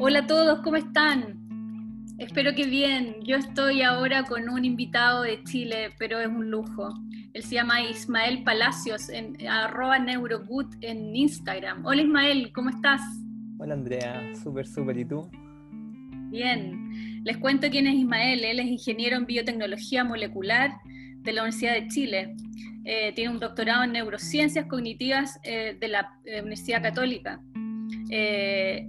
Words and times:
Hola 0.00 0.20
a 0.20 0.26
todos, 0.28 0.60
¿cómo 0.60 0.76
están? 0.76 1.36
Espero 2.18 2.54
que 2.54 2.68
bien. 2.68 3.16
Yo 3.24 3.34
estoy 3.34 3.82
ahora 3.82 4.22
con 4.22 4.48
un 4.48 4.64
invitado 4.64 5.22
de 5.22 5.42
Chile, 5.42 5.90
pero 5.98 6.20
es 6.20 6.28
un 6.28 6.52
lujo. 6.52 6.94
Él 7.32 7.42
se 7.42 7.56
llama 7.56 7.82
Ismael 7.82 8.44
Palacios, 8.44 9.08
en 9.08 9.36
arroba 9.48 9.98
neurogood 9.98 10.72
en 10.82 11.16
Instagram. 11.16 11.84
Hola 11.84 12.02
Ismael, 12.02 12.52
¿cómo 12.52 12.70
estás? 12.70 13.00
Hola 13.58 13.74
Andrea, 13.74 14.22
súper, 14.40 14.68
súper. 14.68 14.98
¿Y 14.98 15.04
tú? 15.04 15.28
Bien. 16.30 17.24
Les 17.24 17.36
cuento 17.38 17.68
quién 17.68 17.88
es 17.88 17.96
Ismael. 17.96 18.44
Él 18.44 18.60
es 18.60 18.66
ingeniero 18.66 19.16
en 19.16 19.26
biotecnología 19.26 20.04
molecular 20.04 20.78
de 21.22 21.32
la 21.32 21.42
Universidad 21.42 21.72
de 21.72 21.88
Chile. 21.88 22.36
Eh, 22.84 23.12
tiene 23.14 23.32
un 23.32 23.40
doctorado 23.40 23.82
en 23.82 23.92
neurociencias 23.92 24.66
cognitivas 24.66 25.40
eh, 25.42 25.76
de 25.78 25.88
la 25.88 26.18
eh, 26.24 26.40
Universidad 26.40 26.82
Católica. 26.82 27.40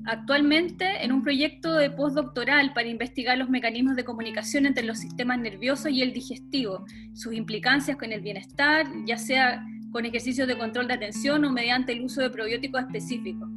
Actualmente 0.05 1.03
en 1.03 1.11
un 1.11 1.23
proyecto 1.23 1.73
de 1.73 1.89
postdoctoral 1.89 2.73
para 2.73 2.87
investigar 2.87 3.37
los 3.37 3.49
mecanismos 3.49 3.95
de 3.95 4.05
comunicación 4.05 4.65
entre 4.65 4.85
los 4.85 4.99
sistemas 4.99 5.39
nerviosos 5.39 5.91
y 5.91 6.01
el 6.01 6.13
digestivo, 6.13 6.85
sus 7.13 7.33
implicancias 7.33 7.97
con 7.97 8.11
el 8.13 8.21
bienestar, 8.21 8.87
ya 9.05 9.17
sea 9.17 9.63
con 9.91 10.05
ejercicios 10.05 10.47
de 10.47 10.57
control 10.57 10.87
de 10.87 10.93
atención 10.93 11.43
o 11.43 11.51
mediante 11.51 11.91
el 11.91 12.01
uso 12.01 12.21
de 12.21 12.29
probióticos 12.29 12.81
específicos. 12.81 13.49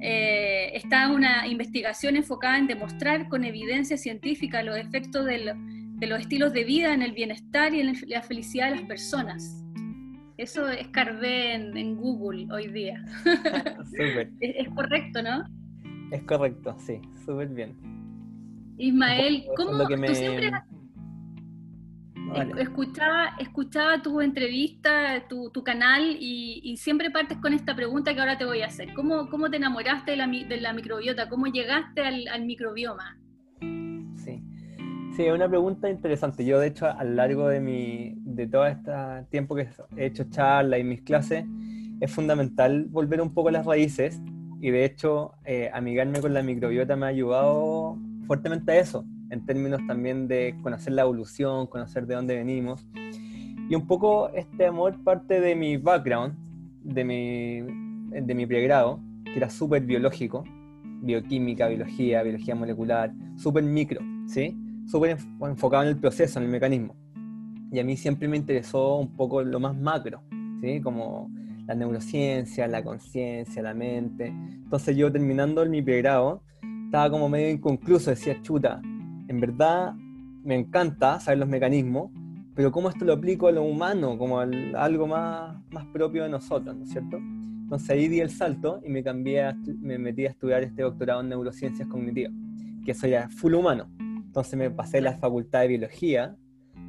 está 0.00 1.10
una 1.10 1.46
investigación 1.48 2.16
enfocada 2.16 2.58
en 2.58 2.68
demostrar 2.68 3.28
con 3.28 3.44
evidencia 3.44 3.96
científica 3.96 4.62
los 4.62 4.76
efectos 4.76 5.24
de 5.24 6.06
los 6.06 6.20
estilos 6.20 6.52
de 6.52 6.64
vida 6.64 6.94
en 6.94 7.02
el 7.02 7.12
bienestar 7.12 7.74
y 7.74 7.80
en 7.80 7.96
la 8.06 8.22
felicidad 8.22 8.70
de 8.70 8.76
las 8.76 8.84
personas. 8.84 9.64
Eso 10.38 10.68
es 10.68 10.88
en, 10.94 11.76
en 11.76 11.96
Google 11.96 12.46
hoy 12.52 12.68
día. 12.68 13.04
es, 14.40 14.68
correcto, 14.70 15.20
¿no? 15.20 15.44
Es 16.12 16.22
correcto, 16.22 16.76
sí, 16.78 17.00
súper 17.24 17.48
bien. 17.48 17.76
Ismael, 18.78 19.44
¿cómo 19.56 19.86
tú 19.88 20.14
siempre 20.14 20.52
escuchaba, 22.58 23.34
escuchaba 23.40 24.00
tu 24.00 24.20
entrevista, 24.20 25.26
tu, 25.28 25.50
tu 25.50 25.64
canal 25.64 26.16
y, 26.20 26.76
siempre 26.76 27.10
partes 27.10 27.38
con 27.38 27.52
esta 27.52 27.74
pregunta 27.74 28.14
que 28.14 28.20
ahora 28.20 28.38
te 28.38 28.44
voy 28.44 28.62
a 28.62 28.66
hacer. 28.66 28.94
¿Cómo, 28.94 29.28
cómo 29.28 29.50
te 29.50 29.56
enamoraste 29.56 30.12
de 30.12 30.16
la, 30.18 30.28
de 30.28 30.60
la 30.60 30.72
microbiota? 30.72 31.28
¿Cómo 31.28 31.46
llegaste 31.46 32.02
al, 32.02 32.28
al 32.28 32.44
microbioma? 32.44 33.18
Sí, 35.18 35.26
es 35.26 35.34
una 35.34 35.48
pregunta 35.48 35.90
interesante. 35.90 36.44
Yo, 36.44 36.60
de 36.60 36.68
hecho, 36.68 36.86
a 36.86 37.02
lo 37.02 37.10
largo 37.14 37.48
de, 37.48 37.58
mi, 37.58 38.14
de 38.18 38.46
todo 38.46 38.68
este 38.68 38.92
tiempo 39.30 39.56
que 39.56 39.66
he 39.96 40.06
hecho 40.06 40.22
charlas 40.30 40.78
y 40.78 40.84
mis 40.84 41.02
clases, 41.02 41.44
es 41.98 42.12
fundamental 42.12 42.84
volver 42.84 43.20
un 43.20 43.34
poco 43.34 43.48
a 43.48 43.50
las 43.50 43.66
raíces 43.66 44.22
y, 44.60 44.70
de 44.70 44.84
hecho, 44.84 45.32
eh, 45.44 45.70
amigarme 45.74 46.20
con 46.20 46.34
la 46.34 46.42
microbiota 46.44 46.94
me 46.94 47.06
ha 47.06 47.08
ayudado 47.08 47.98
fuertemente 48.28 48.70
a 48.70 48.78
eso, 48.78 49.04
en 49.30 49.44
términos 49.44 49.80
también 49.88 50.28
de 50.28 50.54
conocer 50.62 50.92
la 50.92 51.02
evolución, 51.02 51.66
conocer 51.66 52.06
de 52.06 52.14
dónde 52.14 52.36
venimos. 52.36 52.86
Y 53.68 53.74
un 53.74 53.88
poco 53.88 54.28
este 54.28 54.66
amor 54.66 55.02
parte 55.02 55.40
de 55.40 55.56
mi 55.56 55.78
background, 55.78 56.36
de 56.84 57.02
mi, 57.02 57.60
de 58.20 58.34
mi 58.36 58.46
pregrado, 58.46 59.00
que 59.24 59.36
era 59.36 59.50
súper 59.50 59.82
biológico, 59.82 60.44
bioquímica, 61.02 61.66
biología, 61.66 62.22
biología 62.22 62.54
molecular, 62.54 63.12
súper 63.34 63.64
micro, 63.64 64.00
¿sí? 64.28 64.56
Súper 64.90 65.18
enfocado 65.42 65.82
en 65.84 65.90
el 65.90 65.96
proceso, 65.96 66.38
en 66.38 66.46
el 66.46 66.50
mecanismo. 66.50 66.96
Y 67.70 67.78
a 67.78 67.84
mí 67.84 67.96
siempre 67.96 68.28
me 68.28 68.36
interesó 68.36 68.96
un 68.96 69.14
poco 69.14 69.42
lo 69.42 69.60
más 69.60 69.76
macro, 69.76 70.22
¿sí? 70.60 70.80
Como 70.80 71.30
la 71.66 71.74
neurociencia, 71.74 72.66
la 72.66 72.82
conciencia, 72.82 73.62
la 73.62 73.74
mente. 73.74 74.28
Entonces 74.28 74.96
yo 74.96 75.12
terminando 75.12 75.64
mi 75.66 75.82
pregrado, 75.82 76.42
estaba 76.86 77.10
como 77.10 77.28
medio 77.28 77.50
inconcluso, 77.50 78.10
decía, 78.10 78.40
chuta, 78.40 78.80
en 78.82 79.40
verdad 79.40 79.94
me 80.42 80.54
encanta 80.54 81.20
saber 81.20 81.40
los 81.40 81.48
mecanismos, 81.48 82.10
pero 82.54 82.72
¿cómo 82.72 82.88
esto 82.88 83.04
lo 83.04 83.12
aplico 83.12 83.48
a 83.48 83.52
lo 83.52 83.62
humano, 83.62 84.16
como 84.16 84.40
a 84.40 84.48
algo 84.76 85.06
más, 85.06 85.58
más 85.70 85.84
propio 85.92 86.22
de 86.22 86.30
nosotros, 86.30 86.74
¿no 86.74 86.84
es 86.84 86.90
cierto? 86.90 87.18
Entonces 87.18 87.90
ahí 87.90 88.08
di 88.08 88.20
el 88.20 88.30
salto 88.30 88.80
y 88.82 88.88
me 88.88 89.02
cambié, 89.02 89.54
me 89.80 89.98
metí 89.98 90.24
a 90.24 90.30
estudiar 90.30 90.62
este 90.62 90.80
doctorado 90.80 91.20
en 91.20 91.28
neurociencias 91.28 91.86
cognitivas, 91.86 92.32
que 92.82 92.92
eso 92.92 93.06
ya 93.06 93.28
full 93.28 93.52
humano. 93.52 93.97
Entonces 94.28 94.58
me 94.58 94.70
pasé 94.70 94.98
de 94.98 95.04
la 95.04 95.14
facultad 95.14 95.62
de 95.62 95.68
biología 95.68 96.36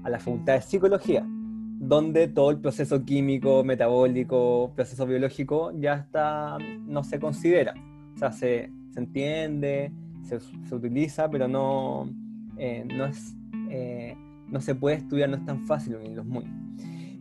a 0.04 0.10
la 0.10 0.20
facultad 0.20 0.56
de 0.56 0.62
psicología, 0.62 1.26
donde 1.26 2.28
todo 2.28 2.52
el 2.52 2.60
proceso 2.60 3.06
químico, 3.06 3.64
metabólico, 3.64 4.74
proceso 4.76 5.06
biológico 5.06 5.72
ya 5.80 5.96
está, 5.96 6.58
no 6.86 7.02
se 7.06 7.18
considera. 7.18 7.74
O 8.14 8.18
sea, 8.18 8.34
se, 8.34 8.70
se 8.92 9.00
entiende, 9.00 9.94
se, 10.24 10.42
se, 10.42 10.76
utiliza, 10.76 11.30
pero 11.30 11.48
no, 11.48 12.10
eh, 12.58 12.86
no, 12.94 13.06
es, 13.06 13.34
eh, 13.70 14.18
no 14.48 14.60
se 14.60 14.76
puede 14.76 14.98
estudiar, 14.98 15.30
no 15.30 15.38
es 15.38 15.46
tan 15.46 15.66
fácil 15.66 15.96
en 15.96 16.18
los 16.18 16.26
muy. 16.26 16.44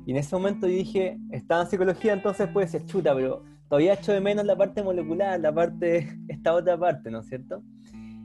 Y 0.05 0.11
en 0.11 0.17
ese 0.17 0.35
momento 0.35 0.67
yo 0.67 0.75
dije, 0.75 1.17
estaba 1.31 1.62
en 1.62 1.69
psicología, 1.69 2.12
entonces 2.12 2.49
puede 2.49 2.67
ser 2.67 2.85
chuta, 2.87 3.15
pero 3.15 3.45
todavía 3.69 3.95
echo 3.95 4.12
de 4.12 4.21
menos 4.21 4.45
la 4.45 4.56
parte 4.56 4.83
molecular, 4.83 5.39
la 5.39 5.55
parte, 5.55 6.09
esta 6.29 6.55
otra 6.55 6.77
parte, 6.77 7.09
¿no 7.09 7.21
es 7.21 7.27
cierto? 7.27 7.62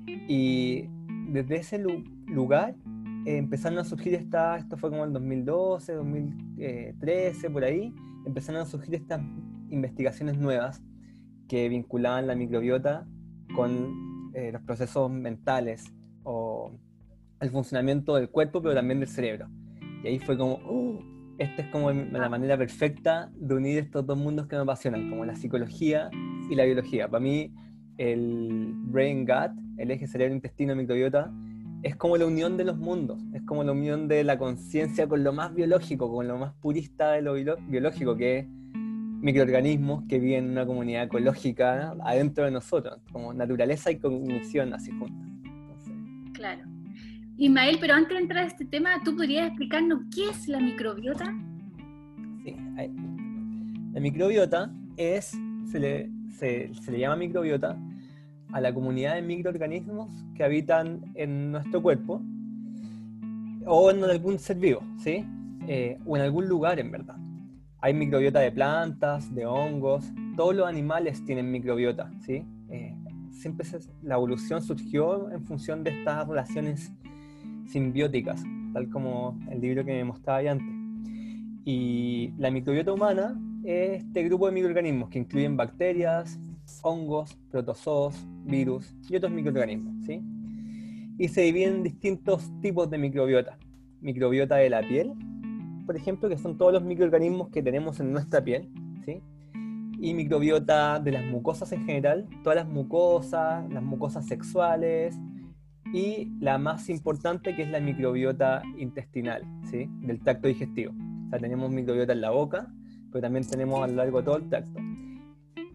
Y 0.07 0.89
desde 1.33 1.57
ese 1.57 1.83
lugar 2.27 2.75
eh, 3.25 3.37
empezaron 3.37 3.79
a 3.79 3.83
surgir 3.83 4.13
estas, 4.13 4.61
esto 4.61 4.77
fue 4.77 4.91
como 4.91 5.03
en 5.03 5.13
2012, 5.13 5.93
2013, 5.93 7.49
por 7.49 7.63
ahí, 7.63 7.93
empezaron 8.25 8.61
a 8.61 8.65
surgir 8.65 8.95
estas 8.95 9.21
investigaciones 9.69 10.37
nuevas 10.37 10.83
que 11.47 11.67
vinculaban 11.69 12.27
la 12.27 12.35
microbiota 12.35 13.07
con 13.55 14.31
eh, 14.33 14.51
los 14.51 14.61
procesos 14.61 15.09
mentales 15.09 15.91
o 16.23 16.71
el 17.39 17.49
funcionamiento 17.49 18.15
del 18.15 18.29
cuerpo, 18.29 18.61
pero 18.61 18.75
también 18.75 18.99
del 18.99 19.09
cerebro. 19.09 19.47
Y 20.03 20.07
ahí 20.07 20.19
fue 20.19 20.37
como, 20.37 20.55
uh, 20.55 20.99
esta 21.39 21.63
es 21.63 21.67
como 21.69 21.91
la 21.91 22.29
manera 22.29 22.57
perfecta 22.57 23.31
de 23.35 23.55
unir 23.55 23.79
estos 23.79 24.05
dos 24.05 24.17
mundos 24.17 24.47
que 24.47 24.55
me 24.55 24.61
apasionan, 24.61 25.09
como 25.09 25.25
la 25.25 25.35
psicología 25.35 26.09
y 26.49 26.55
la 26.55 26.65
biología. 26.65 27.07
Para 27.07 27.23
mí, 27.23 27.53
el 27.97 28.73
brain 28.85 29.25
gut, 29.25 29.62
el 29.77 29.91
eje 29.91 30.07
cerebro-intestino-microbiota, 30.07 31.31
es 31.83 31.95
como 31.95 32.17
la 32.17 32.25
unión 32.25 32.55
de 32.57 32.63
los 32.63 32.77
mundos, 32.77 33.21
es 33.33 33.41
como 33.43 33.63
la 33.63 33.73
unión 33.73 34.07
de 34.07 34.23
la 34.23 34.37
conciencia 34.37 35.07
con 35.07 35.23
lo 35.23 35.33
más 35.33 35.53
biológico, 35.53 36.11
con 36.11 36.27
lo 36.27 36.37
más 36.37 36.53
purista 36.53 37.11
de 37.11 37.21
lo 37.21 37.33
biológico, 37.33 38.15
que 38.15 38.39
es 38.39 38.47
microorganismos 39.23 40.03
que 40.07 40.19
viven 40.19 40.45
en 40.45 40.51
una 40.51 40.65
comunidad 40.65 41.05
ecológica 41.05 41.95
adentro 42.03 42.45
de 42.45 42.51
nosotros, 42.51 42.99
como 43.11 43.33
naturaleza 43.33 43.91
y 43.91 43.97
cognición 43.97 44.73
así 44.73 44.91
juntas. 44.91 45.27
Claro. 46.33 46.63
Ismael, 47.37 47.77
pero 47.79 47.93
antes 47.95 48.15
de 48.15 48.21
entrar 48.21 48.43
a 48.43 48.47
este 48.47 48.65
tema, 48.65 49.01
¿tú 49.03 49.15
podrías 49.15 49.47
explicarnos 49.47 50.01
qué 50.13 50.29
es 50.29 50.47
la 50.47 50.59
microbiota? 50.59 51.33
Sí, 52.43 52.55
la 53.93 53.99
microbiota 53.99 54.71
es, 54.97 55.37
se 55.71 55.79
le, 55.79 56.11
se, 56.29 56.69
le 56.91 56.99
llama 56.99 57.15
microbiota 57.15 57.77
a 58.53 58.61
la 58.61 58.73
comunidad 58.73 59.15
de 59.15 59.21
microorganismos 59.21 60.09
que 60.35 60.43
habitan 60.43 61.01
en 61.15 61.51
nuestro 61.51 61.81
cuerpo 61.81 62.21
o 63.65 63.91
en 63.91 64.03
algún 64.03 64.39
ser 64.39 64.57
vivo, 64.57 64.81
¿sí? 64.97 65.25
Eh, 65.67 65.97
o 66.05 66.15
en 66.15 66.23
algún 66.23 66.47
lugar 66.47 66.79
en 66.79 66.91
verdad. 66.91 67.17
Hay 67.81 67.93
microbiota 67.93 68.39
de 68.39 68.51
plantas, 68.51 69.33
de 69.33 69.45
hongos, 69.45 70.05
todos 70.37 70.55
los 70.55 70.67
animales 70.67 71.23
tienen 71.25 71.51
microbiota, 71.51 72.11
¿sí? 72.25 72.45
Eh, 72.69 72.95
siempre 73.31 73.67
la 74.01 74.15
evolución 74.15 74.61
surgió 74.61 75.31
en 75.31 75.43
función 75.43 75.83
de 75.83 75.91
estas 75.91 76.27
relaciones 76.27 76.93
simbióticas, 77.67 78.43
tal 78.73 78.89
como 78.89 79.37
el 79.49 79.59
libro 79.59 79.83
que 79.83 79.93
me 79.93 80.03
mostraba 80.03 80.39
antes. 80.39 80.67
Y 81.65 82.33
la 82.37 82.51
microbiota 82.51 82.93
humana 82.93 83.35
este 83.63 84.23
grupo 84.23 84.47
de 84.47 84.51
microorganismos 84.51 85.09
que 85.09 85.19
incluyen 85.19 85.55
bacterias, 85.55 86.37
hongos, 86.81 87.37
protozoos, 87.49 88.15
virus 88.45 88.95
y 89.09 89.15
otros 89.15 89.31
microorganismos, 89.31 90.05
¿sí? 90.05 90.21
Y 91.17 91.27
se 91.27 91.41
dividen 91.41 91.75
en 91.75 91.83
distintos 91.83 92.51
tipos 92.61 92.89
de 92.89 92.97
microbiota. 92.97 93.57
Microbiota 94.01 94.55
de 94.55 94.69
la 94.69 94.81
piel, 94.81 95.13
por 95.85 95.95
ejemplo, 95.95 96.29
que 96.29 96.37
son 96.37 96.57
todos 96.57 96.73
los 96.73 96.83
microorganismos 96.83 97.49
que 97.49 97.61
tenemos 97.61 97.99
en 97.99 98.11
nuestra 98.11 98.43
piel, 98.43 98.69
¿sí? 99.05 99.21
Y 99.99 100.13
microbiota 100.13 100.99
de 100.99 101.11
las 101.11 101.25
mucosas 101.25 101.71
en 101.71 101.85
general, 101.85 102.27
todas 102.43 102.57
las 102.57 102.67
mucosas, 102.67 103.69
las 103.71 103.83
mucosas 103.83 104.25
sexuales, 104.25 105.17
y 105.93 106.31
la 106.39 106.57
más 106.57 106.89
importante 106.89 107.55
que 107.55 107.61
es 107.61 107.69
la 107.69 107.79
microbiota 107.79 108.63
intestinal, 108.77 109.43
¿sí? 109.69 109.87
Del 110.01 110.19
tracto 110.21 110.47
digestivo. 110.47 110.93
O 111.27 111.29
sea, 111.29 111.39
tenemos 111.39 111.71
microbiota 111.71 112.13
en 112.13 112.21
la 112.21 112.31
boca, 112.31 112.67
pero 113.11 113.21
también 113.21 113.47
tenemos 113.47 113.81
a 113.81 113.87
lo 113.87 113.93
largo 113.93 114.23
todo 114.23 114.37
el 114.37 114.49
tracto. 114.49 114.79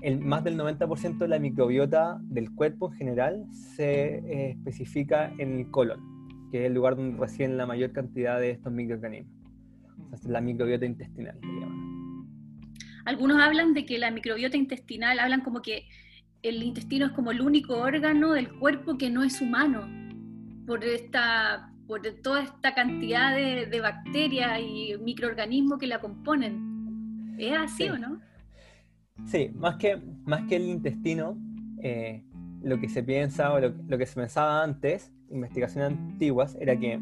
El, 0.00 0.20
más 0.20 0.44
del 0.44 0.56
90% 0.56 1.18
de 1.18 1.28
la 1.28 1.38
microbiota 1.38 2.18
del 2.22 2.54
cuerpo 2.54 2.90
en 2.92 2.98
general 2.98 3.46
se 3.50 4.18
eh, 4.18 4.50
especifica 4.50 5.32
en 5.38 5.58
el 5.58 5.70
colon, 5.70 6.48
que 6.50 6.60
es 6.60 6.66
el 6.66 6.74
lugar 6.74 6.96
donde 6.96 7.18
residen 7.18 7.56
la 7.56 7.66
mayor 7.66 7.92
cantidad 7.92 8.38
de 8.38 8.50
estos 8.50 8.72
microorganismos. 8.72 9.34
O 10.12 10.16
sea, 10.16 10.30
la 10.30 10.40
microbiota 10.40 10.86
intestinal, 10.86 11.38
Algunos 13.04 13.40
hablan 13.40 13.74
de 13.74 13.84
que 13.84 13.98
la 13.98 14.10
microbiota 14.10 14.56
intestinal, 14.56 15.18
hablan 15.18 15.40
como 15.40 15.62
que 15.62 15.88
el 16.42 16.62
intestino 16.62 17.06
es 17.06 17.12
como 17.12 17.32
el 17.32 17.40
único 17.40 17.76
órgano 17.76 18.32
del 18.32 18.52
cuerpo 18.58 18.96
que 18.96 19.10
no 19.10 19.24
es 19.24 19.40
humano, 19.40 19.88
por, 20.66 20.84
esta, 20.84 21.72
por 21.86 22.02
toda 22.22 22.42
esta 22.42 22.74
cantidad 22.74 23.34
de, 23.34 23.80
bacterias 23.80 24.60
y 24.60 24.94
microorganismos 25.00 25.78
que 25.78 25.86
la 25.86 26.00
componen. 26.00 27.36
¿Es 27.38 27.56
así 27.56 27.88
o 27.88 27.98
no? 27.98 28.20
Sí, 29.26 29.50
más 29.54 29.76
que, 29.76 30.00
más 30.24 30.42
que 30.48 30.56
el 30.56 30.62
intestino, 30.62 31.36
eh, 31.82 32.24
lo 32.62 32.80
que 32.80 32.88
se 32.88 33.02
piensa 33.02 33.52
o 33.52 33.60
lo, 33.60 33.98
que 33.98 34.06
se 34.06 34.14
pensaba 34.14 34.62
antes, 34.62 35.12
investigaciones 35.30 35.98
antiguas, 35.98 36.56
era 36.60 36.76
que 36.76 37.00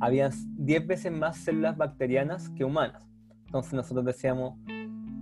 había 0.00 0.30
10 0.58 0.86
veces 0.86 1.12
más 1.12 1.36
células 1.36 1.76
bacterianas 1.76 2.48
que 2.50 2.64
humanas. 2.64 3.02
Entonces 3.46 3.72
nosotros 3.74 4.04
decíamos, 4.04 4.58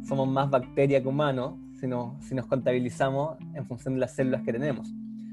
somos 0.05 0.29
más 0.29 0.51
bacteria 0.51 1.03
que 1.03 1.09
humanos 1.09 1.55
si, 1.75 1.87
si 2.21 2.35
nos 2.35 2.47
contabilizamos 2.47 3.39
en 3.55 3.67
función 3.67 3.95
de 3.95 4.01
las 4.01 4.15
células 4.15 4.43
que 4.43 4.53
tenemos. 4.53 4.93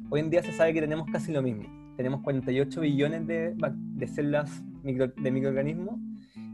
Hoy 0.10 0.22
en 0.22 0.30
día 0.30 0.42
se 0.42 0.52
sabe 0.52 0.74
que 0.74 0.82
tenemos 0.82 1.08
casi 1.12 1.32
lo 1.32 1.42
mismo. 1.42 1.64
Tenemos 1.96 2.22
48 2.22 2.82
billones 2.82 3.28
de, 3.28 3.56
células 4.08 4.64
de 4.84 5.32
microorganismos 5.32 6.00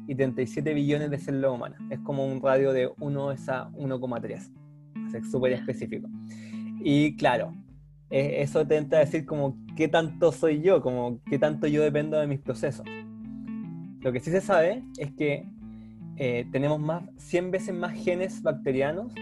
y 0.08 0.16
37 0.16 0.74
billones 0.74 1.10
de 1.10 1.18
células 1.18 1.52
humanas. 1.52 1.80
Es 1.90 2.00
como 2.00 2.26
un 2.26 2.42
radio 2.42 2.72
de 2.74 2.92
1 3.00 3.30
a 3.30 3.36
1,3. 3.36 4.52
Es 5.14 5.32
súper 5.32 5.54
específico. 5.54 6.08
Y 6.82 7.16
claro, 7.16 7.54
e, 8.10 8.42
eso 8.42 8.66
te 8.66 8.78
entra 8.78 9.00
a 9.00 9.06
decir 9.06 9.26
como 9.26 9.58
qué 9.76 9.88
tanto 9.88 10.32
soy 10.32 10.62
yo, 10.62 10.82
como 10.82 11.20
qué 11.26 11.40
tanto 11.40 11.68
yo 11.68 11.82
dependo 11.82 12.20
de 12.20 12.28
mis 12.28 12.40
procesos. 12.40 12.86
Lo 14.02 14.12
que 14.12 14.20
sí 14.20 14.30
se 14.30 14.42
sabe 14.42 14.84
es 14.98 15.12
que 15.14 15.48
eh, 16.18 16.48
tenemos 16.52 16.80
más, 16.80 17.04
100 17.18 17.52
veces 17.52 17.76
más 17.76 17.94
genes 17.94 18.42
bacterianos 18.42 19.14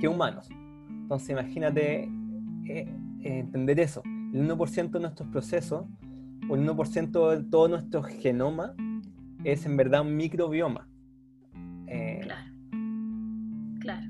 que 0.00 0.08
humanos. 0.08 0.48
Entonces 0.88 1.30
imagínate 1.30 2.02
eh, 2.02 2.08
eh, 2.66 2.88
entender 3.22 3.80
eso. 3.80 4.02
El 4.04 4.48
1% 4.48 4.90
de 4.90 5.00
nuestros 5.00 5.28
procesos 5.30 5.86
o 6.48 6.54
el 6.54 6.68
1% 6.68 7.36
de 7.36 7.44
todo 7.50 7.68
nuestro 7.68 8.02
genoma 8.02 8.74
es 9.44 9.66
en 9.66 9.76
verdad 9.76 10.02
un 10.02 10.16
microbioma. 10.16 10.88
claro. 12.22 12.50
Claro. 13.80 14.06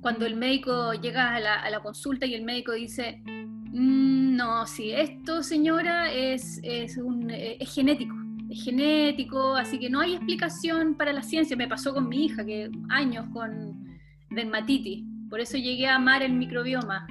Cuando 0.00 0.24
el 0.26 0.36
médico 0.36 0.94
llega 0.94 1.34
a 1.34 1.70
la, 1.70 1.80
consulta 1.80 2.26
y 2.26 2.34
el 2.34 2.42
médico 2.42 2.72
dice, 2.72 3.22
mm, 3.26 4.36
no, 4.36 4.66
si 4.66 4.92
esto 4.92 5.42
señora 5.42 6.10
es, 6.12 6.60
es, 6.62 6.96
un, 6.96 7.30
es 7.30 7.74
genético 7.74 8.20
es 8.50 8.64
genético, 8.64 9.54
así 9.54 9.78
que 9.78 9.88
no 9.88 10.00
hay 10.00 10.14
explicación 10.14 10.96
para 10.96 11.12
la 11.12 11.22
ciencia. 11.22 11.56
Me 11.56 11.68
pasó 11.68 11.94
con 11.94 12.08
mi 12.08 12.24
hija, 12.24 12.44
que 12.44 12.70
años 12.88 13.26
con 13.32 13.98
dermatitis, 14.30 15.04
por 15.28 15.40
eso 15.40 15.56
llegué 15.56 15.86
a 15.86 15.96
amar 15.96 16.22
el 16.22 16.32
microbioma. 16.32 17.06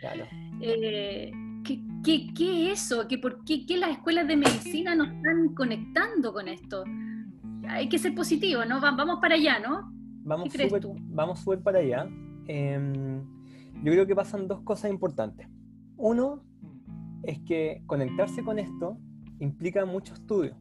Claro. 0.00 0.26
Eh, 0.66 1.32
¿qué, 2.04 2.70
es 2.70 2.82
eso? 2.82 3.08
¿Qué, 3.08 3.18
¿Por 3.18 3.44
qué, 3.44 3.64
las 3.76 3.90
escuelas 3.90 4.28
de 4.28 4.36
medicina 4.36 4.94
nos 4.94 5.08
están 5.08 5.54
conectando 5.54 6.32
con 6.32 6.48
esto? 6.48 6.84
Hay 7.68 7.88
que 7.88 7.98
ser 7.98 8.14
positivo, 8.14 8.64
¿no? 8.64 8.80
Vamos 8.80 9.18
para 9.20 9.34
allá, 9.34 9.58
¿no? 9.58 9.92
Vamos 10.22 10.50
¿Qué 10.50 10.58
crees 10.58 10.80
tú? 10.80 10.94
Vamos 10.98 11.40
súper 11.40 11.62
para 11.62 11.78
allá. 11.80 12.08
Em, 12.46 13.24
yo 13.82 13.92
creo 13.92 14.06
que 14.06 14.14
pasan 14.14 14.46
dos 14.46 14.60
cosas 14.60 14.90
importantes. 14.90 15.48
Uno 15.96 16.44
es 17.22 17.40
que 17.40 17.82
conectarse 17.86 18.44
con 18.44 18.58
esto 18.58 18.98
implica 19.40 19.84
mucho 19.84 20.14
estudio 20.14 20.56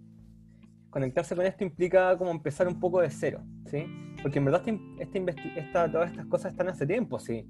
conectarse 0.94 1.36
con 1.36 1.44
esto 1.44 1.64
implica 1.64 2.16
como 2.16 2.30
empezar 2.30 2.68
un 2.68 2.80
poco 2.80 3.02
de 3.02 3.10
cero, 3.10 3.42
¿sí? 3.66 3.84
Porque 4.22 4.38
en 4.38 4.46
verdad 4.46 4.62
este, 5.00 5.26
esta, 5.56 5.92
todas 5.92 6.12
estas 6.12 6.28
cosas 6.28 6.52
están 6.52 6.70
hace 6.70 6.86
tiempo, 6.86 7.20
¿sí? 7.20 7.48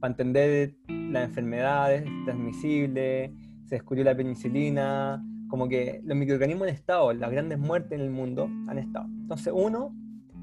Para 0.00 0.12
entender 0.12 0.76
las 0.88 1.24
enfermedades 1.24 2.04
transmisibles, 2.24 3.30
se 3.66 3.74
descubrió 3.76 4.04
la 4.04 4.16
penicilina, 4.16 5.22
como 5.48 5.68
que 5.68 6.00
los 6.04 6.16
microorganismos 6.16 6.68
han 6.68 6.74
estado, 6.74 7.12
las 7.12 7.30
grandes 7.30 7.58
muertes 7.58 7.92
en 7.92 8.00
el 8.00 8.10
mundo 8.10 8.48
han 8.68 8.78
estado. 8.78 9.06
Entonces, 9.06 9.52
uno, 9.54 9.94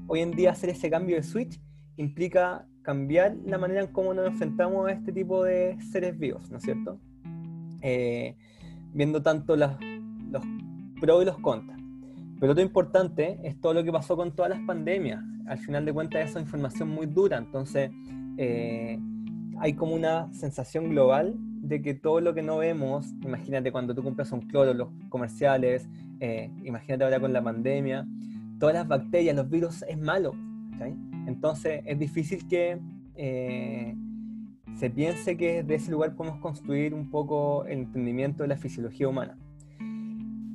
hoy 0.06 0.20
en 0.20 0.30
día 0.30 0.52
hacer 0.52 0.70
ese 0.70 0.88
cambio 0.90 1.16
de 1.16 1.22
switch 1.22 1.60
implica 1.96 2.66
cambiar 2.82 3.36
la 3.44 3.58
manera 3.58 3.82
en 3.82 3.88
cómo 3.88 4.14
nos 4.14 4.28
enfrentamos 4.28 4.88
a 4.88 4.92
este 4.92 5.12
tipo 5.12 5.44
de 5.44 5.76
seres 5.90 6.18
vivos, 6.18 6.50
¿no 6.50 6.58
es 6.58 6.62
cierto? 6.62 7.00
Eh, 7.82 8.36
viendo 8.94 9.22
tanto 9.22 9.56
los 9.56 9.72
pros 11.00 11.22
y 11.22 11.26
los 11.26 11.38
contras. 11.38 11.78
Pero 12.40 12.54
lo 12.54 12.60
importante 12.60 13.40
es 13.42 13.60
todo 13.60 13.74
lo 13.74 13.82
que 13.82 13.92
pasó 13.92 14.16
con 14.16 14.34
todas 14.34 14.50
las 14.50 14.60
pandemias. 14.60 15.22
Al 15.46 15.58
final 15.58 15.84
de 15.84 15.92
cuentas, 15.92 16.30
eso 16.30 16.38
es 16.38 16.44
información 16.44 16.88
muy 16.88 17.06
dura. 17.06 17.36
Entonces, 17.38 17.90
eh, 18.36 18.98
hay 19.60 19.74
como 19.74 19.94
una 19.94 20.32
sensación 20.32 20.90
global 20.90 21.34
de 21.36 21.82
que 21.82 21.94
todo 21.94 22.20
lo 22.20 22.34
que 22.34 22.42
no 22.42 22.58
vemos, 22.58 23.12
imagínate 23.22 23.72
cuando 23.72 23.94
tú 23.94 24.02
compras 24.02 24.32
un 24.32 24.42
cloro, 24.42 24.74
los 24.74 24.88
comerciales, 25.08 25.88
eh, 26.20 26.50
imagínate 26.64 27.04
ahora 27.04 27.20
con 27.20 27.32
la 27.32 27.42
pandemia, 27.42 28.06
todas 28.58 28.74
las 28.74 28.88
bacterias, 28.88 29.34
los 29.36 29.48
virus, 29.48 29.82
es 29.82 29.98
malo. 29.98 30.34
Entonces, 31.26 31.82
es 31.84 31.98
difícil 31.98 32.46
que 32.46 32.78
eh, 33.16 33.96
se 34.76 34.90
piense 34.90 35.36
que 35.36 35.62
de 35.64 35.74
ese 35.74 35.90
lugar 35.90 36.14
podemos 36.14 36.40
construir 36.40 36.94
un 36.94 37.10
poco 37.10 37.64
el 37.66 37.80
entendimiento 37.80 38.44
de 38.44 38.48
la 38.48 38.56
fisiología 38.56 39.08
humana. 39.08 39.36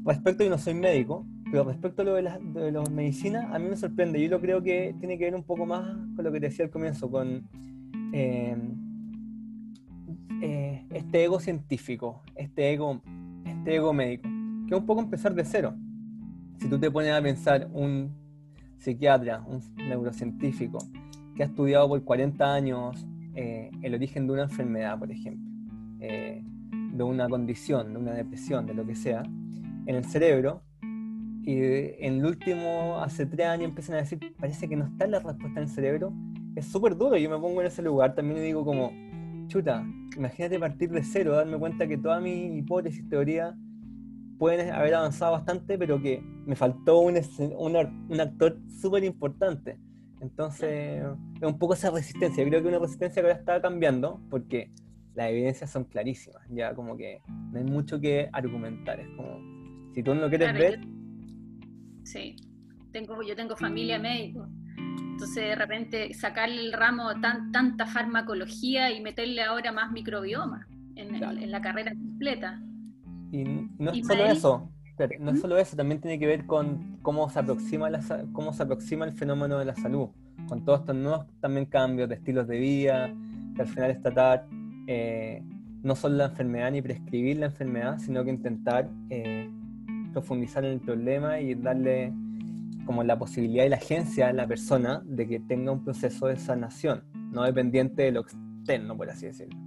Respecto, 0.06 0.44
yo 0.44 0.50
no 0.50 0.58
soy 0.58 0.74
médico, 0.74 1.26
pero 1.52 1.66
respecto 1.66 2.02
a 2.02 2.06
lo 2.06 2.14
de 2.16 2.24
la, 2.24 2.40
de 2.40 2.72
medicina, 2.90 3.50
a 3.54 3.60
mí 3.60 3.70
me 3.70 3.76
sorprende. 3.76 4.22
Yo 4.22 4.30
lo 4.30 4.42
creo 4.42 4.64
que 4.64 4.96
tiene 5.00 5.18
que 5.18 5.26
ver 5.26 5.36
un 5.36 5.44
poco 5.44 5.66
más 5.66 5.86
con 6.16 6.24
lo 6.24 6.32
que 6.32 6.40
te 6.40 6.48
decía 6.48 6.66
al 6.66 6.72
comienzo, 6.72 7.12
con 7.12 7.48
eh, 8.14 8.56
eh, 10.42 10.86
este 10.92 11.24
ego 11.24 11.40
científico, 11.40 12.22
este 12.36 12.74
ego, 12.74 13.02
este 13.46 13.76
ego 13.76 13.94
médico, 13.94 14.30
que 14.68 14.76
es 14.76 14.80
un 14.80 14.86
poco 14.86 15.02
empezar 15.02 15.34
de 15.34 15.46
cero. 15.46 15.76
Si 16.60 16.68
tú 16.68 16.80
te 16.80 16.90
pones 16.90 17.12
a 17.12 17.22
pensar 17.22 17.70
un 17.74 18.12
psiquiatra, 18.78 19.44
un 19.48 19.62
neurocientífico, 19.78 20.80
que 21.36 21.44
ha 21.44 21.46
estudiado 21.48 21.88
por 21.88 22.04
40 22.04 22.54
años 22.54 23.08
eh, 23.36 23.72
el 23.82 23.94
origen 23.96 24.28
de 24.28 24.34
una 24.34 24.44
enfermedad, 24.44 24.98
por 25.00 25.12
ejemplo, 25.12 25.52
de 26.00 27.04
una 27.04 27.30
condición, 27.30 27.94
de 27.94 28.00
una 28.00 28.12
depresión, 28.12 28.66
de 28.66 28.74
lo 28.74 28.86
que 28.86 28.94
sea, 28.94 29.24
en 29.86 29.96
el 29.96 30.04
cerebro, 30.04 30.62
y 31.46 31.56
en 31.56 32.20
el 32.20 32.26
último, 32.26 33.00
hace 33.00 33.26
tres 33.26 33.48
años, 33.48 33.66
empiezan 33.66 33.96
a 33.96 34.00
decir, 34.00 34.34
parece 34.40 34.70
que 34.70 34.78
no 34.78 34.86
está 34.86 35.08
la 35.08 35.20
respuesta 35.20 35.60
en 35.60 35.64
el 35.64 35.70
cerebro, 35.70 36.14
es 36.56 36.66
súper 36.66 36.96
duro. 36.96 37.18
Yo 37.18 37.30
me 37.30 37.38
pongo 37.38 37.60
en 37.60 37.68
ese 37.68 37.82
lugar 37.82 38.16
también 38.16 38.42
digo 38.42 38.64
como, 38.64 38.94
chuta, 39.48 39.86
imagínate 40.16 40.60
partir 40.60 40.90
de 40.90 41.04
cero, 41.04 41.34
darme 41.34 41.58
cuenta 41.58 41.88
que 41.88 41.98
toda 41.98 42.20
mi 42.20 42.58
hipótesis, 42.58 43.08
teoría, 43.10 43.56
pueden 44.38 44.72
haber 44.72 44.96
avanzado 44.96 45.34
bastante, 45.34 45.78
pero 45.78 46.02
que 46.02 46.22
me 46.46 46.56
faltó 46.56 47.00
un, 47.00 47.18
un, 47.58 48.20
actor 48.20 48.58
súper 48.82 49.04
importante. 49.04 49.78
Entonces, 50.22 51.04
es 51.42 51.48
un 51.48 51.60
poco 51.60 51.74
esa 51.74 51.92
resistencia. 51.92 52.44
Yo 52.44 52.50
creo 52.50 52.62
que 52.62 52.68
una 52.70 52.80
resistencia 52.80 53.22
que 53.22 53.28
ahora 53.28 53.40
está 53.40 53.62
cambiando, 53.62 54.22
porque 54.30 54.72
las 55.16 55.30
evidencias 55.30 55.70
son 55.70 55.84
clarísimas. 55.84 56.42
Ya 56.50 56.74
como 56.74 56.98
que 56.98 57.22
no 57.52 57.60
hay 57.60 57.66
mucho 57.66 58.00
que 58.00 58.30
argumentar. 58.32 59.00
Es 59.00 59.08
como, 59.16 59.40
si 59.94 60.02
tú 60.02 60.16
no 60.16 60.22
lo 60.22 60.30
quieres 60.30 60.54
ver, 60.54 60.80
Sí, 62.04 62.36
tengo, 62.92 63.22
yo 63.24 63.36
tengo 63.36 63.56
familia 63.56 63.98
médico. 63.98 64.48
Entonces, 65.14 65.44
de 65.44 65.56
repente, 65.56 66.14
sacarle 66.16 66.60
el 66.60 66.74
ramo 66.74 67.22
tan, 67.22 67.52
tanta 67.52 67.86
farmacología 67.86 68.92
y 68.92 69.00
meterle 69.00 69.44
ahora 69.44 69.72
más 69.72 69.92
microbioma 69.92 70.68
en, 70.96 71.52
la 71.52 71.62
carrera 71.62 71.94
completa. 71.94 72.60
Y 73.32 73.44
no 73.78 73.92
es 73.92 74.08
solo 74.08 74.26
eso, 74.26 74.72
no 75.20 75.32
es 75.32 75.38
¿Mm? 75.38 75.42
solo 75.42 75.58
eso, 75.58 75.78
también 75.78 76.02
tiene 76.02 76.18
que 76.18 76.26
ver 76.26 76.48
con 76.48 76.98
cómo 77.04 77.30
se 77.30 77.40
aproxima 77.40 77.92
la, 77.92 78.02
cómo 78.32 78.54
se 78.54 78.64
aproxima 78.64 79.06
el 79.06 79.14
fenómeno 79.14 79.60
de 79.60 79.66
la 79.66 79.76
salud, 79.76 80.10
con 80.48 80.66
todos 80.66 80.80
estos 80.80 80.96
nuevos 80.96 81.28
también 81.40 81.68
cambios 81.68 82.10
de 82.10 82.16
estilos 82.16 82.48
de 82.48 82.58
vida, 82.58 83.14
que 83.56 83.62
al 83.62 83.68
final 83.68 83.92
es 83.92 84.02
tratar 84.02 84.48
eh, 84.88 85.44
no 85.84 85.96
solo 85.96 86.18
la 86.18 86.26
enfermedad 86.26 86.72
ni 86.72 86.82
prescribir 86.82 87.38
la 87.38 87.46
enfermedad, 87.46 88.00
sino 88.00 88.24
que 88.24 88.32
intentar 88.32 88.90
eh, 89.12 89.48
profundizar 90.12 90.66
en 90.66 90.72
el 90.72 90.80
problema 90.80 91.40
y 91.40 91.54
darle 91.54 92.12
como 92.86 93.04
la 93.04 93.18
posibilidad 93.18 93.66
y 93.66 93.70
la 93.70 93.78
agencia 93.78 94.28
a 94.28 94.34
la 94.34 94.48
persona 94.48 95.02
de 95.06 95.28
que 95.28 95.40
tenga 95.40 95.72
un 95.72 95.84
proceso 95.84 96.28
de 96.28 96.38
sanación, 96.38 97.04
no 97.32 97.44
dependiente 97.44 98.04
de 98.04 98.12
lo 98.12 98.22
externo, 98.22 98.96
por 98.98 99.10
así 99.10 99.28
decirlo. 99.28 99.58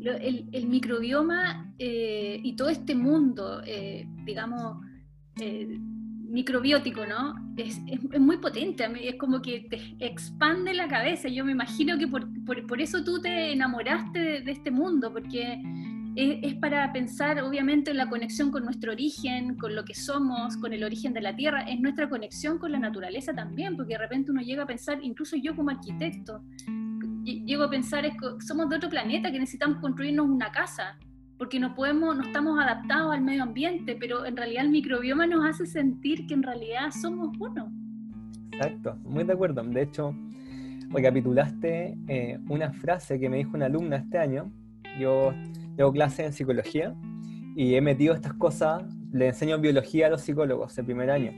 El, 0.00 0.66
microbioma 0.66 1.74
eh, 1.78 2.40
y 2.42 2.54
todo 2.54 2.68
este 2.68 2.94
mundo, 2.94 3.62
eh, 3.66 4.06
digamos, 4.24 4.78
eh, 5.40 5.66
microbiótico, 6.28 7.04
¿no? 7.06 7.34
Es, 7.56 7.80
es, 7.86 8.20
muy 8.20 8.36
potente, 8.38 8.86
es 9.02 9.16
como 9.16 9.42
que 9.42 9.66
te 9.68 9.96
expande 9.98 10.72
la 10.74 10.88
cabeza. 10.88 11.28
Yo 11.28 11.44
me 11.44 11.52
imagino 11.52 11.98
que 11.98 12.06
por, 12.06 12.28
por, 12.66 12.80
eso 12.80 13.02
tú 13.02 13.20
te 13.20 13.52
enamoraste 13.52 14.18
de, 14.18 14.40
de 14.42 14.52
este 14.52 14.70
mundo, 14.70 15.12
porque 15.12 15.60
es, 16.18 16.54
para 16.56 16.92
pensar 16.92 17.40
obviamente 17.42 17.92
en 17.92 17.96
la 17.96 18.08
conexión 18.08 18.50
con 18.50 18.64
nuestro 18.64 18.90
origen, 18.90 19.56
con 19.56 19.76
lo 19.76 19.84
que 19.84 19.94
somos, 19.94 20.56
con 20.56 20.72
el 20.72 20.82
origen 20.82 21.12
de 21.12 21.20
la 21.20 21.36
tierra, 21.36 21.62
es 21.62 21.78
nuestra 21.80 22.08
conexión 22.08 22.58
con 22.58 22.72
la 22.72 22.80
naturaleza 22.80 23.32
también, 23.32 23.76
porque 23.76 23.94
de 23.94 23.98
repente 23.98 24.32
uno 24.32 24.42
llega 24.42 24.64
a 24.64 24.66
pensar, 24.66 24.98
incluso 25.00 25.36
yo 25.36 25.54
como 25.54 25.70
arquitecto, 25.70 26.42
llego 27.22 27.62
a 27.62 27.70
pensar 27.70 28.04
es 28.04 28.14
somos 28.44 28.68
de 28.68 28.76
otro 28.76 28.88
planeta, 28.88 29.30
que 29.30 29.38
necesitamos 29.38 29.78
construirnos 29.78 30.26
una 30.26 30.50
casa, 30.50 30.98
porque 31.38 31.60
no 31.60 31.76
podemos, 31.76 32.16
no 32.16 32.24
estamos 32.24 32.58
adaptados 32.58 33.14
al 33.14 33.22
medio 33.22 33.44
ambiente, 33.44 33.94
pero 33.94 34.26
en 34.26 34.36
realidad 34.36 34.64
el 34.64 34.70
microbioma 34.70 35.24
nos 35.26 35.46
hace 35.46 35.66
sentir 35.66 36.26
que 36.26 36.34
en 36.34 36.42
realidad 36.42 36.90
somos 36.90 37.36
uno. 37.38 37.70
Exacto, 38.50 38.96
muy 39.04 39.22
de 39.22 39.34
acuerdo. 39.34 39.62
De 39.62 39.82
hecho, 39.82 40.16
recapitulaste 40.90 41.96
eh, 42.08 42.40
una 42.48 42.72
frase 42.72 43.20
que 43.20 43.28
me 43.28 43.36
dijo 43.36 43.52
una 43.54 43.66
alumna 43.66 43.98
este 43.98 44.18
año. 44.18 44.50
Yo 44.98 45.32
tengo 45.78 45.92
clase 45.92 46.24
en 46.24 46.32
psicología 46.32 46.92
y 47.54 47.76
he 47.76 47.80
metido 47.80 48.12
estas 48.12 48.34
cosas, 48.34 48.82
le 49.12 49.28
enseño 49.28 49.60
biología 49.60 50.08
a 50.08 50.10
los 50.10 50.22
psicólogos 50.22 50.76
el 50.76 50.84
primer 50.84 51.08
año. 51.08 51.30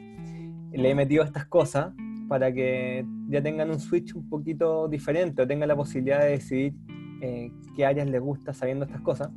Le 0.72 0.90
he 0.90 0.94
metido 0.94 1.22
estas 1.22 1.44
cosas 1.44 1.92
para 2.26 2.50
que 2.50 3.04
ya 3.28 3.42
tengan 3.42 3.68
un 3.68 3.78
switch 3.78 4.14
un 4.14 4.30
poquito 4.30 4.88
diferente 4.88 5.42
o 5.42 5.46
tengan 5.46 5.68
la 5.68 5.76
posibilidad 5.76 6.20
de 6.20 6.30
decidir 6.30 6.74
eh, 7.20 7.52
qué 7.76 7.84
áreas 7.84 8.08
les 8.08 8.18
gusta 8.18 8.54
sabiendo 8.54 8.86
estas 8.86 9.02
cosas. 9.02 9.28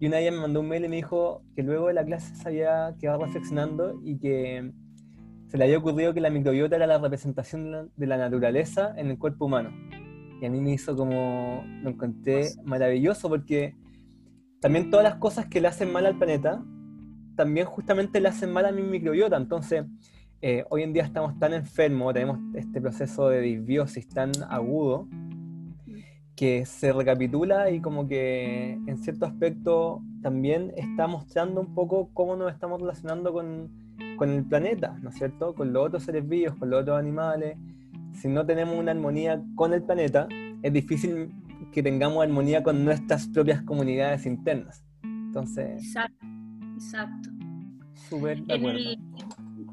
Y 0.00 0.06
una 0.06 0.16
de 0.16 0.22
ellas 0.22 0.34
me 0.36 0.40
mandó 0.40 0.60
un 0.60 0.68
mail 0.68 0.86
y 0.86 0.88
me 0.88 0.96
dijo 0.96 1.42
que 1.54 1.62
luego 1.62 1.88
de 1.88 1.92
la 1.92 2.04
clase 2.06 2.34
se 2.34 2.48
había 2.48 2.96
quedado 2.98 3.26
reflexionando 3.26 4.00
y 4.02 4.16
que 4.16 4.72
se 5.48 5.58
le 5.58 5.64
había 5.64 5.76
ocurrido 5.76 6.14
que 6.14 6.22
la 6.22 6.30
microbiota 6.30 6.76
era 6.76 6.86
la 6.86 6.96
representación 6.96 7.90
de 7.94 8.06
la 8.06 8.16
naturaleza 8.16 8.94
en 8.96 9.10
el 9.10 9.18
cuerpo 9.18 9.44
humano. 9.44 9.70
Y 10.40 10.46
a 10.46 10.50
mí 10.50 10.62
me 10.62 10.72
hizo 10.72 10.96
como, 10.96 11.62
lo 11.82 11.90
encontré 11.90 12.48
maravilloso 12.64 13.28
porque 13.28 13.74
también 14.60 14.90
todas 14.90 15.04
las 15.04 15.16
cosas 15.16 15.46
que 15.46 15.60
le 15.60 15.68
hacen 15.68 15.92
mal 15.92 16.06
al 16.06 16.16
planeta, 16.16 16.62
también 17.34 17.66
justamente 17.66 18.20
le 18.20 18.28
hacen 18.28 18.52
mal 18.52 18.66
a 18.66 18.72
mi 18.72 18.82
microbiota. 18.82 19.36
Entonces, 19.36 19.84
eh, 20.42 20.64
hoy 20.70 20.82
en 20.82 20.92
día 20.92 21.04
estamos 21.04 21.38
tan 21.38 21.54
enfermos, 21.54 22.12
tenemos 22.12 22.38
este 22.54 22.80
proceso 22.80 23.28
de 23.28 23.40
disbiosis 23.40 24.08
tan 24.08 24.30
agudo, 24.48 25.08
que 26.36 26.64
se 26.64 26.92
recapitula 26.92 27.70
y 27.70 27.80
como 27.80 28.08
que 28.08 28.72
en 28.72 28.96
cierto 28.98 29.26
aspecto 29.26 30.00
también 30.22 30.72
está 30.76 31.06
mostrando 31.06 31.60
un 31.60 31.74
poco 31.74 32.08
cómo 32.14 32.34
nos 32.36 32.50
estamos 32.50 32.80
relacionando 32.80 33.32
con, 33.32 33.70
con 34.16 34.30
el 34.30 34.44
planeta, 34.44 34.96
¿no 35.02 35.10
es 35.10 35.16
cierto? 35.16 35.54
Con 35.54 35.74
los 35.74 35.86
otros 35.86 36.02
seres 36.04 36.26
vivos, 36.26 36.54
con 36.56 36.70
los 36.70 36.80
otros 36.80 36.98
animales. 36.98 37.58
Si 38.14 38.28
no 38.28 38.46
tenemos 38.46 38.74
una 38.74 38.92
armonía 38.92 39.42
con 39.54 39.74
el 39.74 39.82
planeta, 39.82 40.28
es 40.62 40.72
difícil 40.72 41.30
que 41.72 41.82
tengamos 41.82 42.22
armonía 42.22 42.62
con 42.62 42.84
nuestras 42.84 43.28
propias 43.28 43.62
comunidades 43.62 44.26
internas. 44.26 44.84
Entonces... 45.02 45.82
Exacto, 45.82 46.26
exacto. 46.74 47.30
Súper 48.08 48.42
de 48.42 48.54
acuerdo. 48.54 48.78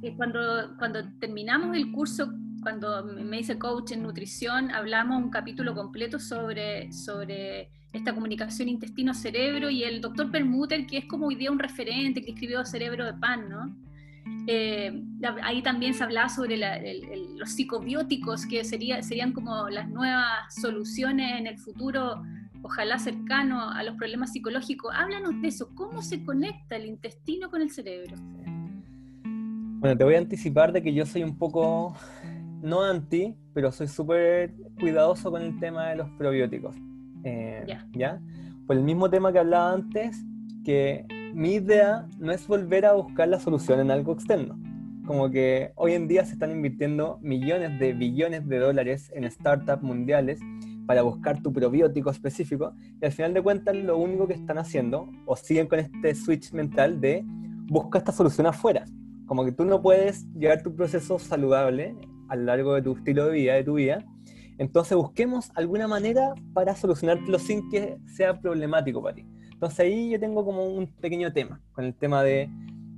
Eh, 0.03 0.13
cuando, 0.15 0.75
cuando 0.77 0.99
terminamos 1.19 1.75
el 1.75 1.91
curso, 1.91 2.31
cuando 2.61 3.03
me 3.03 3.39
hice 3.39 3.57
coach 3.57 3.91
en 3.91 4.03
nutrición, 4.03 4.71
hablamos 4.71 5.23
un 5.23 5.29
capítulo 5.29 5.73
completo 5.73 6.19
sobre, 6.19 6.91
sobre 6.91 7.71
esta 7.93 8.13
comunicación 8.13 8.69
intestino-cerebro 8.69 9.69
y 9.69 9.83
el 9.83 10.01
doctor 10.01 10.29
Permuter, 10.29 10.85
que 10.85 10.97
es 10.97 11.05
como 11.05 11.27
hoy 11.27 11.35
día 11.35 11.51
un 11.51 11.59
referente 11.59 12.21
que 12.21 12.31
escribió 12.31 12.63
Cerebro 12.65 13.05
de 13.05 13.13
Pan, 13.13 13.49
¿no? 13.49 13.86
Eh, 14.49 15.03
ahí 15.43 15.61
también 15.61 15.93
se 15.93 16.03
hablaba 16.03 16.29
sobre 16.29 16.57
los 17.35 17.51
psicobióticos, 17.51 18.45
que 18.45 18.63
sería, 18.63 19.03
serían 19.03 19.33
como 19.33 19.67
las 19.69 19.89
nuevas 19.89 20.55
soluciones 20.55 21.39
en 21.39 21.47
el 21.47 21.57
futuro, 21.57 22.23
ojalá 22.61 22.97
cercano 22.97 23.69
a 23.69 23.83
los 23.83 23.97
problemas 23.97 24.31
psicológicos. 24.31 24.93
Háblanos 24.95 25.41
de 25.41 25.49
eso, 25.49 25.69
¿cómo 25.75 26.01
se 26.01 26.23
conecta 26.23 26.77
el 26.77 26.85
intestino 26.85 27.49
con 27.49 27.61
el 27.61 27.71
cerebro? 27.71 28.15
Bueno, 29.79 29.97
te 29.97 30.03
voy 30.03 30.15
a 30.15 30.19
anticipar 30.19 30.71
de 30.71 30.81
que 30.81 30.93
yo 30.93 31.05
soy 31.05 31.23
un 31.23 31.37
poco, 31.37 31.95
no 32.61 32.83
anti, 32.83 33.35
pero 33.53 33.71
soy 33.71 33.87
súper 33.87 34.53
cuidadoso 34.79 35.29
con 35.29 35.41
el 35.41 35.59
tema 35.59 35.89
de 35.89 35.97
los 35.97 36.09
probióticos. 36.11 36.75
Eh, 37.23 37.65
¿Ya? 37.91 38.21
Por 38.65 38.77
el 38.77 38.83
mismo 38.83 39.09
tema 39.09 39.33
que 39.33 39.39
hablaba 39.39 39.73
antes, 39.73 40.23
que 40.63 41.05
mi 41.37 41.53
idea 41.53 42.07
no 42.17 42.31
es 42.31 42.47
volver 42.47 42.87
a 42.87 42.93
buscar 42.93 43.27
la 43.27 43.39
solución 43.39 43.79
en 43.79 43.91
algo 43.91 44.11
externo. 44.11 44.59
Como 45.05 45.29
que 45.29 45.71
hoy 45.75 45.93
en 45.93 46.07
día 46.07 46.25
se 46.25 46.33
están 46.33 46.49
invirtiendo 46.49 47.19
millones 47.21 47.79
de 47.79 47.93
billones 47.93 48.47
de 48.47 48.57
dólares 48.57 49.11
en 49.13 49.29
startups 49.29 49.83
mundiales 49.83 50.39
para 50.87 51.03
buscar 51.03 51.43
tu 51.43 51.53
probiótico 51.53 52.09
específico 52.09 52.73
y 52.99 53.05
al 53.05 53.11
final 53.11 53.35
de 53.35 53.43
cuentas 53.43 53.75
lo 53.75 53.99
único 53.99 54.27
que 54.27 54.33
están 54.33 54.57
haciendo 54.57 55.11
o 55.27 55.35
siguen 55.35 55.67
con 55.67 55.77
este 55.77 56.15
switch 56.15 56.53
mental 56.53 56.99
de 56.99 57.23
busca 57.67 57.99
esta 57.99 58.11
solución 58.11 58.47
afuera 58.47 58.85
como 59.27 59.45
que 59.45 59.51
tú 59.51 59.63
no 59.63 59.79
puedes 59.79 60.25
llevar 60.33 60.63
tu 60.63 60.75
proceso 60.75 61.19
saludable 61.19 61.95
a 62.29 62.35
lo 62.35 62.45
largo 62.45 62.73
de 62.73 62.81
tu 62.81 62.93
estilo 62.93 63.27
de 63.27 63.33
vida, 63.33 63.53
de 63.53 63.63
tu 63.63 63.75
vida. 63.75 64.03
Entonces 64.57 64.97
busquemos 64.97 65.51
alguna 65.53 65.87
manera 65.87 66.33
para 66.53 66.75
solucionártelo 66.75 67.37
sin 67.37 67.69
que 67.69 67.99
sea 68.07 68.39
problemático 68.41 69.03
para 69.03 69.17
ti. 69.17 69.27
Entonces 69.57 69.79
ahí 69.79 70.11
yo 70.11 70.19
tengo 70.19 70.45
como 70.45 70.67
un 70.67 70.85
pequeño 70.85 71.33
tema 71.33 71.59
con 71.71 71.83
el 71.83 71.95
tema 71.95 72.21
de 72.21 72.47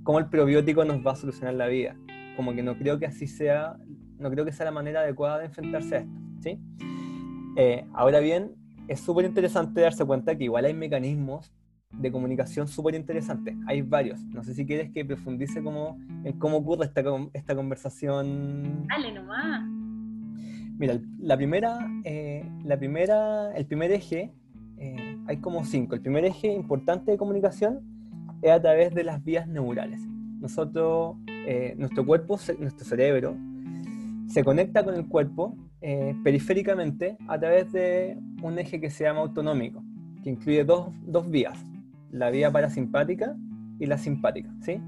cómo 0.04 0.20
el 0.20 0.26
probiótico 0.26 0.84
nos 0.84 0.98
va 1.08 1.14
a 1.14 1.16
solucionar 1.16 1.54
la 1.54 1.68
vida. 1.68 1.96
Como 2.36 2.54
que 2.54 2.62
no 2.62 2.78
creo 2.78 3.00
que 3.00 3.06
así 3.06 3.28
sea, 3.28 3.78
no 4.18 4.30
creo 4.30 4.44
que 4.44 4.52
sea 4.52 4.66
la 4.66 4.72
manera 4.74 5.00
adecuada 5.00 5.40
de 5.40 5.46
enfrentarse 5.46 5.96
a 5.96 6.00
esto. 6.00 6.20
¿sí? 6.42 6.60
Eh, 7.56 7.86
ahora 7.94 8.20
bien, 8.20 8.56
es 8.90 9.00
súper 9.00 9.24
interesante 9.24 9.80
darse 9.80 10.04
cuenta 10.04 10.38
que 10.38 10.44
igual 10.44 10.66
hay 10.66 10.74
mecanismos 10.74 11.50
de 11.92 12.12
comunicación 12.12 12.68
súper 12.68 12.94
interesante. 12.94 13.56
Hay 13.66 13.82
varios. 13.82 14.20
No 14.26 14.44
sé 14.44 14.54
si 14.54 14.66
quieres 14.66 14.92
que 14.92 15.06
profundice 15.06 15.64
como, 15.64 15.98
en 16.26 16.38
cómo 16.40 16.58
ocurre 16.58 16.88
esta, 16.88 17.02
esta 17.32 17.56
conversación. 17.56 18.86
Dale 18.90 19.14
nomás. 19.14 19.64
Mira, 20.78 21.00
la 21.20 21.38
primera, 21.38 21.90
eh, 22.04 22.46
la 22.66 22.78
primera, 22.78 23.54
el 23.56 23.66
primer 23.66 23.94
eje, 23.94 24.34
hay 25.30 25.38
como 25.38 25.64
cinco. 25.64 25.94
El 25.94 26.02
primer 26.02 26.26
eje 26.26 26.52
importante 26.52 27.12
de 27.12 27.18
comunicación 27.18 27.82
es 28.42 28.52
a 28.52 28.60
través 28.60 28.96
de 28.96 29.04
las 29.04 29.24
vías 29.24 29.48
neurales. 29.48 30.02
Nosotros, 30.42 31.18
eh, 31.28 31.76
nuestro 31.78 32.04
cuerpo, 32.04 32.40
nuestro 32.58 32.84
cerebro, 32.84 33.38
se 34.28 34.44
conecta 34.44 34.84
con 34.84 34.96
el 34.96 35.08
cuerpo 35.08 35.56
periféricamente 36.24 37.16
a 37.28 37.40
través 37.40 37.72
de 37.72 38.18
un 38.44 38.60
eje 38.60 38.82
que 38.82 38.90
se 38.90 39.06
llama 39.06 39.22
autonómico, 39.22 39.82
que 40.24 40.30
incluye 40.30 40.66
dos, 40.66 40.90
dos 41.06 41.30
vías 41.30 41.58
la 42.12 42.32
vía 42.32 42.52
parasimpática 42.52 43.36
y 43.80 43.86
la 43.86 43.98
simpática, 43.98 44.50
¿sí? 44.62 44.82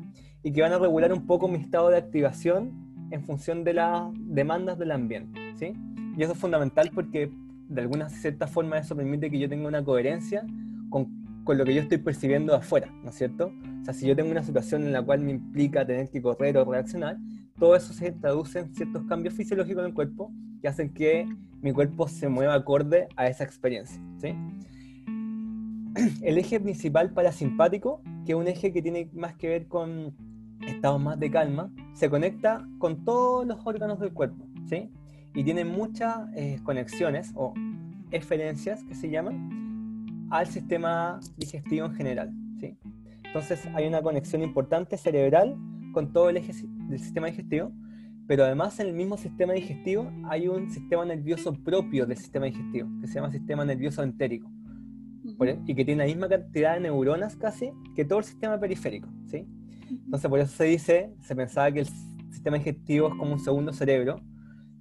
Y 0.43 0.51
que 0.51 0.61
van 0.61 0.73
a 0.73 0.79
regular 0.79 1.13
un 1.13 1.27
poco 1.27 1.47
mi 1.47 1.59
estado 1.59 1.89
de 1.89 1.97
activación 1.97 3.07
en 3.11 3.23
función 3.23 3.63
de 3.63 3.73
las 3.73 4.03
demandas 4.15 4.79
del 4.79 4.91
ambiente, 4.91 5.39
¿sí? 5.55 5.73
Y 6.17 6.23
eso 6.23 6.33
es 6.33 6.39
fundamental 6.39 6.89
porque 6.93 7.31
de 7.71 7.81
alguna 7.81 8.09
cierta 8.09 8.47
forma 8.47 8.77
eso 8.77 8.95
permite 8.95 9.31
que 9.31 9.39
yo 9.39 9.47
tenga 9.47 9.67
una 9.67 9.83
coherencia 9.83 10.45
con, 10.89 11.43
con 11.43 11.57
lo 11.57 11.65
que 11.65 11.73
yo 11.73 11.81
estoy 11.81 11.97
percibiendo 11.97 12.55
afuera, 12.55 12.91
¿no 13.03 13.09
es 13.09 13.15
cierto? 13.15 13.53
O 13.81 13.85
sea, 13.85 13.93
si 13.93 14.07
yo 14.07 14.15
tengo 14.15 14.29
una 14.29 14.43
situación 14.43 14.83
en 14.83 14.91
la 14.91 15.01
cual 15.01 15.21
me 15.21 15.31
implica 15.31 15.85
tener 15.85 16.09
que 16.09 16.21
correr 16.21 16.57
o 16.57 16.65
reaccionar, 16.65 17.17
todo 17.57 17.75
eso 17.75 17.93
se 17.93 18.11
traduce 18.11 18.59
en 18.59 18.73
ciertos 18.73 19.03
cambios 19.05 19.33
fisiológicos 19.33 19.83
en 19.83 19.87
el 19.87 19.93
cuerpo 19.93 20.31
que 20.61 20.67
hacen 20.67 20.93
que 20.93 21.27
mi 21.61 21.71
cuerpo 21.71 22.07
se 22.07 22.27
mueva 22.27 22.55
acorde 22.55 23.07
a 23.15 23.27
esa 23.27 23.43
experiencia, 23.43 24.01
¿sí? 24.17 24.35
el 26.21 26.37
eje 26.37 26.59
principal 26.59 27.11
parasimpático, 27.11 28.01
que 28.25 28.33
es 28.33 28.37
un 28.37 28.47
eje 28.47 28.71
que 28.71 28.81
tiene 28.81 29.09
más 29.13 29.35
que 29.35 29.47
ver 29.47 29.67
con 29.67 30.15
estados 30.65 31.01
más 31.01 31.19
de 31.19 31.31
calma, 31.31 31.71
se 31.93 32.09
conecta 32.09 32.67
con 32.77 33.03
todos 33.03 33.45
los 33.45 33.59
órganos 33.65 33.99
del 33.99 34.13
cuerpo, 34.13 34.47
¿sí? 34.65 34.91
Y 35.33 35.43
tiene 35.43 35.63
muchas 35.65 36.27
eh, 36.35 36.59
conexiones 36.63 37.31
o 37.35 37.53
eferencias 38.11 38.83
que 38.83 38.95
se 38.95 39.09
llaman 39.09 40.27
al 40.29 40.47
sistema 40.47 41.19
digestivo 41.37 41.85
en 41.87 41.93
general, 41.93 42.33
¿sí? 42.59 42.77
Entonces 43.23 43.65
hay 43.73 43.87
una 43.87 44.01
conexión 44.01 44.41
importante 44.41 44.97
cerebral 44.97 45.55
con 45.93 46.11
todo 46.11 46.29
el 46.29 46.37
eje 46.37 46.53
del 46.89 46.99
sistema 46.99 47.27
digestivo, 47.27 47.71
pero 48.27 48.43
además 48.43 48.79
en 48.79 48.87
el 48.87 48.93
mismo 48.93 49.17
sistema 49.17 49.53
digestivo 49.53 50.11
hay 50.25 50.47
un 50.47 50.69
sistema 50.69 51.05
nervioso 51.05 51.53
propio 51.53 52.05
del 52.05 52.17
sistema 52.17 52.45
digestivo, 52.45 52.89
que 52.99 53.07
se 53.07 53.15
llama 53.15 53.31
sistema 53.31 53.65
nervioso 53.65 54.03
entérico 54.03 54.49
e, 55.45 55.59
y 55.65 55.75
que 55.75 55.85
tiene 55.85 56.03
la 56.03 56.07
misma 56.07 56.27
cantidad 56.27 56.75
de 56.75 56.81
neuronas 56.81 57.35
casi 57.35 57.71
que 57.95 58.05
todo 58.05 58.19
el 58.19 58.25
sistema 58.25 58.59
periférico, 58.59 59.09
¿sí? 59.27 59.47
Entonces 59.89 60.29
por 60.29 60.39
eso 60.39 60.51
se 60.55 60.65
dice, 60.65 61.13
se 61.21 61.35
pensaba 61.35 61.71
que 61.71 61.81
el 61.81 61.87
sistema 62.31 62.57
digestivo 62.57 63.09
es 63.09 63.15
como 63.15 63.33
un 63.33 63.39
segundo 63.39 63.73
cerebro, 63.73 64.21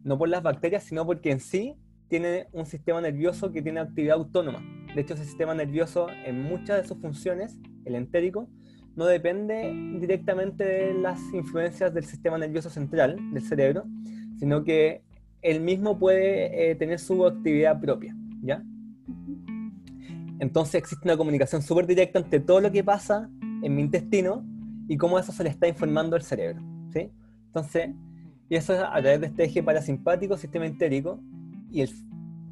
no 0.04 0.19
por 0.19 0.28
las 0.28 0.42
bacterias, 0.42 0.85
sino 0.85 1.07
porque 1.07 1.30
en 1.30 1.40
sí 1.40 1.76
tiene 2.09 2.49
un 2.52 2.66
sistema 2.66 3.00
nervioso 3.00 3.52
que 3.52 3.62
tiene 3.62 3.80
actividad 3.80 4.16
autónoma. 4.16 4.62
De 4.95 5.00
hecho, 5.00 5.14
ese 5.14 5.25
sistema 5.25 5.54
nervioso 5.54 6.09
en 6.25 6.42
muchas 6.42 6.83
de 6.83 6.88
sus 6.88 6.99
funciones, 6.99 7.59
el 7.85 7.95
entérico, 7.95 8.49
no 8.97 9.07
depende 9.07 9.73
directamente 10.00 10.64
de 10.64 10.95
las 10.95 11.21
influencias 11.33 11.95
del 11.95 12.04
sistema 12.04 12.37
nervioso 12.38 12.69
central, 12.71 13.16
del 13.33 13.42
cerebro, 13.42 13.85
sino 14.38 14.64
que 14.64 15.02
él 15.42 15.61
mismo 15.61 15.99
puede 15.99 16.71
eh, 16.71 16.75
tener 16.75 16.99
su 16.99 17.25
actividad 17.25 17.80
propia, 17.80 18.14
¿ya? 18.42 18.62
Entonces 20.40 20.76
existe 20.76 21.07
una 21.07 21.16
comunicación 21.16 21.62
súper 21.62 21.87
directa 21.87 22.19
entre 22.19 22.40
todo 22.40 22.61
lo 22.61 22.73
que 22.73 22.83
pasa 22.83 23.30
en 23.62 23.75
mi 23.75 23.83
intestino 23.83 24.45
y 24.88 24.97
cómo 24.97 25.19
eso 25.19 25.33
se 25.33 25.45
le 25.45 25.50
está 25.50 25.69
informando 25.69 26.16
al 26.16 26.23
cerebro. 26.23 26.62
¿sí? 26.92 27.11
Entonces, 27.47 27.90
y 28.50 28.57
eso 28.57 28.75
es 28.75 28.80
a 28.80 29.00
través 29.00 29.21
de 29.21 29.28
este 29.28 29.45
eje 29.45 29.62
parasimpático, 29.62 30.37
sistema 30.37 30.66
entérico, 30.66 31.21
y 31.71 31.83
el, 31.83 31.90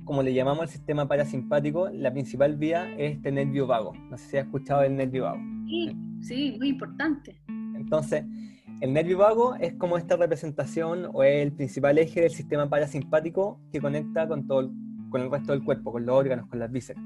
como 0.04 0.22
le 0.22 0.32
llamamos 0.32 0.62
al 0.62 0.68
sistema 0.68 1.08
parasimpático, 1.08 1.88
la 1.90 2.12
principal 2.12 2.54
vía 2.56 2.88
es 2.96 3.16
este 3.16 3.32
nervio 3.32 3.66
vago. 3.66 3.94
No 4.08 4.16
sé 4.16 4.28
si 4.28 4.36
has 4.36 4.44
escuchado 4.44 4.82
el 4.84 4.94
nervio 4.94 5.24
vago. 5.24 5.40
Sí, 5.66 5.96
sí, 6.20 6.54
muy 6.56 6.68
importante. 6.68 7.42
Entonces, 7.74 8.24
el 8.80 8.92
nervio 8.92 9.18
vago 9.18 9.56
es 9.56 9.74
como 9.74 9.98
esta 9.98 10.16
representación 10.16 11.10
o 11.12 11.24
es 11.24 11.42
el 11.42 11.52
principal 11.52 11.98
eje 11.98 12.20
del 12.20 12.30
sistema 12.30 12.70
parasimpático 12.70 13.60
que 13.72 13.80
conecta 13.80 14.28
con, 14.28 14.46
todo 14.46 14.70
con 15.10 15.22
el 15.22 15.32
resto 15.32 15.50
del 15.50 15.64
cuerpo, 15.64 15.90
con 15.90 16.06
los 16.06 16.14
órganos, 16.14 16.46
con 16.46 16.60
las 16.60 16.70
vísceras. 16.70 17.02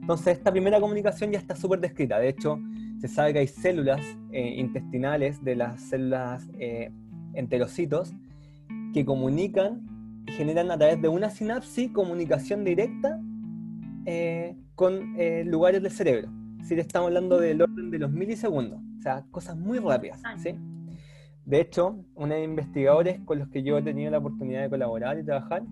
Entonces, 0.00 0.38
esta 0.38 0.50
primera 0.50 0.80
comunicación 0.80 1.30
ya 1.30 1.38
está 1.38 1.54
súper 1.54 1.78
descrita. 1.78 2.18
De 2.18 2.30
hecho, 2.30 2.58
se 3.02 3.08
sabe 3.08 3.34
que 3.34 3.40
hay 3.40 3.48
células 3.48 4.00
eh, 4.32 4.54
intestinales 4.56 5.44
de 5.44 5.56
las 5.56 5.78
células 5.82 6.48
eh, 6.58 6.90
enterocitos 7.34 8.12
que 8.92 9.04
comunican 9.04 9.82
y 10.26 10.32
generan 10.32 10.70
a 10.70 10.78
través 10.78 11.00
de 11.02 11.08
una 11.08 11.30
sinapsis 11.30 11.90
comunicación 11.90 12.64
directa 12.64 13.20
eh, 14.06 14.56
con 14.74 15.18
eh, 15.18 15.44
lugares 15.44 15.82
del 15.82 15.92
cerebro. 15.92 16.30
Si 16.62 16.74
estamos 16.74 17.08
hablando 17.08 17.38
del 17.38 17.60
orden 17.60 17.90
de 17.90 17.98
los 17.98 18.10
milisegundos, 18.10 18.80
o 18.98 19.02
sea, 19.02 19.24
cosas 19.30 19.56
muy 19.56 19.78
rápidas. 19.78 20.22
¿sí? 20.38 20.54
De 21.44 21.60
hecho, 21.60 22.04
unos 22.14 22.38
investigadores 22.42 23.20
con 23.20 23.38
los 23.38 23.48
que 23.48 23.62
yo 23.62 23.76
he 23.76 23.82
tenido 23.82 24.10
la 24.10 24.18
oportunidad 24.18 24.62
de 24.62 24.70
colaborar 24.70 25.18
y 25.18 25.24
trabajar, 25.24 25.62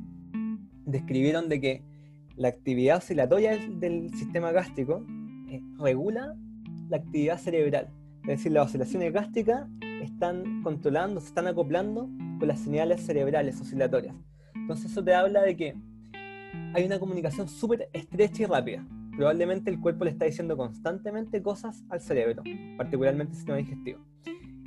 describieron 0.84 1.48
de 1.48 1.60
que 1.60 1.82
la 2.36 2.48
actividad 2.48 2.98
oscilatoria 2.98 3.56
del, 3.56 4.10
sistema 4.14 4.52
gástrico 4.52 5.04
eh, 5.48 5.62
regula 5.78 6.34
la 6.88 6.98
actividad 6.98 7.38
cerebral. 7.38 7.88
Es 8.22 8.28
decir, 8.28 8.52
las 8.52 8.66
oscilaciones 8.66 9.12
gástricas 9.12 9.66
están 10.04 10.62
controlando, 10.62 11.20
se 11.20 11.28
están 11.28 11.46
acoplando 11.46 12.08
con 12.38 12.48
las 12.48 12.60
señales 12.60 13.04
cerebrales 13.04 13.60
oscilatorias. 13.60 14.14
Entonces 14.54 14.90
eso 14.90 15.02
te 15.02 15.14
habla 15.14 15.42
de 15.42 15.56
que 15.56 15.74
hay 16.74 16.84
una 16.84 16.98
comunicación 16.98 17.48
súper 17.48 17.88
estrecha 17.92 18.42
y 18.42 18.46
rápida. 18.46 18.86
Probablemente 19.16 19.70
el 19.70 19.80
cuerpo 19.80 20.04
le 20.04 20.10
está 20.10 20.24
diciendo 20.24 20.56
constantemente 20.56 21.42
cosas 21.42 21.84
al 21.90 22.00
cerebro, 22.00 22.42
particularmente 22.76 23.32
el 23.32 23.36
sistema 23.36 23.58
digestivo. 23.58 24.00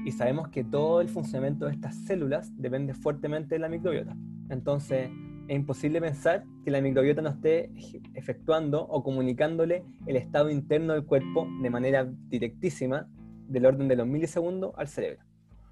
Y 0.06 0.12
sabemos 0.12 0.50
que 0.50 0.64
todo 0.64 1.02
el 1.02 1.10
funcionamiento 1.10 1.66
de 1.66 1.72
estas 1.72 1.96
células 2.06 2.52
depende 2.58 2.94
fuertemente 2.94 3.56
de 3.56 3.60
la 3.60 3.70
microbiota. 3.70 4.16
Entonces 4.50 5.10
es 5.48 5.56
imposible 5.56 6.00
pensar 6.00 6.44
que 6.64 6.72
la 6.72 6.82
microbiota 6.82 7.22
no 7.22 7.30
esté 7.30 7.72
efectuando 8.14 8.84
o 8.84 9.04
comunicándole 9.04 9.84
el 10.06 10.16
estado 10.16 10.50
interno 10.50 10.94
del 10.94 11.06
cuerpo 11.06 11.48
de 11.62 11.70
manera 11.70 12.08
directísima 12.30 13.08
del 13.48 13.66
orden 13.66 13.88
de 13.88 13.96
los 13.96 14.08
milisegundos 14.08 14.74
al 14.78 14.88
cerebro. 14.88 15.24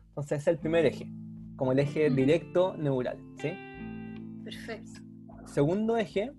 Entonces 0.10 0.42
ese 0.42 0.52
es 0.52 0.56
el 0.56 0.60
primer 0.60 0.86
eje, 0.86 1.10
como 1.56 1.72
el 1.72 1.80
eje 1.80 2.10
directo 2.10 2.76
neural. 2.78 3.18
¿sí? 3.38 3.52
Perfecto. 4.44 5.02
Segundo 5.46 5.98
eje 5.98 6.32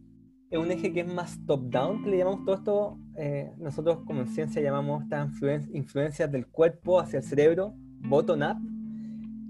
es 0.51 0.59
un 0.59 0.71
eje 0.71 0.93
que 0.93 1.01
es 1.01 1.13
más 1.13 1.45
top-down, 1.47 2.05
que 2.05 2.11
le 2.11 2.19
llamamos 2.19 2.45
todo 2.45 2.55
esto, 2.55 2.99
eh, 3.17 3.53
nosotros 3.59 4.01
como 4.07 4.21
en 4.21 4.29
ciencia 4.29 4.63
llamamos 4.63 5.03
estas 5.03 5.33
influencias 5.73 6.31
del 6.31 6.47
cuerpo 6.47 7.01
hacia 7.01 7.19
el 7.19 7.25
cerebro, 7.25 7.75
bottom-up, 8.01 8.59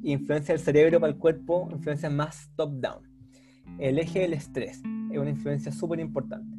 influencia 0.03 0.55
del 0.55 0.63
cerebro 0.63 1.01
para 1.01 1.13
el 1.13 1.19
cuerpo, 1.19 1.69
influencias 1.71 2.13
más 2.13 2.51
top-down. 2.57 3.03
El 3.79 3.99
eje 3.99 4.21
del 4.21 4.35
estrés 4.35 4.83
es 5.11 5.19
una 5.19 5.31
influencia 5.31 5.73
súper 5.73 6.01
importante. 6.01 6.57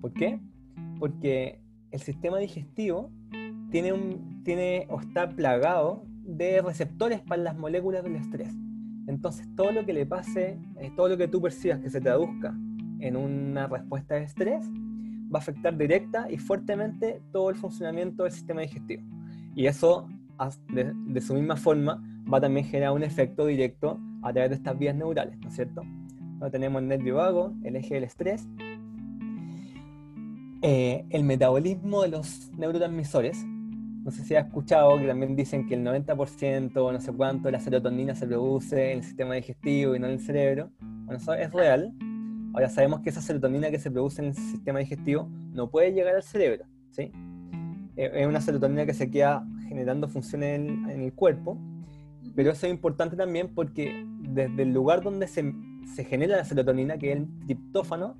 ¿Por 0.00 0.12
qué? 0.12 0.40
Porque 0.98 1.60
el 1.90 2.00
sistema 2.00 2.38
digestivo 2.38 3.10
tiene, 3.70 3.92
un, 3.92 4.42
tiene 4.44 4.86
o 4.90 5.00
está 5.00 5.28
plagado 5.28 6.04
de 6.24 6.60
receptores 6.62 7.20
para 7.20 7.42
las 7.42 7.56
moléculas 7.56 8.02
del 8.02 8.16
estrés. 8.16 8.54
Entonces, 9.06 9.48
todo 9.56 9.72
lo 9.72 9.86
que 9.86 9.94
le 9.94 10.04
pase, 10.04 10.58
eh, 10.78 10.92
todo 10.94 11.08
lo 11.08 11.16
que 11.16 11.28
tú 11.28 11.40
percibas 11.40 11.78
que 11.80 11.88
se 11.88 12.00
traduzca 12.00 12.54
en 13.00 13.16
una 13.16 13.66
respuesta 13.66 14.16
de 14.16 14.24
estrés, 14.24 14.68
va 15.32 15.38
a 15.38 15.42
afectar 15.42 15.76
directa 15.76 16.30
y 16.30 16.38
fuertemente 16.38 17.22
todo 17.32 17.50
el 17.50 17.56
funcionamiento 17.56 18.24
del 18.24 18.32
sistema 18.32 18.60
digestivo. 18.60 19.02
Y 19.54 19.66
eso, 19.66 20.06
de, 20.68 21.20
su 21.20 21.34
misma 21.34 21.56
forma, 21.56 22.02
va 22.30 22.38
a 22.38 22.40
también 22.42 22.66
generar 22.66 22.92
un 22.92 23.02
efecto 23.02 23.46
directo 23.46 23.98
a 24.22 24.32
través 24.32 24.50
de 24.50 24.56
estas 24.56 24.78
vías 24.78 24.94
neurales, 24.94 25.38
¿no 25.40 25.48
es 25.48 25.54
cierto? 25.54 25.82
Ahora 26.34 26.50
tenemos 26.50 26.82
el 26.82 26.88
nervio 26.88 27.16
vago, 27.16 27.54
el 27.64 27.76
eje 27.76 27.94
del 27.94 28.04
estrés, 28.04 28.46
eh, 30.60 31.06
el 31.10 31.24
metabolismo 31.24 32.02
de 32.02 32.08
los 32.08 32.50
neurotransmisores, 32.56 33.44
no 34.08 34.12
sé 34.12 34.24
si 34.24 34.34
has 34.34 34.46
escuchado 34.46 34.98
que 34.98 35.06
también 35.06 35.36
dicen 35.36 35.68
que 35.68 35.74
el 35.74 35.84
90%, 35.84 36.72
no 36.72 36.98
sé 36.98 37.12
cuánto, 37.12 37.48
de 37.48 37.52
la 37.52 37.60
serotonina 37.60 38.14
se 38.14 38.26
produce 38.26 38.92
en 38.92 38.98
el 39.00 39.04
sistema 39.04 39.34
digestivo 39.34 39.94
y 39.94 39.98
no 39.98 40.06
en 40.06 40.14
el 40.14 40.20
cerebro. 40.20 40.70
Bueno, 40.80 41.18
eso 41.18 41.34
es 41.34 41.52
real. 41.52 41.92
Ahora 42.54 42.70
sabemos 42.70 43.00
que 43.00 43.10
esa 43.10 43.20
serotonina 43.20 43.70
que 43.70 43.78
se 43.78 43.90
produce 43.90 44.22
en 44.22 44.28
el 44.28 44.34
sistema 44.34 44.78
digestivo 44.78 45.28
no 45.52 45.70
puede 45.70 45.92
llegar 45.92 46.14
al 46.14 46.22
cerebro. 46.22 46.64
¿sí? 46.88 47.12
Eh, 47.96 48.10
es 48.14 48.26
una 48.26 48.40
serotonina 48.40 48.86
que 48.86 48.94
se 48.94 49.10
queda 49.10 49.46
generando 49.68 50.08
funciones 50.08 50.58
en, 50.58 50.88
el 50.88 51.12
cuerpo, 51.12 51.58
pero 52.34 52.52
eso 52.52 52.66
es 52.66 52.72
importante 52.72 53.14
también 53.14 53.52
porque 53.54 54.06
desde 54.20 54.62
el 54.62 54.72
lugar 54.72 55.02
donde 55.02 55.26
se, 55.26 55.52
se 55.94 56.02
genera 56.02 56.38
la 56.38 56.46
serotonina, 56.46 56.96
que 56.96 57.12
es 57.12 57.18
el 57.18 57.28
triptófano, 57.44 58.16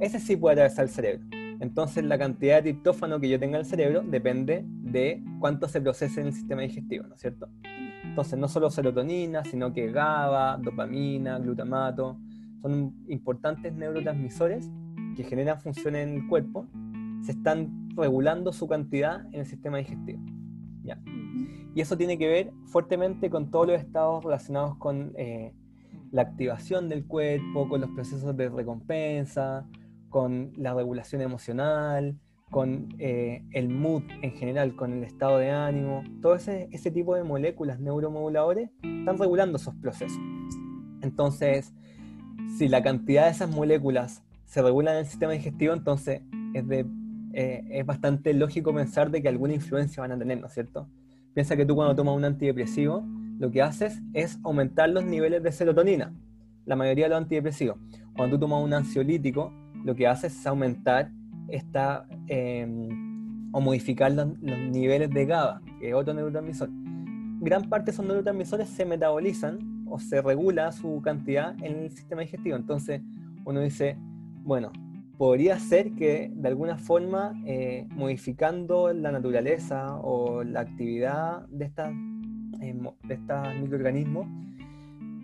ese 0.00 0.20
sí 0.20 0.36
puede 0.36 0.56
atravesar 0.56 0.84
el 0.84 0.90
cerebro. 0.90 1.24
Entonces 1.60 2.04
la 2.04 2.18
cantidad 2.18 2.56
de 2.56 2.72
triptófano 2.72 3.20
que 3.20 3.28
yo 3.28 3.38
tenga 3.38 3.56
en 3.56 3.64
el 3.64 3.66
cerebro 3.66 4.02
depende 4.02 4.64
de 4.66 5.22
cuánto 5.38 5.68
se 5.68 5.80
procese 5.80 6.20
en 6.20 6.28
el 6.28 6.32
sistema 6.32 6.62
digestivo, 6.62 7.06
¿no 7.06 7.14
es 7.14 7.20
cierto? 7.20 7.48
Entonces 8.04 8.38
no 8.38 8.48
solo 8.48 8.70
serotonina, 8.70 9.44
sino 9.44 9.72
que 9.72 9.90
GABA, 9.90 10.58
dopamina, 10.58 11.38
glutamato, 11.38 12.18
son 12.62 12.94
importantes 13.08 13.72
neurotransmisores 13.74 14.70
que 15.16 15.24
generan 15.24 15.60
funciones 15.60 16.08
en 16.08 16.14
el 16.16 16.28
cuerpo, 16.28 16.66
se 17.22 17.32
están 17.32 17.88
regulando 17.96 18.52
su 18.52 18.66
cantidad 18.66 19.26
en 19.32 19.40
el 19.40 19.46
sistema 19.46 19.78
digestivo. 19.78 20.20
¿ya? 20.82 20.98
Y 21.74 21.80
eso 21.80 21.96
tiene 21.96 22.18
que 22.18 22.28
ver 22.28 22.52
fuertemente 22.66 23.30
con 23.30 23.50
todos 23.50 23.66
los 23.66 23.80
estados 23.80 24.24
relacionados 24.24 24.76
con 24.76 25.12
eh, 25.16 25.52
la 26.12 26.22
activación 26.22 26.88
del 26.88 27.04
cuerpo, 27.04 27.68
con 27.68 27.80
los 27.80 27.90
procesos 27.90 28.36
de 28.36 28.48
recompensa, 28.48 29.66
con 30.14 30.52
la 30.56 30.72
regulación 30.74 31.22
emocional, 31.22 32.16
con 32.48 32.94
eh, 33.00 33.42
el 33.50 33.68
mood 33.68 34.04
en 34.22 34.30
general, 34.30 34.76
con 34.76 34.92
el 34.92 35.02
estado 35.02 35.38
de 35.38 35.50
ánimo. 35.50 36.04
Todo 36.22 36.36
ese, 36.36 36.68
ese 36.70 36.92
tipo 36.92 37.16
de 37.16 37.24
moléculas 37.24 37.80
neuromoduladores 37.80 38.70
están 38.84 39.18
regulando 39.18 39.56
esos 39.56 39.74
procesos. 39.74 40.20
Entonces, 41.02 41.74
si 42.56 42.68
la 42.68 42.80
cantidad 42.80 43.24
de 43.24 43.32
esas 43.32 43.50
moléculas 43.50 44.22
se 44.44 44.62
regula 44.62 44.92
en 44.92 44.98
el 44.98 45.06
sistema 45.06 45.32
digestivo, 45.32 45.74
entonces 45.74 46.22
es, 46.54 46.68
de, 46.68 46.86
eh, 47.32 47.64
es 47.70 47.84
bastante 47.84 48.34
lógico 48.34 48.72
pensar 48.72 49.10
de 49.10 49.20
que 49.20 49.26
alguna 49.26 49.54
influencia 49.54 50.00
van 50.00 50.12
a 50.12 50.16
tener, 50.16 50.40
¿no 50.40 50.46
es 50.46 50.54
cierto? 50.54 50.88
Piensa 51.34 51.56
que 51.56 51.66
tú 51.66 51.74
cuando 51.74 51.96
tomas 51.96 52.14
un 52.14 52.24
antidepresivo, 52.24 53.04
lo 53.40 53.50
que 53.50 53.62
haces 53.62 54.00
es 54.12 54.38
aumentar 54.44 54.90
los 54.90 55.04
niveles 55.04 55.42
de 55.42 55.50
serotonina, 55.50 56.14
la 56.66 56.76
mayoría 56.76 57.06
de 57.06 57.08
los 57.08 57.18
antidepresivos. 57.18 57.78
Cuando 58.16 58.36
tú 58.36 58.42
tomas 58.42 58.62
un 58.62 58.74
ansiolítico, 58.74 59.52
lo 59.84 59.94
que 59.94 60.06
hace 60.06 60.26
es 60.26 60.46
aumentar 60.46 61.12
esta, 61.48 62.06
em, 62.26 63.52
o 63.52 63.60
modificar 63.60 64.10
los, 64.10 64.26
niveles 64.40 65.10
de 65.10 65.26
GABA, 65.26 65.62
que 65.78 65.90
es 65.90 65.94
otro 65.94 66.14
neurotransmisor. 66.14 66.70
Gran 67.40 67.68
parte 67.68 67.86
de 67.86 67.90
esos 67.92 68.06
neurotransmisores 68.06 68.68
se 68.68 68.84
metabolizan 68.84 69.84
o 69.86 69.98
se 69.98 70.22
regula 70.22 70.72
su 70.72 71.00
cantidad 71.02 71.54
en 71.62 71.84
el 71.84 71.90
sistema 71.90 72.22
digestivo. 72.22 72.56
Entonces 72.56 73.02
uno 73.44 73.60
dice, 73.60 73.96
bueno, 74.42 74.72
podría 75.18 75.58
ser 75.58 75.92
que 75.92 76.32
de 76.34 76.48
alguna 76.48 76.78
forma 76.78 77.34
eh, 77.46 77.86
modificando 77.90 78.92
la 78.92 79.12
naturaleza 79.12 79.96
o 79.96 80.42
la 80.42 80.60
actividad 80.60 81.46
de, 81.48 81.66
estas, 81.66 81.92
eh, 82.60 82.74
de 83.04 83.14
estos 83.14 83.54
microorganismos, 83.60 84.26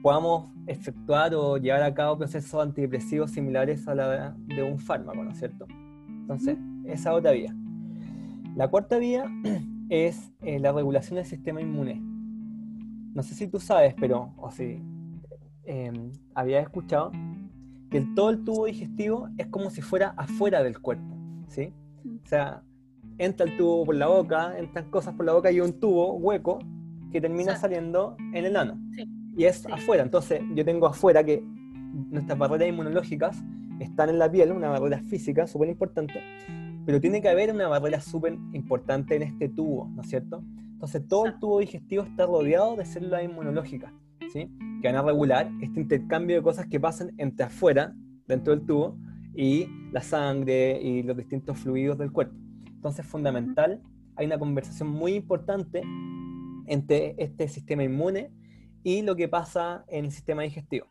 podamos 0.03 0.51
efectuar 0.67 1.35
o 1.35 1.57
llevar 1.59 1.83
a 1.83 1.95
cabo 1.95 2.19
procesos 2.19 2.61
antidepresivos 2.61 3.31
similares 3.31 3.87
a 3.87 3.95
la 3.95 4.37
de 4.47 4.63
un 4.63 4.79
fármaco, 4.79 5.23
¿no 5.23 5.31
es 5.31 5.39
cierto? 5.39 5.67
Entonces, 6.09 6.57
esa 6.85 7.13
otra 7.13 7.33
vía. 7.33 7.55
La 8.57 8.69
cuarta 8.69 8.99
vía 8.99 9.25
es 9.91 10.33
eh, 10.43 10.59
la 10.59 10.73
regulación 10.73 11.17
del 11.17 11.27
sistema 11.27 11.61
inmune. 11.61 12.01
No 13.15 13.23
sé 13.23 13.35
si 13.35 13.49
tú 13.49 13.61
sabes, 13.61 13.95
pero, 13.99 14.33
o 14.37 14.51
si 14.51 14.81
em, 15.65 16.13
había 16.35 16.61
escuchado, 16.61 17.11
que 17.91 18.01
todo 18.15 18.31
el 18.31 18.45
tubo 18.45 18.67
digestivo 18.67 19.29
es 19.37 19.49
como 19.49 19.69
si 19.71 19.83
fuera 19.83 20.15
afuera 20.17 20.63
del 20.63 20.81
cuerpo, 20.81 21.17
¿sí? 21.49 21.75
O 22.25 22.29
sea, 22.29 22.63
entra 23.19 23.47
el 23.47 23.57
tubo 23.57 23.85
por 23.85 23.97
la 23.97 24.07
boca, 24.07 24.57
entran 24.57 24.89
cosas 24.91 25.15
por 25.15 25.27
la 25.27 25.33
boca 25.33 25.51
y 25.51 25.61
un 25.61 25.79
tubo 25.81 26.15
hueco 26.15 26.61
que 27.11 27.21
termina 27.21 27.57
saliendo 27.57 28.17
en 28.33 28.45
el 28.45 28.57
ano. 28.57 28.79
Sí 28.93 29.05
y 29.41 29.47
es 29.47 29.65
afuera. 29.73 30.03
Entonces, 30.03 30.43
yo 30.55 30.67
tengo 30.67 30.87
afuera 30.87 31.25
que 31.25 31.43
nuestras 32.11 32.39
barreras 32.39 32.69
inmunológicas 32.69 33.43
están 33.79 34.11
en 34.11 34.19
la 34.19 34.31
piel, 34.31 34.53
una 34.53 34.69
barrera 34.69 34.99
física 34.99 35.47
súper 35.47 35.71
importante, 35.71 36.21
pero 36.85 37.01
tiene 37.01 37.23
que 37.23 37.31
haber 37.31 37.51
una 37.51 37.67
barrera 37.67 38.03
súper 38.03 38.37
importante 38.53 39.17
en 39.17 39.23
este 39.23 39.49
tubo, 39.49 39.89
¿no 39.95 40.03
es 40.03 40.11
cierto? 40.11 40.45
Entonces, 40.73 41.09
todo 41.09 41.25
el 41.25 41.39
tubo 41.39 41.61
digestivo 41.61 42.03
está 42.03 42.27
rodeado 42.27 42.77
de 42.77 42.85
células 42.85 43.25
inmunológicas, 43.25 43.95
¿sí? 44.31 44.51
Que 44.83 44.89
van 44.89 44.97
a 44.97 45.03
regular 45.03 45.51
este 45.63 45.81
intercambio 45.81 46.37
de 46.37 46.43
cosas 46.43 46.67
que 46.67 46.79
pasan 46.79 47.13
entre 47.17 47.47
afuera, 47.47 47.95
dentro 48.29 48.55
del 48.55 48.67
tubo, 48.67 48.99
y 49.35 49.69
la 49.91 50.03
sangre 50.03 50.79
y 50.83 51.03
los 51.03 51.17
distintos 51.17 51.59
fluidos 51.59 51.97
del 51.97 52.13
cuerpo. 52.13 52.37
Entonces, 52.67 53.07
fundamental, 53.07 53.81
hay 54.17 54.27
una 54.27 54.39
conversación 54.39 54.91
muy 54.91 55.15
importante 55.15 55.81
entre 56.67 57.15
este 57.17 57.49
sistema 57.49 57.83
inmune 57.83 58.31
y 58.83 59.03
lo 59.03 59.17
que 59.17 59.29
pasa 59.29 59.85
en 59.89 60.07
el 60.07 60.13
sistema 60.13 60.43
digestivo. 60.43 60.87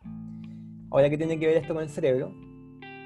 Ahora, 0.91 1.09
¿qué 1.09 1.17
tiene 1.17 1.39
que 1.39 1.47
ver 1.47 1.57
esto 1.57 1.73
con 1.73 1.83
el 1.83 1.89
cerebro? 1.89 2.33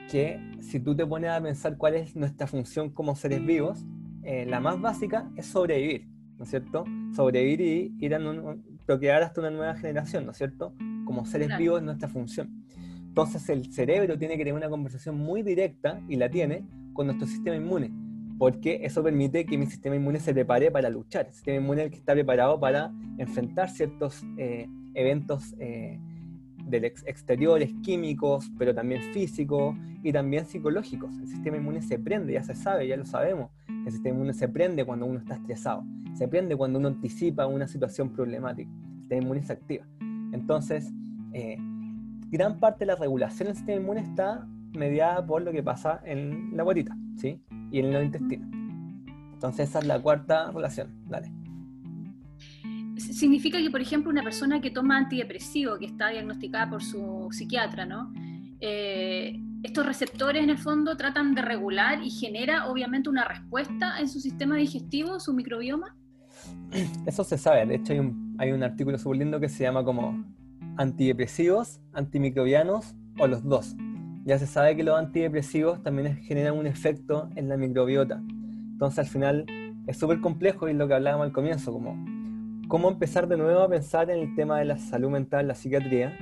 Que 0.10 0.40
si 0.60 0.80
tú 0.80 0.96
te 0.96 1.06
pones 1.06 1.32
a 1.32 1.42
pensar 1.42 1.78
cuál 1.78 1.96
es 1.96 2.16
nuestra 2.16 2.48
función 2.48 2.90
como 2.90 3.16
seres 3.16 3.46
vivos, 3.46 3.86
eh, 4.24 4.46
la 4.46 4.60
más 4.60 4.80
básica 4.80 5.30
es 5.36 5.48
sobrevivir, 5.48 6.08
¿no 6.38 6.44
es 6.44 6.50
cierto? 6.50 6.86
Sobrevivir 7.14 7.62
y 7.62 7.96
ir 8.00 8.16
a 8.16 8.20
procrear 8.86 9.24
hasta 9.24 9.42
una 9.42 9.52
nueva 9.52 9.76
generación, 9.76 10.26
¿no 10.26 10.32
es 10.32 10.38
cierto? 10.38 10.74
Como 11.06 11.26
seres 11.26 11.58
vivos 11.58 11.80
es 11.80 11.86
nuestra 11.86 12.08
función. 12.08 12.64
Entonces 13.14 13.48
el 13.50 13.72
cerebro 13.72 14.18
tiene 14.18 14.38
que 14.38 14.44
tener 14.44 14.56
una 14.56 14.70
conversación 14.70 15.18
muy 15.18 15.44
directa, 15.44 16.02
y 16.08 16.16
la 16.16 16.30
tiene, 16.30 16.66
con 16.94 17.08
nuestro 17.08 17.28
sistema 17.28 17.56
inmune, 17.56 17.92
porque 18.38 18.80
eso 18.84 19.04
permite 19.04 19.46
que 19.46 19.58
mi 19.58 19.66
sistema 19.66 19.96
inmune 19.96 20.20
se 20.20 20.34
prepare 20.34 20.72
para 20.72 20.90
luchar. 20.90 21.28
El 21.28 21.34
sistema 21.34 21.58
inmune 21.58 21.82
es 21.82 21.86
el 21.86 21.92
que 21.92 21.98
está 21.98 22.14
preparado 22.14 22.60
para 22.60 22.92
enfrentar 23.18 23.70
ciertos 23.70 24.24
eh, 24.38 24.68
eventos 24.94 25.56
eh, 25.60 26.00
del 26.66 26.86
exteriores, 26.86 27.72
químicos, 27.84 28.52
pero 28.58 28.74
también 28.74 29.02
físicos 29.14 29.76
y 30.02 30.12
también 30.12 30.46
psicológicos. 30.46 31.18
El 31.20 31.28
sistema 31.28 31.58
inmune 31.58 31.82
se 31.82 32.00
prende, 32.00 32.34
ya 32.34 32.44
se 32.44 32.56
sabe, 32.56 32.88
ya 32.88 32.98
lo 32.98 33.06
sabemos. 33.06 33.52
El 33.68 33.92
sistema 33.92 34.16
inmune 34.16 34.34
se 34.34 34.48
prende 34.48 34.86
cuando 34.86 35.06
uno 35.06 35.20
está 35.20 35.36
estresado, 35.36 35.84
se 36.14 36.28
prende 36.28 36.56
cuando 36.56 36.80
uno 36.80 36.88
anticipa 36.88 37.46
una 37.48 37.68
situación 37.68 38.10
problemática. 38.10 38.72
El 38.94 39.00
sistema 39.00 39.22
inmune 39.22 39.44
se 39.44 39.54
activa. 39.54 39.86
Entonces, 40.32 40.92
eh, 41.34 41.58
gran 42.32 42.60
parte 42.60 42.80
de 42.80 42.86
la 42.88 42.96
regulación 42.96 43.48
del 43.48 43.56
sistema 43.56 43.80
inmune 43.80 44.02
está 44.02 44.48
mediada 44.74 45.26
por 45.26 45.42
lo 45.42 45.52
que 45.52 45.64
pasa 45.64 46.02
en 46.06 46.56
la 46.56 46.64
guatita, 46.64 46.96
¿sí? 47.18 47.42
Y 47.72 47.80
en 47.80 47.94
los 47.94 48.04
intestinos. 48.04 48.50
Entonces, 49.34 49.70
esa 49.70 49.80
es 49.80 49.86
la 49.86 50.02
cuarta 50.02 50.52
relación. 50.52 50.90
Dale 51.08 51.32
significa 53.12 53.60
que, 53.60 53.70
por 53.70 53.82
ejemplo, 53.82 54.10
una 54.10 54.24
persona 54.24 54.62
que 54.62 54.72
toma 54.72 54.98
antidepresivo, 54.98 55.78
que 55.78 55.86
está 55.86 56.10
diagnosticada 56.10 56.70
por 56.70 56.84
su 56.84 57.28
psiquiatra, 57.32 57.86
¿no? 57.86 58.14
Eh, 58.60 59.40
estos 59.64 59.86
receptores 59.86 60.44
en 60.44 60.50
el 60.50 60.58
fondo 60.58 60.96
tratan 60.98 61.36
de 61.36 61.42
regular 61.42 62.02
y 62.04 62.10
genera 62.10 62.68
obviamente 62.68 63.10
una 63.10 63.26
respuesta 63.26 64.00
en 64.00 64.10
su 64.10 64.20
sistema 64.20 64.56
digestivo, 64.58 65.20
su 65.20 65.34
microbioma. 65.34 65.96
Eso 67.06 67.24
se 67.24 67.38
sabe, 67.38 67.66
de 67.66 67.76
hecho 67.76 67.94
hay 67.94 68.00
un, 68.00 68.36
hay 68.38 68.52
un 68.52 68.64
artículo 68.64 68.98
súper 68.98 69.20
lindo 69.20 69.40
que 69.40 69.50
se 69.50 69.64
llama 69.64 69.84
como 69.84 70.26
antidepresivos, 70.78 71.80
antimicrobianos 71.94 72.96
o 73.20 73.28
los 73.28 73.44
dos. 73.44 73.76
Ya 74.26 74.40
se 74.40 74.48
sabe 74.48 74.76
que 74.76 74.84
los 74.84 74.98
antidepresivos 74.98 75.84
también 75.84 76.16
generan 76.18 76.58
un 76.58 76.66
efecto 76.66 77.30
en 77.36 77.50
la 77.50 77.58
microbiota. 77.58 78.22
Entonces 78.72 79.00
al 79.00 79.08
final 79.08 79.46
es 79.86 79.98
súper 79.98 80.22
complejo 80.22 80.70
y 80.70 80.74
lo 80.74 80.88
que 80.88 80.94
hablábamos 80.94 81.26
al 81.26 81.34
comienzo, 81.34 81.74
como 81.74 81.98
cómo 82.68 82.90
empezar 82.90 83.28
de 83.28 83.38
nuevo 83.38 83.60
a 83.60 83.70
pensar 83.70 84.10
en 84.10 84.20
el 84.20 84.36
tema 84.36 84.60
de 84.60 84.66
la 84.66 84.78
salud 84.78 85.10
mental, 85.10 85.48
la 85.48 85.56
psiquiatría. 85.56 86.18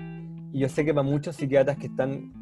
Y 0.51 0.59
yo 0.59 0.69
sé 0.69 0.83
que 0.83 0.93
para 0.93 1.07
muchos 1.07 1.35
psiquiatras 1.35 1.77
que 1.77 1.87
están 1.87 2.33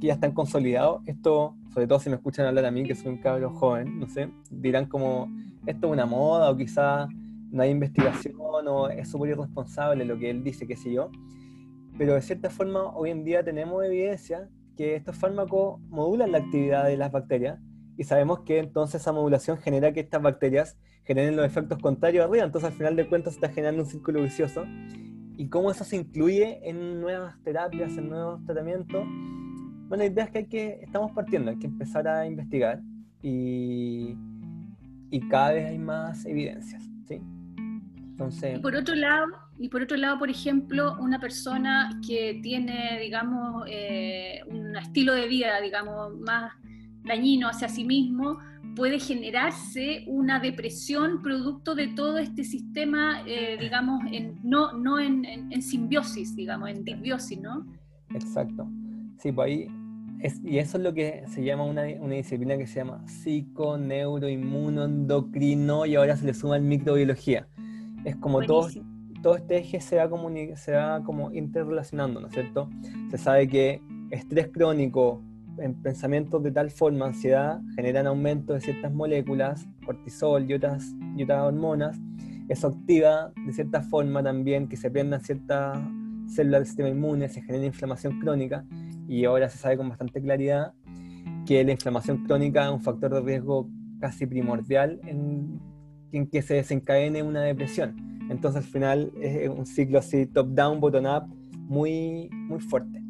que 0.00 0.08
ya 0.08 0.14
están 0.14 0.32
consolidados, 0.32 1.02
esto, 1.06 1.54
sobre 1.72 1.86
todo 1.86 1.98
si 2.00 2.10
me 2.10 2.16
escuchan 2.16 2.46
hablar 2.46 2.66
a 2.66 2.70
mí, 2.70 2.84
que 2.84 2.94
soy 2.94 3.12
un 3.12 3.18
cabro 3.18 3.50
joven, 3.50 3.98
no 3.98 4.08
sé, 4.08 4.30
dirán 4.50 4.86
como, 4.86 5.28
esto 5.66 5.86
es 5.86 5.92
una 5.92 6.06
moda 6.06 6.50
o 6.50 6.56
quizá 6.56 7.08
no 7.50 7.62
hay 7.62 7.70
investigación 7.70 8.34
o 8.38 8.88
es 8.88 9.08
súper 9.08 9.30
irresponsable 9.30 10.04
lo 10.04 10.18
que 10.18 10.30
él 10.30 10.42
dice, 10.42 10.66
qué 10.66 10.76
sé 10.76 10.92
yo. 10.92 11.10
Pero 11.96 12.14
de 12.14 12.22
cierta 12.22 12.50
forma, 12.50 12.94
hoy 12.94 13.10
en 13.10 13.24
día 13.24 13.42
tenemos 13.42 13.82
evidencia 13.84 14.48
que 14.76 14.94
estos 14.94 15.16
fármacos 15.16 15.80
modulan 15.88 16.32
la 16.32 16.38
actividad 16.38 16.84
de 16.84 16.96
las 16.96 17.10
bacterias 17.10 17.58
y 17.96 18.04
sabemos 18.04 18.40
que 18.40 18.58
entonces 18.58 19.00
esa 19.00 19.12
modulación 19.12 19.58
genera 19.58 19.92
que 19.92 20.00
estas 20.00 20.22
bacterias 20.22 20.78
generen 21.04 21.36
los 21.36 21.46
efectos 21.46 21.78
contrarios 21.78 22.26
arriba, 22.26 22.44
entonces 22.44 22.70
al 22.70 22.76
final 22.76 22.96
de 22.96 23.08
cuentas 23.08 23.34
está 23.34 23.48
generando 23.48 23.82
un 23.82 23.88
círculo 23.88 24.22
vicioso. 24.22 24.64
Y 25.38 25.48
cómo 25.48 25.70
eso 25.70 25.84
se 25.84 25.96
incluye 25.96 26.68
en 26.68 27.00
nuevas 27.00 27.40
terapias, 27.42 27.96
en 27.96 28.08
nuevos 28.08 28.44
tratamientos. 28.44 29.04
Bueno, 29.88 29.98
la 29.98 30.06
idea 30.06 30.24
es 30.24 30.30
que, 30.30 30.38
hay 30.38 30.46
que 30.46 30.80
estamos 30.82 31.12
partiendo, 31.12 31.50
hay 31.50 31.58
que 31.58 31.66
empezar 31.66 32.08
a 32.08 32.26
investigar 32.26 32.80
y, 33.22 34.16
y 35.10 35.28
cada 35.28 35.52
vez 35.52 35.66
hay 35.66 35.78
más 35.78 36.24
evidencias, 36.26 36.82
¿sí? 37.06 37.20
Entonces... 37.98 38.58
Y 38.58 38.62
por 38.62 38.74
otro 38.74 38.94
lado, 38.94 39.26
y 39.58 39.68
por 39.68 39.82
otro 39.82 39.96
lado, 39.96 40.18
por 40.18 40.28
ejemplo, 40.28 40.96
una 41.00 41.18
persona 41.18 41.98
que 42.06 42.38
tiene, 42.42 42.98
digamos, 43.00 43.64
eh, 43.68 44.40
un 44.48 44.76
estilo 44.76 45.14
de 45.14 45.26
vida, 45.28 45.58
digamos, 45.60 46.14
más 46.18 46.52
dañino 47.04 47.48
hacia 47.48 47.68
sí 47.68 47.84
mismo, 47.84 48.38
puede 48.74 48.98
generarse 49.00 50.04
una 50.06 50.38
depresión 50.38 51.22
producto 51.22 51.74
de 51.74 51.88
todo 51.88 52.18
este 52.18 52.44
sistema, 52.44 53.22
eh, 53.26 53.56
digamos, 53.58 54.04
en, 54.12 54.38
no, 54.42 54.74
no 54.74 55.00
en, 55.00 55.24
en, 55.24 55.62
simbiosis, 55.62 56.36
digamos, 56.36 56.68
en 56.68 56.84
disbiosis, 56.84 57.40
¿no? 57.40 57.66
Exacto. 58.14 58.68
Sí, 59.18 59.32
pues 59.32 59.46
ahí, 59.46 59.66
es, 60.20 60.38
y 60.44 60.58
eso 60.58 60.76
es 60.76 60.84
lo 60.84 60.92
que 60.92 61.24
se 61.28 61.42
llama 61.42 61.64
una, 61.64 61.84
una 62.00 62.16
disciplina 62.16 62.58
que 62.58 62.66
se 62.66 62.80
llama 62.80 63.02
psico-neuroinmunoendocrino 63.06 65.86
y 65.86 65.94
ahora 65.94 66.14
se 66.16 66.26
le 66.26 66.34
suma 66.34 66.56
el 66.56 66.62
microbiología. 66.62 67.48
Es 68.04 68.16
como 68.16 68.42
todo, 68.42 68.68
todo 69.22 69.36
este 69.36 69.58
eje 69.58 69.80
se 69.80 69.96
va, 69.96 70.08
se 70.56 70.72
va 70.72 71.02
como 71.02 71.32
interrelacionando, 71.32 72.20
¿no 72.20 72.28
es 72.28 72.32
cierto? 72.32 72.68
Se 73.10 73.18
sabe 73.18 73.48
que 73.48 73.82
estrés 74.10 74.48
crónico, 74.48 75.22
en 75.58 75.74
pensamientos 75.82 76.42
de 76.42 76.50
tal 76.50 76.70
forma, 76.70 77.06
ansiedad, 77.06 77.60
generan 77.74 78.06
aumento 78.06 78.54
de 78.54 78.60
ciertas 78.60 78.92
moléculas, 78.92 79.66
cortisol 79.84 80.50
y 80.50 80.54
otras, 80.54 80.94
y 81.16 81.22
otras 81.22 81.42
hormonas. 81.42 81.98
Eso 82.48 82.68
activa 82.68 83.32
de 83.44 83.52
cierta 83.52 83.82
forma 83.82 84.22
también 84.22 84.68
que 84.68 84.76
se 84.76 84.90
prendan 84.90 85.20
ciertas 85.20 85.78
células 86.28 86.60
del 86.60 86.66
sistema 86.66 86.88
inmune, 86.88 87.28
se 87.28 87.42
genera 87.42 87.64
inflamación 87.64 88.20
crónica 88.20 88.64
y 89.08 89.24
ahora 89.24 89.48
se 89.48 89.58
sabe 89.58 89.76
con 89.76 89.88
bastante 89.88 90.20
claridad 90.20 90.72
que 91.46 91.62
la 91.64 91.72
inflamación 91.72 92.24
crónica 92.24 92.64
es 92.64 92.72
un 92.72 92.82
factor 92.82 93.14
de 93.14 93.20
riesgo 93.20 93.68
casi 94.00 94.26
primordial 94.26 95.00
en, 95.04 95.60
en 96.12 96.26
que 96.26 96.42
se 96.42 96.54
desencadene 96.54 97.22
una 97.22 97.42
depresión. 97.42 98.15
Entonces 98.28 98.64
al 98.64 98.70
final 98.70 99.12
es 99.20 99.48
un 99.48 99.66
ciclo 99.66 99.98
así 99.98 100.26
top-down, 100.26 100.80
bottom-up 100.80 101.24
muy, 101.68 102.28
muy 102.32 102.60
fuerte. 102.60 103.06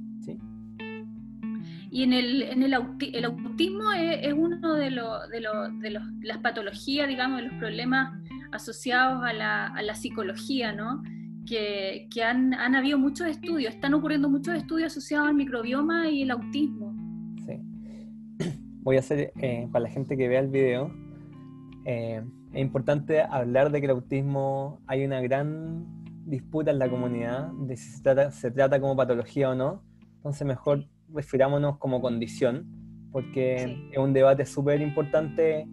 Y 1.96 2.02
en 2.02 2.12
el, 2.12 2.42
en 2.42 2.62
el, 2.62 2.74
el 2.74 3.24
autismo 3.24 3.90
es, 3.92 4.32
uno 4.34 4.74
de, 4.74 4.90
de, 4.90 5.40
de 5.80 5.90
los, 5.90 6.02
las 6.20 6.38
patologías, 6.38 7.08
digamos, 7.08 7.40
de 7.40 7.48
los 7.48 7.54
problemas 7.54 8.12
asociados 8.52 9.22
a 9.24 9.32
la, 9.32 9.68
a 9.68 9.82
la 9.82 9.94
psicología, 9.94 10.72
¿no? 10.72 11.02
Que, 11.46 12.06
que 12.12 12.22
han, 12.22 12.52
han, 12.52 12.74
habido 12.74 12.98
muchos 12.98 13.28
estudios, 13.28 13.72
están 13.72 13.94
ocurriendo 13.94 14.28
muchos 14.28 14.54
estudios 14.56 14.92
asociados 14.92 15.28
al 15.28 15.36
microbioma 15.36 16.10
y 16.10 16.22
el 16.22 16.32
autismo. 16.32 16.94
Sí. 17.46 17.60
Voy 18.82 18.96
a 18.96 18.98
hacer, 18.98 19.32
eh, 19.40 19.66
para 19.72 19.84
la 19.84 19.88
gente 19.88 20.18
que 20.18 20.28
vea 20.28 20.40
el 20.40 20.48
video, 20.48 20.92
eh, 21.86 22.22
es 22.56 22.62
importante 22.62 23.20
hablar 23.20 23.70
de 23.70 23.80
que 23.80 23.84
el 23.84 23.90
autismo 23.90 24.80
hay 24.86 25.04
una 25.04 25.20
gran 25.20 25.84
disputa 26.24 26.70
en 26.70 26.78
la 26.78 26.88
comunidad 26.88 27.48
de 27.52 27.76
si 27.76 27.90
se 27.90 28.02
trata, 28.02 28.30
se 28.30 28.50
trata 28.50 28.80
como 28.80 28.96
patología 28.96 29.50
o 29.50 29.54
no. 29.54 29.82
Entonces 30.16 30.46
mejor 30.46 30.88
refirámonos 31.12 31.76
como 31.76 32.00
condición, 32.00 32.66
porque 33.12 33.90
es 33.92 33.98
un 33.98 34.14
debate 34.14 34.46
súper 34.46 34.80
importante 34.80 35.68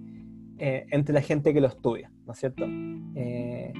eh, 0.57 0.85
entre 0.91 1.13
la 1.13 1.21
gente 1.21 1.53
que 1.53 1.61
lo 1.61 1.67
estudia, 1.67 2.11
¿no 2.25 2.33
es 2.33 2.39
cierto? 2.39 2.65
Eh, 3.15 3.71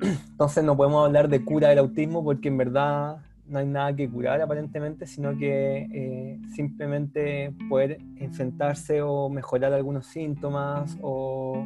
entonces 0.30 0.64
no 0.64 0.78
podemos 0.78 1.04
hablar 1.04 1.28
de 1.28 1.44
cura 1.44 1.68
del 1.68 1.80
autismo 1.80 2.24
porque 2.24 2.48
en 2.48 2.56
verdad 2.56 3.18
no 3.50 3.58
hay 3.58 3.66
nada 3.66 3.94
que 3.94 4.08
curar 4.08 4.40
aparentemente, 4.40 5.06
sino 5.06 5.36
que 5.36 5.88
eh, 5.92 6.40
simplemente 6.54 7.52
poder 7.68 7.98
enfrentarse 8.16 9.02
o 9.02 9.28
mejorar 9.28 9.72
algunos 9.72 10.06
síntomas 10.06 10.96
o 11.02 11.64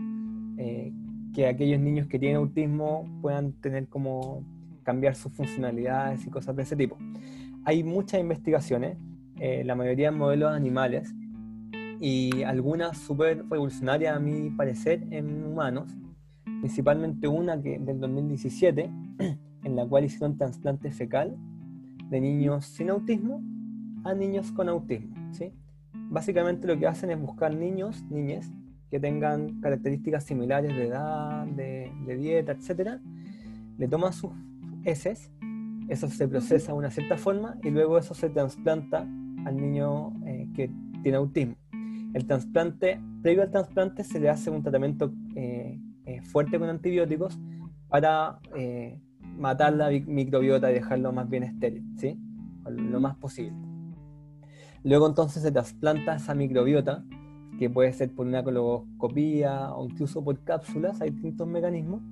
que 1.35 1.49
aquellos 1.49 1.81
niños 1.81 2.07
que 2.07 2.19
tienen 2.19 2.39
autismo 2.39 3.07
puedan 3.21 3.53
tener 3.55 3.89
como 3.89 4.45
cambiar 4.85 5.17
sus 5.17 5.33
funcionalidades 5.33 6.25
y 6.27 6.31
cosas 6.31 6.55
de 6.55 6.63
ese 6.63 6.77
tipo. 6.77 6.97
Hay 7.65 7.83
muchas 7.83 8.21
investigaciones, 8.21 8.97
eh, 9.41 9.65
la 9.65 9.75
mayoría 9.75 10.09
en 10.09 10.19
modelos 10.19 10.53
animales 10.53 11.13
y 12.01 12.43
algunas 12.45 12.99
súper 12.99 13.39
revolucionarias 13.49 14.17
a 14.17 14.21
mi 14.21 14.51
parecer 14.51 15.03
en 15.11 15.45
humanos, 15.45 15.93
principalmente 16.61 17.27
una 17.27 17.61
que 17.61 17.79
del 17.79 17.99
2017, 17.99 18.91
en 19.65 19.77
la 19.77 19.87
cual 19.87 20.05
hicieron 20.05 20.37
trasplante 20.37 20.93
fecal 20.93 21.37
de 22.11 22.21
niños 22.21 22.67
sin 22.67 22.91
autismo 22.91 23.43
a 24.05 24.15
niños 24.15 24.53
con 24.53 24.69
autismo. 24.69 25.15
¿sí? 25.33 25.53
Básicamente 25.93 26.67
lo 26.67 26.79
que 26.79 26.87
hacen 26.87 27.11
es 27.11 27.21
buscar 27.21 27.55
niños, 27.55 28.05
niñas, 28.11 28.51
que 28.91 29.01
tengan 29.01 29.61
características 29.61 30.25
similares 30.25 30.75
de 30.77 30.87
edad, 30.87 31.47
de, 31.47 31.91
de 32.07 32.17
dieta, 32.17 32.53
etc. 32.53 33.01
Le 33.79 33.89
toman 33.89 34.13
sus 34.13 34.31
heces 34.85 35.31
eso 35.89 36.09
se 36.09 36.27
procesa 36.29 36.73
de 36.73 36.79
una 36.79 36.91
cierta 36.91 37.17
forma 37.17 37.59
y 37.63 37.71
luego 37.71 37.99
eso 37.99 38.15
se 38.15 38.31
trasplanta 38.31 39.07
al 39.45 39.57
niño 39.57 40.15
eh, 40.27 40.49
que 40.55 40.71
tiene 41.03 41.19
autismo. 41.19 41.57
El 42.15 42.27
trasplante, 42.27 43.01
previo 43.23 43.43
al 43.43 43.51
trasplante, 43.51 44.05
se 44.05 44.19
le 44.21 44.31
hace 44.31 44.51
un 44.51 44.63
tratamiento 44.63 45.13
eh, 45.35 45.79
eh, 46.07 46.23
fuerte 46.23 46.59
con 46.59 46.69
antibióticos 46.69 47.39
para 47.89 48.39
eh, 48.57 48.99
matar 49.37 49.75
la 49.75 49.91
microbiota 49.91 50.71
y 50.71 50.75
dejarlo 50.75 51.13
más 51.13 51.29
bien 51.29 51.43
estéril, 51.43 51.85
¿sí? 51.97 52.19
Lo 52.69 53.01
más 53.01 53.17
posible. 53.17 53.57
Luego 54.83 55.07
entonces 55.07 55.43
se 55.43 55.51
trasplanta 55.51 56.17
esa 56.17 56.35
microbiota, 56.35 57.05
que 57.59 57.71
puede 57.71 57.93
ser 57.93 58.13
por 58.13 58.27
una 58.27 58.43
coloscopía 58.43 59.73
o 59.73 59.87
incluso 59.87 60.23
por 60.25 60.39
cápsulas, 60.45 61.01
hay 61.01 61.11
distintos 61.11 61.47
mecanismos. 61.47 62.03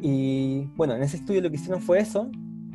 Y 0.00 0.68
bueno, 0.76 0.94
en 0.94 1.02
ese 1.02 1.16
estudio 1.16 1.40
lo 1.42 1.50
que 1.50 1.56
hicieron 1.56 1.80
fue 1.80 1.98
eso, 1.98 2.30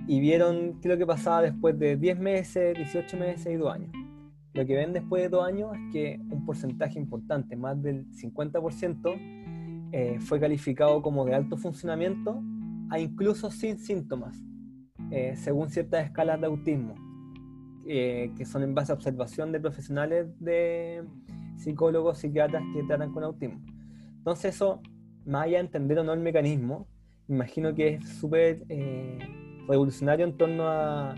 y 0.07 0.19
vieron 0.19 0.79
qué 0.81 0.87
es 0.87 0.93
lo 0.93 0.97
que 0.97 1.05
pasaba 1.05 1.41
después 1.41 1.77
de 1.77 1.95
10 1.95 2.19
meses, 2.19 2.75
18 2.77 3.17
meses 3.17 3.53
y 3.53 3.55
2 3.55 3.73
años. 3.73 3.91
Lo 4.53 4.65
que 4.65 4.75
ven 4.75 4.93
después 4.93 5.23
de 5.23 5.29
2 5.29 5.47
años 5.47 5.71
es 5.73 5.93
que 5.93 6.19
un 6.29 6.45
porcentaje 6.45 6.99
importante, 6.99 7.55
más 7.55 7.81
del 7.81 8.05
50%, 8.11 9.15
eh, 9.93 10.17
fue 10.19 10.39
calificado 10.39 11.01
como 11.01 11.25
de 11.25 11.35
alto 11.35 11.57
funcionamiento 11.57 12.41
a 12.91 12.99
incluso 12.99 13.49
sin 13.49 13.79
síntomas, 13.79 14.37
eh, 15.09 15.33
según 15.35 15.69
ciertas 15.69 16.05
escalas 16.05 16.39
de 16.39 16.47
autismo, 16.47 16.93
eh, 17.87 18.31
que 18.37 18.45
son 18.45 18.61
en 18.61 18.75
base 18.75 18.91
a 18.91 18.95
observación 18.95 19.51
de 19.51 19.59
profesionales 19.59 20.27
de 20.39 21.03
psicólogos, 21.57 22.19
psiquiatras 22.19 22.63
que 22.73 22.83
tratan 22.83 23.11
con 23.11 23.23
autismo. 23.23 23.59
Entonces 24.17 24.55
eso, 24.55 24.81
más 25.25 25.45
allá 25.45 25.57
de 25.57 25.65
entender 25.65 25.97
o 25.97 26.03
no 26.03 26.13
el 26.13 26.19
mecanismo, 26.19 26.87
imagino 27.27 27.73
que 27.73 27.95
es 27.95 28.07
súper 28.09 28.63
revolucionario 29.67 30.25
en 30.25 30.37
torno 30.37 30.67
a 30.67 31.15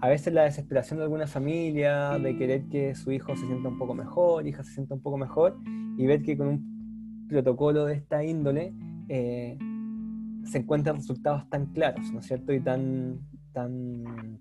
a 0.00 0.08
veces 0.08 0.32
la 0.32 0.44
desesperación 0.44 0.98
de 0.98 1.04
alguna 1.04 1.26
familia, 1.26 2.18
de 2.18 2.36
querer 2.36 2.64
que 2.68 2.94
su 2.94 3.10
hijo 3.10 3.34
se 3.36 3.46
sienta 3.46 3.68
un 3.68 3.78
poco 3.78 3.94
mejor, 3.94 4.46
hija 4.46 4.62
se 4.62 4.72
sienta 4.72 4.94
un 4.94 5.02
poco 5.02 5.18
mejor, 5.18 5.58
y 5.96 6.06
ver 6.06 6.22
que 6.22 6.36
con 6.36 6.48
un 6.48 7.26
protocolo 7.28 7.84
de 7.84 7.94
esta 7.94 8.24
índole 8.24 8.72
eh, 9.08 9.58
se 10.48 10.58
encuentran 10.58 10.96
resultados 10.96 11.48
tan 11.50 11.66
claros, 11.66 12.10
¿no 12.12 12.20
es 12.20 12.26
cierto? 12.26 12.52
Y 12.52 12.60
tan, 12.60 13.20
tan 13.52 14.38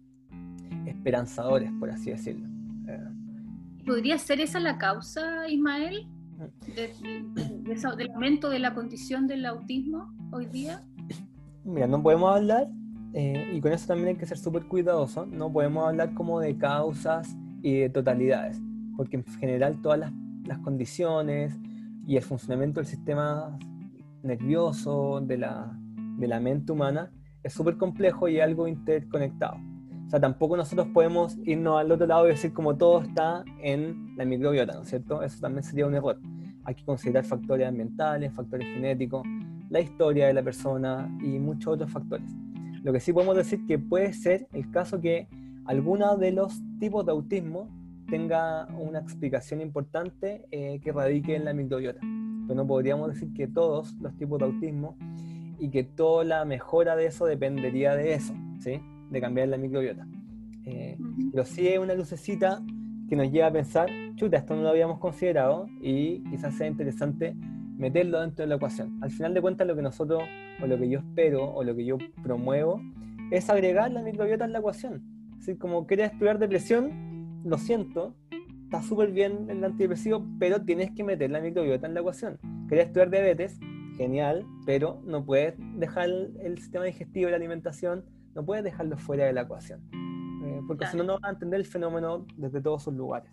esperanzadores, 0.85 1.71
por 1.79 1.89
así 1.89 2.11
decirlo. 2.11 2.47
Eh, 2.87 3.83
¿Podría 3.85 4.17
ser 4.17 4.39
esa 4.39 4.59
la 4.59 4.77
causa, 4.77 5.47
Ismael, 5.49 6.07
del 7.97 8.09
aumento 8.11 8.49
de 8.49 8.59
la 8.59 8.73
condición 8.73 9.27
del 9.27 9.45
autismo 9.45 10.13
hoy 10.31 10.45
día? 10.45 10.83
Mira, 11.63 11.87
no 11.87 12.01
podemos 12.01 12.35
hablar 12.35 12.67
eh, 13.13 13.51
y 13.53 13.59
con 13.59 13.71
eso 13.73 13.87
también 13.87 14.09
hay 14.09 14.15
que 14.15 14.25
ser 14.25 14.37
súper 14.37 14.65
cuidadoso, 14.65 15.25
no 15.25 15.51
podemos 15.51 15.87
hablar 15.87 16.13
como 16.13 16.39
de 16.39 16.57
causas 16.57 17.35
y 17.61 17.79
de 17.79 17.89
totalidades, 17.89 18.61
porque 18.95 19.17
en 19.17 19.25
general 19.39 19.81
todas 19.81 19.99
las, 19.99 20.13
las 20.45 20.59
condiciones 20.59 21.57
y 22.05 22.15
el 22.15 22.23
funcionamiento 22.23 22.79
del 22.79 22.87
sistema 22.87 23.57
nervioso, 24.23 25.19
de 25.21 25.37
la, 25.37 25.77
de 26.17 26.27
la 26.27 26.39
mente 26.39 26.71
humana, 26.71 27.11
es 27.43 27.53
súper 27.53 27.77
complejo 27.77 28.27
y 28.27 28.39
algo 28.39 28.67
interconectado. 28.67 29.57
O 30.07 30.09
sea, 30.09 30.19
tampoco 30.19 30.55
nosotros 30.55 30.87
podemos 30.93 31.37
irnos 31.43 31.79
al 31.79 31.91
otro 31.91 32.07
lado 32.07 32.27
y 32.27 32.29
decir 32.29 32.53
como 32.53 32.77
todo 32.77 33.01
está 33.01 33.43
en 33.61 34.15
la 34.15 34.23
microbiota, 34.25 34.73
¿no 34.73 34.83
es 34.83 34.89
cierto? 34.89 35.21
Eso 35.21 35.39
también 35.41 35.63
sería 35.63 35.85
un 35.85 35.95
error. 35.95 36.17
Hay 36.63 36.75
que 36.75 36.85
considerar 36.85 37.25
factores 37.25 37.67
ambientales, 37.67 38.33
factores 38.33 38.67
genéticos, 38.67 39.27
la 39.69 39.81
historia 39.81 40.27
de 40.27 40.33
la 40.33 40.43
persona 40.43 41.09
y 41.21 41.39
muchos 41.39 41.73
otros 41.73 41.91
factores. 41.91 42.29
Lo 42.83 42.93
que 42.93 43.01
sí 43.01 43.11
podemos 43.11 43.35
decir 43.35 43.65
que 43.65 43.79
puede 43.79 44.13
ser 44.13 44.47
el 44.53 44.71
caso 44.71 45.01
que 45.01 45.27
alguno 45.65 46.15
de 46.15 46.31
los 46.31 46.61
tipos 46.79 47.05
de 47.05 47.11
autismo 47.11 47.69
tenga 48.09 48.65
una 48.79 48.99
explicación 48.99 49.59
importante 49.59 50.47
eh, 50.51 50.79
que 50.81 50.93
radique 50.93 51.35
en 51.35 51.43
la 51.43 51.53
microbiota. 51.53 51.99
Pero 51.99 52.55
no 52.55 52.65
podríamos 52.65 53.09
decir 53.09 53.33
que 53.33 53.47
todos 53.47 53.93
los 53.95 54.15
tipos 54.15 54.39
de 54.39 54.45
autismo 54.45 54.97
y 55.59 55.69
que 55.69 55.83
toda 55.83 56.23
la 56.23 56.45
mejora 56.45 56.95
de 56.95 57.07
eso 57.07 57.25
dependería 57.25 57.95
de 57.95 58.13
eso, 58.13 58.33
¿sí? 58.59 58.81
de 59.09 59.21
cambiar 59.21 59.47
la 59.47 59.57
microbiota. 59.57 60.07
Eh, 60.65 60.97
pero 61.31 61.45
sí 61.45 61.67
es 61.67 61.79
una 61.79 61.93
lucecita 61.93 62.61
que 63.09 63.15
nos 63.15 63.31
lleva 63.31 63.47
a 63.47 63.51
pensar, 63.51 63.89
chuta, 64.15 64.37
esto 64.37 64.55
no 64.55 64.63
lo 64.63 64.69
habíamos 64.69 64.99
considerado 64.99 65.67
y 65.81 66.23
quizás 66.29 66.55
sea 66.55 66.67
interesante 66.67 67.35
meterlo 67.77 68.19
dentro 68.19 68.43
de 68.43 68.47
la 68.47 68.55
ecuación. 68.55 68.97
Al 69.01 69.11
final 69.11 69.33
de 69.33 69.41
cuentas, 69.41 69.67
lo 69.67 69.75
que 69.75 69.81
nosotros, 69.81 70.23
o 70.61 70.67
lo 70.67 70.77
que 70.77 70.89
yo 70.89 70.99
espero, 70.99 71.45
o 71.45 71.63
lo 71.63 71.75
que 71.75 71.85
yo 71.85 71.97
promuevo, 72.21 72.81
es 73.31 73.49
agregar 73.49 73.91
la 73.91 74.01
microbiota 74.01 74.45
en 74.45 74.51
la 74.51 74.59
ecuación. 74.59 75.03
Así 75.39 75.55
como 75.55 75.85
quieres 75.85 76.11
estudiar 76.11 76.39
depresión, 76.39 77.41
lo 77.45 77.57
siento, 77.57 78.15
está 78.63 78.81
súper 78.81 79.11
bien 79.11 79.49
el 79.49 79.63
antidepresivo, 79.63 80.25
pero 80.39 80.63
tienes 80.63 80.91
que 80.91 81.03
meter 81.03 81.29
la 81.29 81.39
microbiota 81.39 81.87
en 81.87 81.93
la 81.93 82.01
ecuación. 82.01 82.39
Quieres 82.67 82.87
estudiar 82.87 83.09
diabetes, 83.09 83.59
genial, 83.97 84.45
pero 84.65 85.01
no 85.05 85.25
puedes 85.25 85.55
dejar 85.75 86.09
el 86.09 86.57
sistema 86.57 86.85
digestivo 86.85 87.27
y 87.27 87.31
la 87.31 87.37
alimentación, 87.37 88.05
no 88.35 88.45
puedes 88.45 88.63
dejarlo 88.63 88.97
fuera 88.97 89.25
de 89.25 89.33
la 89.33 89.41
ecuación. 89.41 89.81
Eh, 90.45 90.61
porque 90.67 90.85
si 90.87 90.95
no, 90.95 91.03
no 91.03 91.13
vas 91.13 91.23
a 91.23 91.29
entender 91.31 91.59
el 91.59 91.65
fenómeno 91.65 92.25
desde 92.35 92.61
todos 92.61 92.83
sus 92.83 92.93
lugares. 92.93 93.31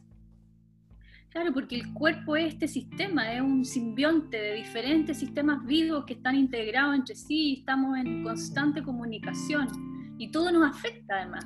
Claro, 1.28 1.52
porque 1.52 1.76
el 1.76 1.92
cuerpo 1.92 2.36
es 2.36 2.54
este 2.54 2.68
sistema, 2.68 3.32
es 3.32 3.42
un 3.42 3.64
simbionte 3.64 4.36
de 4.36 4.54
diferentes 4.54 5.18
sistemas 5.18 5.66
vivos 5.66 6.04
que 6.04 6.14
están 6.14 6.36
integrados 6.36 6.94
entre 6.94 7.16
sí, 7.16 7.56
estamos 7.58 7.98
en 7.98 8.22
constante 8.22 8.82
comunicación 8.82 9.68
y 10.16 10.30
todo 10.30 10.52
nos 10.52 10.70
afecta 10.70 11.16
además. 11.16 11.44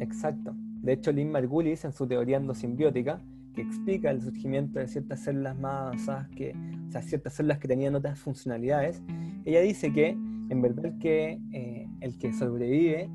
Exacto. 0.00 0.54
De 0.56 0.94
hecho, 0.94 1.12
Lynn 1.12 1.30
Margulis, 1.30 1.84
en 1.84 1.92
su 1.92 2.06
teoría 2.06 2.38
endosimbiótica, 2.38 3.20
que 3.56 3.62
explica 3.62 4.10
el 4.10 4.22
surgimiento 4.22 4.78
de 4.78 4.86
ciertas 4.86 5.20
células 5.20 5.58
más 5.58 5.74
avanzadas, 5.74 6.28
que, 6.28 6.54
o 6.88 6.92
sea, 6.92 7.02
ciertas 7.02 7.34
células 7.34 7.58
que 7.58 7.66
tenían 7.66 7.96
otras 7.96 8.20
funcionalidades, 8.20 9.02
ella 9.44 9.60
dice 9.62 9.92
que 9.92 10.10
en 10.10 10.62
verdad 10.62 10.92
que, 11.00 11.40
eh, 11.52 11.88
el 12.00 12.18
que 12.18 12.32
sobrevive 12.32 13.10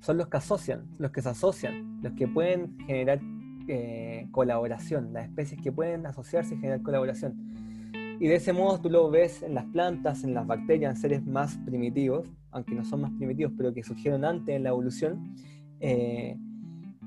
son 0.00 0.18
los 0.18 0.28
que 0.28 0.36
asocian, 0.36 0.84
los 0.98 1.10
que 1.12 1.22
se 1.22 1.30
asocian, 1.30 2.00
los 2.02 2.12
que 2.12 2.28
pueden 2.28 2.76
generar 2.86 3.20
eh, 3.68 4.26
colaboración, 4.32 5.12
las 5.12 5.28
especies 5.28 5.60
que 5.62 5.72
pueden 5.72 6.04
asociarse 6.06 6.54
y 6.54 6.58
generar 6.58 6.82
colaboración. 6.82 7.34
Y 8.20 8.26
de 8.26 8.34
ese 8.34 8.52
modo 8.52 8.80
tú 8.80 8.90
lo 8.90 9.10
ves 9.10 9.42
en 9.42 9.54
las 9.54 9.64
plantas, 9.66 10.24
en 10.24 10.34
las 10.34 10.46
bacterias, 10.46 10.96
en 10.96 11.00
seres 11.00 11.24
más 11.24 11.56
primitivos, 11.58 12.28
aunque 12.50 12.74
no 12.74 12.84
son 12.84 13.02
más 13.02 13.12
primitivos, 13.12 13.52
pero 13.56 13.72
que 13.72 13.82
surgieron 13.82 14.24
antes 14.24 14.56
en 14.56 14.64
la 14.64 14.70
evolución. 14.70 15.34
Eh, 15.80 16.36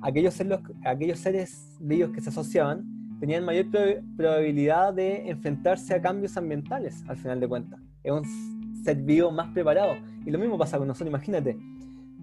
aquellos, 0.01 0.33
seres, 0.33 0.59
aquellos 0.83 1.19
seres 1.19 1.77
vivos 1.79 2.11
que 2.11 2.21
se 2.21 2.29
asociaban 2.29 2.85
tenían 3.19 3.45
mayor 3.45 3.67
probabilidad 4.17 4.93
de 4.93 5.29
enfrentarse 5.29 5.93
a 5.93 6.01
cambios 6.01 6.35
ambientales, 6.37 7.03
al 7.07 7.17
final 7.17 7.39
de 7.39 7.47
cuentas. 7.47 7.79
Es 8.03 8.11
un 8.11 8.23
ser 8.83 8.97
vivo 8.97 9.31
más 9.31 9.49
preparado. 9.49 9.95
Y 10.25 10.31
lo 10.31 10.39
mismo 10.39 10.57
pasa 10.57 10.79
con 10.79 10.87
nosotros, 10.87 11.09
imagínate, 11.09 11.57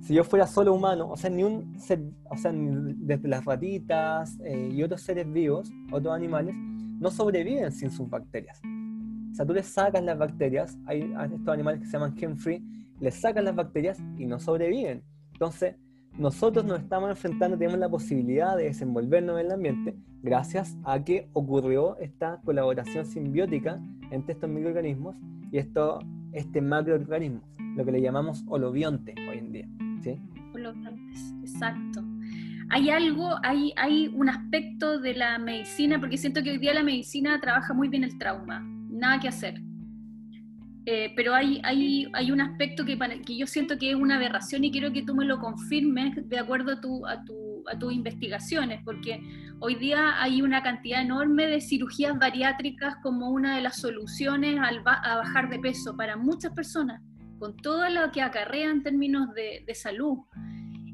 si 0.01 0.15
yo 0.15 0.25
fuera 0.25 0.47
solo 0.47 0.75
humano, 0.75 1.09
o 1.11 1.17
sea, 1.17 1.31
ni 1.31 1.43
un 1.43 1.79
ser, 1.79 2.01
o 2.31 2.37
sea, 2.37 2.53
desde 2.53 3.29
las 3.29 3.45
ratitas 3.45 4.39
eh, 4.45 4.71
y 4.73 4.83
otros 4.83 5.03
seres 5.03 5.31
vivos, 5.31 5.71
otros 5.91 6.15
animales, 6.15 6.55
no 6.57 7.11
sobreviven 7.11 7.71
sin 7.73 7.91
sus 7.91 8.09
bacterias. 8.09 8.61
O 9.31 9.35
sea, 9.35 9.47
tú 9.47 9.53
les 9.53 9.67
sacas 9.67 10.03
las 10.03 10.19
bacterias, 10.19 10.79
hay 10.87 11.13
estos 11.33 11.49
animales 11.49 11.81
que 11.81 11.87
se 11.87 11.93
llaman 11.93 12.17
gen 12.17 12.37
free, 12.37 12.65
les 13.01 13.15
sacas 13.15 13.45
las 13.45 13.55
bacterias 13.55 13.99
y 14.17 14.27
no 14.27 14.41
sobreviven. 14.41 15.03
Entonces, 15.33 15.77
nosotros 16.19 16.65
nos 16.65 16.81
estamos 16.81 17.11
enfrentando, 17.11 17.57
tenemos 17.57 17.79
la 17.79 17.89
posibilidad 17.89 18.57
de 18.57 18.65
desenvolvernos 18.65 19.39
en 19.39 19.47
el 19.47 19.53
ambiente 19.53 19.97
gracias 20.23 20.77
a 20.85 21.03
que 21.03 21.29
ocurrió 21.33 21.97
esta 21.99 22.41
colaboración 22.45 23.07
simbiótica 23.07 23.81
entre 24.11 24.33
estos 24.33 24.51
microorganismos 24.51 25.17
y 25.53 25.59
esto, 25.59 26.01
este 26.33 26.61
macroorganismo, 26.61 27.41
lo 27.77 27.85
que 27.85 27.93
le 27.93 28.03
llamamos 28.03 28.45
holobionte 28.49 29.15
hoy 29.31 29.39
en 29.39 29.53
día. 29.53 29.69
¿sí? 30.03 30.21
exacto. 31.41 32.03
Hay 32.71 32.91
algo, 32.91 33.37
hay, 33.45 33.73
hay 33.77 34.09
un 34.09 34.29
aspecto 34.29 34.99
de 34.99 35.15
la 35.15 35.39
medicina, 35.39 36.01
porque 36.01 36.19
siento 36.19 36.43
que 36.43 36.51
hoy 36.51 36.59
día 36.59 36.75
la 36.75 36.83
medicina 36.83 37.41
trabaja 37.41 37.73
muy 37.73 37.89
bien 37.89 38.03
el 38.05 38.19
trauma, 38.19 38.61
nada 38.91 39.21
que 39.21 39.29
hacer. 39.29 39.68
Eh, 40.91 41.13
pero 41.15 41.35
hay, 41.35 41.61
hay, 41.65 42.09
hay, 42.15 42.33
un 42.33 42.41
aspecto 42.41 42.83
que, 42.83 42.99
que, 43.27 43.37
yo 43.37 43.47
siento 43.47 43.77
que 43.77 43.91
es 43.91 43.95
una 43.95 44.17
aberración 44.17 44.65
y 44.65 44.73
quiero 44.73 44.91
que 44.91 45.03
tú 45.03 45.15
me 45.15 45.27
lo 45.27 45.39
confirmes 45.39 46.27
de 46.31 46.39
acuerdo 46.39 46.73
a, 46.73 46.81
tu, 46.81 47.07
a, 47.07 47.23
tu, 47.27 47.63
a 47.69 47.79
tus 47.79 47.93
investigaciones, 47.93 48.81
porque 48.87 49.21
hoy 49.61 49.75
día 49.75 50.19
hay 50.23 50.41
una 50.41 50.63
cantidad 50.63 51.03
enorme 51.03 51.47
de 51.47 51.61
cirugías 51.61 52.19
bariátricas 52.19 52.97
como 53.03 53.29
una 53.29 53.57
de 53.57 53.61
las 53.61 53.77
soluciones 53.77 54.59
al 54.59 54.79
a 54.79 55.17
bajar 55.17 55.51
de 55.51 55.59
peso 55.59 55.95
para 55.95 56.17
muchas 56.17 56.55
personas 56.55 57.03
con 57.39 57.55
todo 57.59 57.87
lo 57.91 58.11
que 58.11 58.23
acarrea 58.23 58.71
en 58.71 58.83
términos 58.83 59.29
de, 59.35 59.75
salud. 59.75 60.21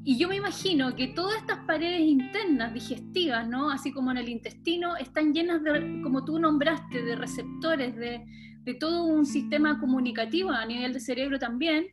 Y 0.03 0.19
yo 0.19 0.27
me 0.27 0.35
imagino 0.35 0.97
que 0.97 1.07
todas 1.07 1.37
estas 1.37 1.59
paredes 1.69 2.01
internas 2.01 2.75
digestivas, 2.75 3.47
¿no? 3.49 3.71
así 3.71 3.93
como 3.93 4.11
en 4.11 4.17
el 4.17 4.29
intestino, 4.29 4.97
están 4.97 5.33
llenas 5.33 5.63
de, 5.63 6.01
como 6.03 6.25
tú 6.25 6.41
nombraste, 6.41 7.01
de 7.01 7.15
receptores, 7.15 7.95
de, 7.95 8.25
de 8.65 8.75
todo 8.75 9.05
un 9.05 9.27
sistema 9.27 9.79
comunicativo 9.79 10.51
a 10.51 10.65
nivel 10.67 10.93
de 10.93 11.01
cerebro 11.01 11.39
también. 11.39 11.87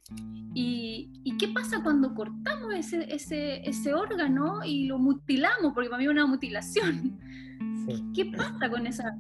¿Y, 0.54 1.10
qué 1.40 1.48
pasa 1.48 1.82
cuando 1.82 2.14
cortamos 2.14 2.74
ese, 2.76 3.06
ese, 3.14 3.68
ese, 3.68 3.94
órgano 3.94 4.64
y 4.64 4.86
lo 4.86 5.00
mutilamos? 5.00 5.74
Porque 5.74 5.90
para 5.90 6.00
mí 6.00 6.06
es 6.06 6.12
una 6.12 6.28
mutilación. 6.28 7.18
¿Qué 8.16 8.26
pasa 8.26 8.70
con 8.70 8.86
esa...? 8.86 9.16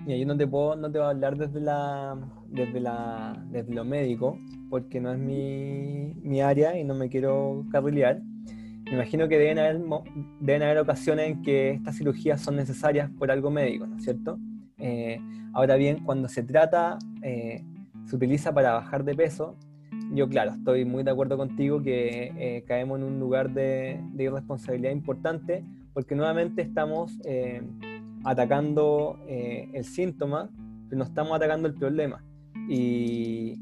Mira, 0.00 0.18
yo 0.18 0.26
no 0.26 0.36
te 0.36 0.46
puedo, 0.46 0.74
no 0.74 0.90
te 0.90 0.98
voy 0.98 1.06
a 1.06 1.10
hablar 1.10 1.36
desde 1.36 1.60
la, 1.60 2.18
desde 2.48 2.80
la, 2.80 3.40
desde 3.50 3.72
lo 3.72 3.84
médico, 3.84 4.36
porque 4.68 5.00
no 5.00 5.12
es 5.12 5.18
mi, 5.18 6.14
mi 6.22 6.40
área 6.40 6.76
y 6.76 6.82
no 6.82 6.94
me 6.94 7.08
quiero 7.08 7.64
carrilear. 7.70 8.20
Me 8.86 8.94
imagino 8.94 9.28
que 9.28 9.38
deben 9.38 9.60
haber, 9.60 9.80
deben 10.40 10.62
haber 10.62 10.78
ocasiones 10.78 11.28
en 11.28 11.42
que 11.42 11.70
estas 11.70 11.96
cirugías 11.96 12.40
son 12.40 12.56
necesarias 12.56 13.10
por 13.16 13.30
algo 13.30 13.50
médico, 13.50 13.86
¿no 13.86 13.96
es 13.96 14.02
cierto? 14.02 14.40
Eh, 14.78 15.20
ahora 15.52 15.76
bien, 15.76 16.04
cuando 16.04 16.28
se 16.28 16.42
trata, 16.42 16.98
eh, 17.22 17.62
se 18.06 18.16
utiliza 18.16 18.52
para 18.52 18.72
bajar 18.72 19.04
de 19.04 19.14
peso, 19.14 19.56
yo 20.14 20.28
claro, 20.28 20.52
estoy 20.52 20.84
muy 20.84 21.02
de 21.02 21.10
acuerdo 21.10 21.36
contigo 21.36 21.82
que 21.82 22.32
eh, 22.36 22.64
caemos 22.66 22.98
en 22.98 23.04
un 23.04 23.20
lugar 23.20 23.52
de, 23.52 24.00
irresponsabilidad 24.18 24.92
importante 24.92 25.64
porque 25.94 26.14
nuevamente 26.14 26.62
estamos 26.62 27.18
atacando 28.24 29.18
el 29.28 29.84
síntoma, 29.84 30.50
pero 30.88 30.98
no 30.98 31.04
estamos 31.04 31.34
atacando 31.34 31.68
el 31.68 31.74
problema. 31.74 32.24
Y, 32.68 33.58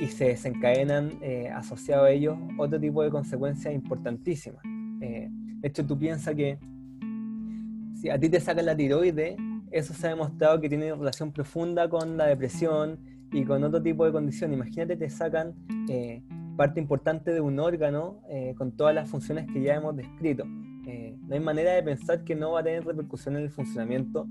y 0.00 0.06
se 0.06 0.26
desencadenan 0.26 1.12
asociados 1.54 2.06
a 2.06 2.10
ellos 2.10 2.36
otro 2.58 2.80
tipo 2.80 3.04
de 3.04 3.10
consecuencias 3.10 3.72
importantísimas. 3.72 4.62
de 4.64 5.30
hecho, 5.62 5.86
tú 5.86 5.96
piensas 5.96 6.34
que 6.34 6.58
si 8.00 8.08
a 8.08 8.18
ti 8.18 8.28
te 8.28 8.40
sacan 8.40 8.66
la 8.66 8.76
tiroides, 8.76 9.36
eso 9.70 9.94
se 9.94 10.06
ha 10.06 10.10
demostrado 10.10 10.60
que 10.60 10.68
tiene 10.68 10.94
relación 10.94 11.32
profunda 11.32 11.88
con 11.88 12.16
la 12.16 12.26
depresión 12.26 12.98
y 13.32 13.44
con 13.44 13.62
otro 13.62 13.80
tipo 13.82 14.04
de 14.04 14.12
condición. 14.12 14.52
Imagínate, 14.52 14.96
te 14.96 15.08
sacan 15.08 15.54
eh, 15.88 16.22
parte 16.56 16.80
importante 16.80 17.32
de 17.32 17.40
un 17.40 17.58
órgano 17.60 18.20
eh, 18.28 18.54
con 18.58 18.72
todas 18.72 18.94
las 18.94 19.08
funciones 19.08 19.46
que 19.52 19.62
ya 19.62 19.76
hemos 19.76 19.96
descrito. 19.96 20.44
Eh, 20.86 21.16
no 21.26 21.34
hay 21.34 21.40
manera 21.40 21.72
de 21.72 21.82
pensar 21.82 22.24
que 22.24 22.34
no 22.34 22.52
va 22.52 22.60
a 22.60 22.64
tener 22.64 22.84
repercusión 22.84 23.36
en 23.36 23.42
el 23.42 23.50
funcionamiento, 23.50 24.26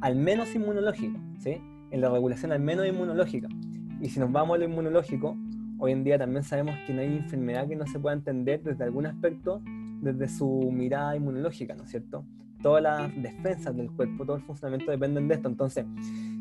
al 0.00 0.16
menos 0.16 0.54
inmunológico, 0.54 1.18
¿sí? 1.38 1.60
en 1.90 2.00
la 2.00 2.08
regulación 2.08 2.52
al 2.52 2.60
menos 2.60 2.86
inmunológica. 2.86 3.48
Y 4.00 4.08
si 4.08 4.20
nos 4.20 4.32
vamos 4.32 4.54
a 4.54 4.58
lo 4.58 4.64
inmunológico, 4.64 5.36
hoy 5.78 5.92
en 5.92 6.04
día 6.04 6.18
también 6.18 6.44
sabemos 6.44 6.76
que 6.86 6.94
no 6.94 7.02
hay 7.02 7.08
enfermedad 7.08 7.68
que 7.68 7.76
no 7.76 7.86
se 7.86 7.98
pueda 7.98 8.14
entender 8.14 8.62
desde 8.62 8.84
algún 8.84 9.06
aspecto, 9.06 9.60
desde 10.00 10.28
su 10.28 10.70
mirada 10.72 11.16
inmunológica, 11.16 11.74
¿no 11.74 11.84
es 11.84 11.90
cierto? 11.90 12.24
Todas 12.62 12.82
las 12.82 13.22
defensas 13.22 13.76
del 13.76 13.90
cuerpo, 13.90 14.24
todo 14.24 14.36
el 14.36 14.42
funcionamiento 14.42 14.90
dependen 14.90 15.28
de 15.28 15.34
esto. 15.34 15.48
Entonces, 15.48 15.86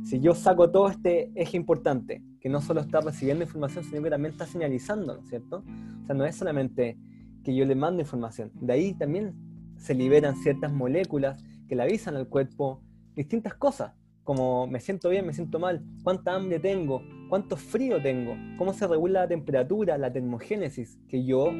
si 0.04 0.20
yo 0.20 0.34
saco 0.34 0.70
todo 0.72 0.90
este 0.90 1.32
eje 1.36 1.58
importante, 1.58 2.24
que 2.40 2.50
no 2.50 2.62
solo 2.62 2.82
está 2.82 3.02
recibiendo 3.02 3.44
información, 3.44 3.84
sino 3.84 4.02
que 4.02 4.10
también 4.10 4.32
está 4.32 4.46
señalizando, 4.46 5.16
¿no 5.16 5.22
es 5.22 5.30
cierto? 5.30 5.64
O 6.04 6.06
sea, 6.06 6.16
no 6.16 6.26
es 6.26 6.36
solamente 6.36 6.98
que 7.44 7.56
yo 7.56 7.66
le 7.66 7.76
mando 7.76 8.02
información, 8.02 8.52
de 8.56 8.74
ahí 8.74 8.94
también 8.94 9.34
se 9.78 9.94
liberan 9.94 10.36
ciertas 10.36 10.74
moléculas 10.74 11.42
que 11.68 11.76
le 11.76 11.84
avisan 11.84 12.16
al 12.16 12.28
cuerpo 12.28 12.82
distintas 13.16 13.54
cosas 13.54 13.94
como 14.28 14.68
me 14.68 14.82
siento 14.82 15.08
bien, 15.08 15.26
me 15.26 15.32
siento 15.32 15.58
mal, 15.58 15.82
cuánta 16.04 16.36
hambre 16.36 16.60
tengo, 16.60 17.02
cuánto 17.30 17.58
frío 17.58 18.02
tengo, 18.02 18.36
cómo 18.58 18.74
se 18.74 18.88
regula 18.88 19.22
la 19.22 19.28
temperatura, 19.28 19.98
la 19.98 20.12
termogénesis, 20.12 20.98
que 21.08 21.24
yo 21.26 21.52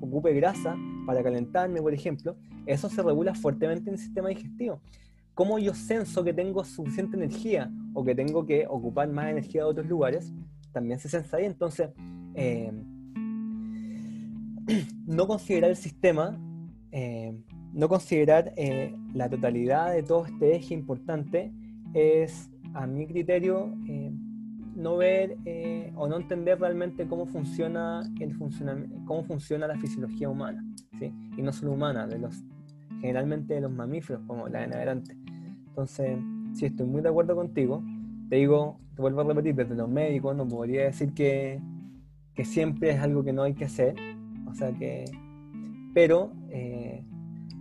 ocupe 0.00 0.32
grasa 0.34 0.76
para 1.06 1.22
calentarme, 1.22 1.80
por 1.80 1.92
ejemplo, 1.92 2.36
eso 2.66 2.88
se 2.88 3.02
regula 3.02 3.34
fuertemente 3.34 3.90
en 3.90 3.94
el 3.94 4.00
sistema 4.00 4.28
digestivo. 4.28 4.80
Cómo 5.34 5.58
yo 5.58 5.74
senso 5.74 6.24
que 6.24 6.32
tengo 6.32 6.64
suficiente 6.64 7.16
energía 7.16 7.70
o 7.94 8.04
que 8.04 8.14
tengo 8.14 8.44
que 8.44 8.66
ocupar 8.68 9.08
más 9.08 9.30
energía 9.30 9.62
de 9.62 9.68
otros 9.68 9.86
lugares, 9.86 10.32
también 10.72 10.98
se 10.98 11.08
sensa 11.08 11.36
ahí. 11.36 11.44
Entonces, 11.44 11.90
eh, 12.34 12.72
no 15.06 15.26
considerar 15.26 15.70
el 15.70 15.76
sistema, 15.76 16.38
eh, 16.92 17.38
no 17.72 17.88
considerar 17.88 18.52
eh, 18.56 18.94
la 19.14 19.28
totalidad 19.28 19.92
de 19.92 20.02
todo 20.02 20.26
este 20.26 20.56
eje 20.56 20.74
importante, 20.74 21.52
es, 21.94 22.50
a 22.74 22.86
mi 22.86 23.06
criterio, 23.06 23.72
no 24.78 24.96
ver 24.96 25.36
eh, 25.44 25.92
o 25.96 26.06
no 26.08 26.16
entender 26.16 26.60
realmente 26.60 27.06
cómo 27.08 27.26
funciona, 27.26 28.02
el 28.20 28.38
cómo 29.04 29.24
funciona 29.24 29.66
la 29.66 29.76
fisiología 29.76 30.28
humana, 30.28 30.64
¿sí? 30.98 31.12
y 31.36 31.42
no 31.42 31.52
solo 31.52 31.72
humana, 31.72 32.06
de 32.06 32.18
los, 32.18 32.44
generalmente 33.00 33.54
de 33.54 33.60
los 33.62 33.72
mamíferos, 33.72 34.22
como 34.26 34.48
la 34.48 34.64
en 34.64 34.74
adelante. 34.74 35.16
Entonces, 35.66 36.18
sí, 36.52 36.66
estoy 36.66 36.86
muy 36.86 37.02
de 37.02 37.08
acuerdo 37.08 37.34
contigo. 37.34 37.82
Te 38.28 38.36
digo, 38.36 38.78
te 38.94 39.02
vuelvo 39.02 39.22
a 39.22 39.24
repetir, 39.24 39.56
desde 39.56 39.74
los 39.74 39.88
médicos 39.88 40.36
no 40.36 40.46
podría 40.46 40.84
decir 40.84 41.12
que, 41.12 41.60
que 42.34 42.44
siempre 42.44 42.90
es 42.90 43.00
algo 43.00 43.24
que 43.24 43.32
no 43.32 43.42
hay 43.42 43.54
que 43.54 43.64
hacer, 43.64 43.96
o 44.46 44.54
sea 44.54 44.72
que, 44.72 45.04
pero 45.92 46.32
eh, 46.50 47.02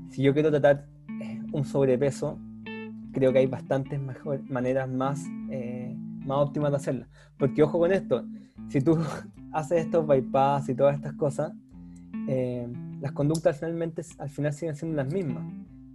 si 0.10 0.22
yo 0.22 0.34
quiero 0.34 0.52
tratar 0.52 0.86
un 1.52 1.66
sobrepeso, 1.66 2.38
creo 3.12 3.34
que 3.34 3.40
hay 3.40 3.48
bastantes 3.48 4.00
mejor, 4.00 4.42
maneras 4.50 4.88
más, 4.88 5.26
eh, 5.50 5.87
más 6.28 6.38
óptimas 6.40 6.72
de 6.72 6.78
hacerlo. 6.78 7.06
Porque 7.38 7.64
ojo 7.64 7.80
con 7.80 7.92
esto, 7.92 8.26
si 8.70 8.82
tú 8.82 8.98
haces 9.52 9.86
estos 9.86 10.06
bypass 10.06 10.70
y 10.70 10.76
todas 10.76 10.96
estas 10.96 11.14
cosas, 11.14 11.54
eh, 12.28 12.68
las 13.00 13.12
conductas 13.14 13.58
finalmente 13.58 14.02
al 14.20 14.30
final 14.30 14.54
siguen 14.54 14.76
siendo 14.76 14.98
las 14.98 15.12
mismas. 15.12 15.44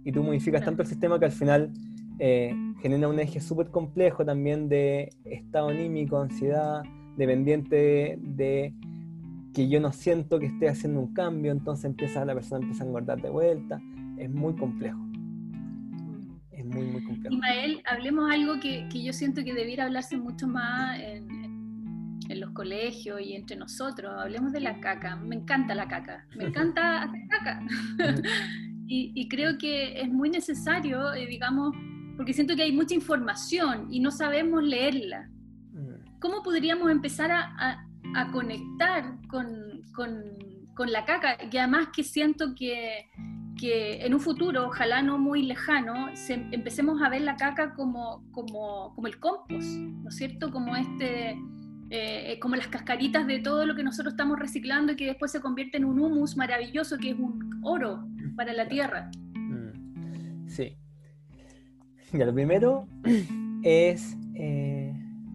Y 0.03 0.11
tú 0.11 0.23
modificas 0.23 0.65
tanto 0.65 0.81
el 0.81 0.87
sistema 0.87 1.19
que 1.19 1.25
al 1.25 1.31
final 1.31 1.71
eh, 2.19 2.53
genera 2.81 3.07
un 3.07 3.19
eje 3.19 3.39
súper 3.39 3.69
complejo 3.69 4.25
también 4.25 4.67
de 4.67 5.09
estado 5.23 5.69
anímico, 5.69 6.19
ansiedad, 6.19 6.83
dependiente 7.15 8.17
de, 8.21 8.73
que 9.53 9.69
yo 9.69 9.79
no 9.79 9.91
siento 9.91 10.39
que 10.39 10.47
esté 10.47 10.67
haciendo 10.67 10.99
un 10.99 11.13
cambio, 11.13 11.51
entonces 11.51 11.85
empieza 11.85 12.25
la 12.25 12.33
persona 12.33 12.61
empieza 12.61 12.83
a 12.83 12.87
engordar 12.87 13.21
de 13.21 13.29
vuelta. 13.29 13.79
Es 14.17 14.29
muy 14.29 14.55
complejo 14.55 15.02
muy, 16.73 16.85
muy 16.85 17.03
complejo. 17.03 17.35
Ismael, 17.35 17.81
hablemos 17.85 18.31
algo 18.31 18.59
que, 18.59 18.87
que, 18.91 19.03
yo 19.03 19.13
siento 19.13 19.43
que 19.43 19.53
debiera 19.53 19.85
hablarse 19.85 20.17
mucho 20.17 20.47
más 20.47 20.99
en, 20.99 22.19
en, 22.29 22.39
los 22.39 22.51
colegios 22.51 23.21
y 23.21 23.35
entre 23.35 23.55
nosotros. 23.55 24.13
Hablemos 24.17 24.51
de 24.51 24.59
la 24.59 24.79
caca. 24.79 25.15
Me 25.15 25.35
encanta 25.35 25.75
la 25.75 25.87
caca. 25.87 26.25
Me 26.35 26.45
encanta 26.45 27.03
hacer 27.03 27.21
caca. 27.29 27.65
y, 28.87 29.11
y, 29.15 29.27
creo 29.27 29.57
que 29.57 30.01
es 30.01 30.09
muy 30.09 30.29
necesario, 30.29 31.13
eh, 31.13 31.27
digamos, 31.27 31.75
porque 32.17 32.33
siento 32.33 32.55
que 32.55 32.63
hay 32.63 32.71
mucha 32.71 32.95
información 32.95 33.87
y 33.91 33.99
no 33.99 34.11
sabemos 34.11 34.63
leerla. 34.63 35.29
Mm. 35.71 36.19
¿Cómo 36.19 36.43
podríamos 36.43 36.89
empezar 36.91 37.31
a, 37.31 37.53
a, 37.57 37.85
a 38.15 38.31
conectar 38.31 39.17
con, 39.27 39.81
con, 39.93 40.23
con 40.73 40.91
la 40.91 41.05
caca? 41.05 41.37
Que 41.49 41.59
además 41.59 41.89
que 41.95 42.03
siento 42.03 42.53
que 42.55 43.07
que 43.59 44.05
en 44.05 44.13
un 44.13 44.19
futuro, 44.19 44.67
ojalá 44.67 45.01
no 45.01 45.17
muy 45.17 45.43
lejano, 45.43 46.07
empecemos 46.51 47.01
a 47.01 47.09
ver 47.09 47.21
la 47.21 47.35
caca 47.35 47.73
como, 47.73 48.23
como, 48.31 48.93
como 48.95 49.07
el 49.07 49.19
compost, 49.19 49.67
¿no 49.77 50.09
es 50.09 50.15
cierto? 50.15 50.51
Como, 50.51 50.75
este, 50.75 51.37
eh, 51.89 52.39
como 52.39 52.55
las 52.55 52.67
cascaritas 52.67 53.27
de 53.27 53.39
todo 53.39 53.65
lo 53.65 53.75
que 53.75 53.83
nosotros 53.83 54.13
estamos 54.13 54.39
reciclando 54.39 54.93
y 54.93 54.95
que 54.95 55.05
después 55.05 55.31
se 55.31 55.41
convierte 55.41 55.77
en 55.77 55.85
un 55.85 55.99
humus 55.99 56.35
maravilloso 56.35 56.97
que 56.97 57.11
es 57.11 57.19
un 57.19 57.61
oro 57.63 58.07
para 58.35 58.53
la 58.53 58.67
tierra. 58.67 59.11
Mm, 59.35 60.47
sí. 60.47 60.75
Ya, 62.11 62.25
lo 62.25 62.33
primero 62.33 62.87
es, 63.63 64.17
eh, 64.35 64.93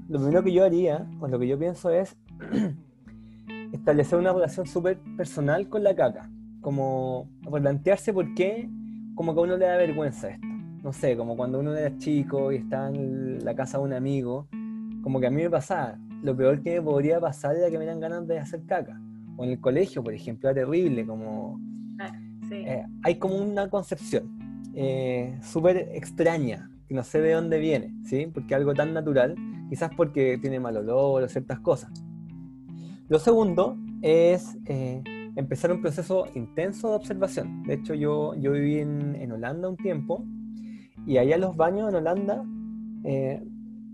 lo 0.09 0.18
primero 0.18 0.42
que 0.42 0.52
yo 0.52 0.64
haría, 0.64 1.07
o 1.20 1.28
lo 1.28 1.38
que 1.38 1.46
yo 1.46 1.59
pienso 1.59 1.90
es 1.90 2.16
establecer 3.72 4.18
una 4.18 4.33
relación 4.33 4.66
súper 4.66 4.98
personal 5.16 5.68
con 5.68 5.85
la 5.85 5.94
caca 5.94 6.28
como 6.61 7.29
replantearse 7.42 8.12
por 8.12 8.35
qué 8.35 8.68
como 9.18 9.35
que 9.35 9.40
a 9.40 9.42
uno 9.42 9.57
le 9.57 9.66
da 9.66 9.77
vergüenza 9.77 10.29
esto. 10.29 10.47
No 10.85 10.92
sé, 10.92 11.16
como 11.16 11.37
cuando 11.37 11.59
uno 11.59 11.75
era 11.75 11.99
chico 11.99 12.53
y 12.53 12.57
estaba 12.57 12.88
en 12.88 13.44
la 13.44 13.53
casa 13.57 13.79
de 13.79 13.85
un 13.85 13.92
amigo, 13.92 14.47
como 15.03 15.18
que 15.18 15.27
a 15.27 15.31
mí 15.31 15.42
me 15.42 15.51
pasaba. 15.51 15.99
Lo 16.23 16.37
peor 16.37 16.62
que 16.62 16.75
me 16.75 16.83
podría 16.83 17.18
pasar 17.18 17.57
era 17.57 17.68
que 17.68 17.78
me 17.78 17.85
dan 17.85 17.99
ganas 17.99 18.28
de 18.28 18.39
hacer 18.39 18.64
caca. 18.64 19.01
O 19.37 19.43
en 19.43 19.51
el 19.51 19.61
colegio, 19.61 20.05
por 20.05 20.14
ejemplo, 20.14 20.49
era 20.49 20.61
terrible, 20.61 21.05
como... 21.05 21.61
Ah, 21.99 22.12
eh, 22.53 22.85
hay 23.03 23.16
como 23.16 23.39
una 23.39 23.68
concepción 23.68 24.39
eh, 24.72 25.37
súper 25.43 25.89
extraña, 25.95 26.70
que 26.87 26.95
no 26.95 27.03
sé 27.03 27.20
de 27.20 27.32
dónde 27.32 27.59
viene, 27.59 27.93
¿sí? 28.05 28.30
Porque 28.32 28.55
algo 28.55 28.72
tan 28.72 28.95
natural, 28.95 29.35
quizás 29.68 29.91
porque 29.97 30.39
tiene 30.39 30.61
mal 30.61 30.76
olor 30.76 31.24
o 31.24 31.28
ciertas 31.28 31.59
cosas. 31.59 31.91
Lo 33.09 33.18
segundo 33.18 33.76
es... 34.01 34.57
Eh, 34.66 35.03
empezar 35.39 35.72
un 35.72 35.80
proceso 35.80 36.26
intenso 36.34 36.91
de 36.91 36.97
observación. 36.97 37.62
De 37.64 37.74
hecho, 37.74 37.95
yo, 37.95 38.34
yo 38.34 38.53
viví 38.53 38.78
en, 38.78 39.14
en 39.16 39.32
Holanda 39.32 39.68
un 39.68 39.76
tiempo 39.76 40.24
y 41.07 41.18
allá 41.18 41.39
los 41.39 41.57
baños 41.57 41.89
en 41.89 41.95
Holanda, 41.95 42.45
eh, 43.05 43.43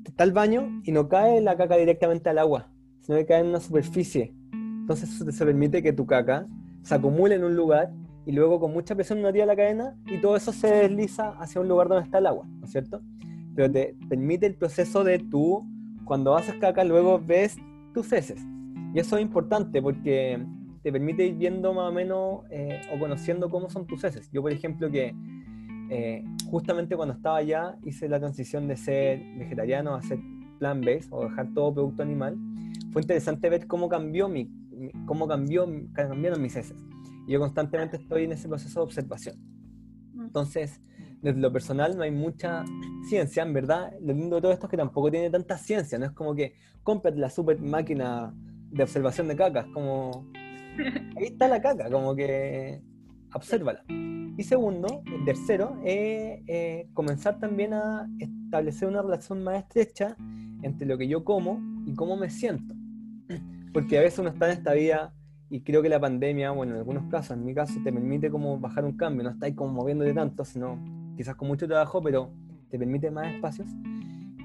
está 0.04 0.24
el 0.24 0.32
baño 0.32 0.80
y 0.84 0.92
no 0.92 1.08
cae 1.08 1.40
la 1.40 1.56
caca 1.56 1.76
directamente 1.76 2.30
al 2.30 2.38
agua, 2.38 2.70
sino 3.00 3.18
que 3.18 3.26
cae 3.26 3.40
en 3.40 3.48
una 3.48 3.60
superficie. 3.60 4.34
Entonces 4.52 5.10
eso 5.10 5.24
te 5.24 5.32
permite 5.44 5.82
que 5.82 5.92
tu 5.92 6.06
caca 6.06 6.46
se 6.82 6.94
acumule 6.94 7.34
en 7.34 7.44
un 7.44 7.54
lugar 7.54 7.92
y 8.26 8.32
luego 8.32 8.58
con 8.58 8.72
mucha 8.72 8.94
presión 8.94 9.22
no 9.22 9.32
tira 9.32 9.46
la 9.46 9.56
cadena 9.56 9.96
y 10.06 10.20
todo 10.20 10.36
eso 10.36 10.52
se 10.52 10.68
desliza 10.68 11.30
hacia 11.38 11.60
un 11.60 11.68
lugar 11.68 11.88
donde 11.88 12.04
está 12.04 12.18
el 12.18 12.26
agua, 12.26 12.46
¿no 12.46 12.64
es 12.64 12.72
cierto? 12.72 13.00
pero 13.54 13.70
te 13.70 13.96
permite 14.08 14.46
el 14.46 14.54
proceso 14.54 15.04
de 15.04 15.18
tú, 15.18 15.66
cuando 16.04 16.36
haces 16.36 16.56
caca, 16.56 16.84
luego 16.84 17.20
ves 17.24 17.56
tus 17.92 18.12
heces. 18.12 18.44
Y 18.92 18.98
eso 18.98 19.16
es 19.16 19.22
importante 19.22 19.80
porque 19.80 20.44
te 20.84 20.92
permite 20.92 21.26
ir 21.26 21.34
viendo 21.36 21.72
más 21.72 21.88
o 21.88 21.92
menos 21.92 22.42
eh, 22.50 22.82
o 22.92 22.98
conociendo 22.98 23.48
cómo 23.48 23.70
son 23.70 23.86
tus 23.86 24.04
heces. 24.04 24.30
Yo, 24.30 24.42
por 24.42 24.52
ejemplo, 24.52 24.90
que 24.90 25.14
eh, 25.90 26.22
justamente 26.50 26.94
cuando 26.94 27.14
estaba 27.14 27.38
allá 27.38 27.78
hice 27.84 28.06
la 28.06 28.20
transición 28.20 28.68
de 28.68 28.76
ser 28.76 29.18
vegetariano 29.38 29.94
a 29.94 30.02
ser 30.02 30.18
plant-based 30.58 31.08
o 31.10 31.24
dejar 31.24 31.54
todo 31.54 31.72
producto 31.72 32.02
animal, 32.02 32.36
fue 32.92 33.00
interesante 33.00 33.48
ver 33.48 33.66
cómo 33.66 33.88
cambió 33.88 34.28
mi, 34.28 34.50
cómo 35.06 35.26
cambió, 35.26 35.66
cambiaron 35.94 36.42
mis 36.42 36.54
heces. 36.54 36.76
Y 37.26 37.32
yo 37.32 37.40
constantemente 37.40 37.96
estoy 37.96 38.24
en 38.24 38.32
ese 38.32 38.46
proceso 38.46 38.80
de 38.80 38.84
observación. 38.84 39.36
Mm. 40.12 40.24
Entonces, 40.24 40.82
desde 41.22 41.40
lo 41.40 41.50
personal 41.50 41.96
no 41.96 42.02
hay 42.02 42.10
mucha 42.10 42.62
ciencia, 43.08 43.42
en 43.42 43.54
verdad. 43.54 43.90
Lo 44.02 44.12
lindo 44.12 44.36
de 44.36 44.42
todo 44.42 44.52
esto 44.52 44.66
es 44.66 44.70
que 44.70 44.76
tampoco 44.76 45.10
tiene 45.10 45.30
tanta 45.30 45.56
ciencia, 45.56 45.98
no 45.98 46.04
es 46.04 46.12
como 46.12 46.34
que 46.34 46.52
cómprate 46.82 47.16
la 47.16 47.30
super 47.30 47.58
máquina 47.58 48.34
de 48.70 48.82
observación 48.82 49.28
de 49.28 49.36
cacas, 49.36 49.64
como 49.72 50.26
ahí 51.16 51.24
está 51.24 51.48
la 51.48 51.60
caca, 51.60 51.90
como 51.90 52.14
que 52.14 52.80
obsérvala. 53.34 53.84
Y 54.36 54.42
segundo, 54.42 55.02
el 55.06 55.24
tercero, 55.24 55.76
es 55.84 56.42
eh, 56.46 56.88
comenzar 56.92 57.38
también 57.38 57.72
a 57.74 58.08
establecer 58.18 58.88
una 58.88 59.02
relación 59.02 59.44
más 59.44 59.58
estrecha 59.58 60.16
entre 60.62 60.86
lo 60.86 60.98
que 60.98 61.06
yo 61.06 61.24
como 61.24 61.60
y 61.86 61.94
cómo 61.94 62.16
me 62.16 62.30
siento. 62.30 62.74
Porque 63.72 63.98
a 63.98 64.00
veces 64.00 64.18
uno 64.18 64.30
está 64.30 64.46
en 64.46 64.58
esta 64.58 64.72
vida 64.72 65.14
y 65.50 65.60
creo 65.60 65.82
que 65.82 65.88
la 65.88 66.00
pandemia, 66.00 66.50
bueno, 66.50 66.72
en 66.72 66.78
algunos 66.78 67.08
casos, 67.10 67.36
en 67.36 67.44
mi 67.44 67.54
caso, 67.54 67.74
te 67.84 67.92
permite 67.92 68.30
como 68.30 68.58
bajar 68.58 68.84
un 68.84 68.96
cambio, 68.96 69.22
no 69.22 69.30
estáis 69.30 69.54
como 69.54 69.72
moviéndote 69.72 70.12
tanto, 70.12 70.44
sino 70.44 70.78
quizás 71.16 71.36
con 71.36 71.48
mucho 71.48 71.68
trabajo, 71.68 72.02
pero 72.02 72.32
te 72.70 72.78
permite 72.78 73.10
más 73.10 73.32
espacios. 73.34 73.68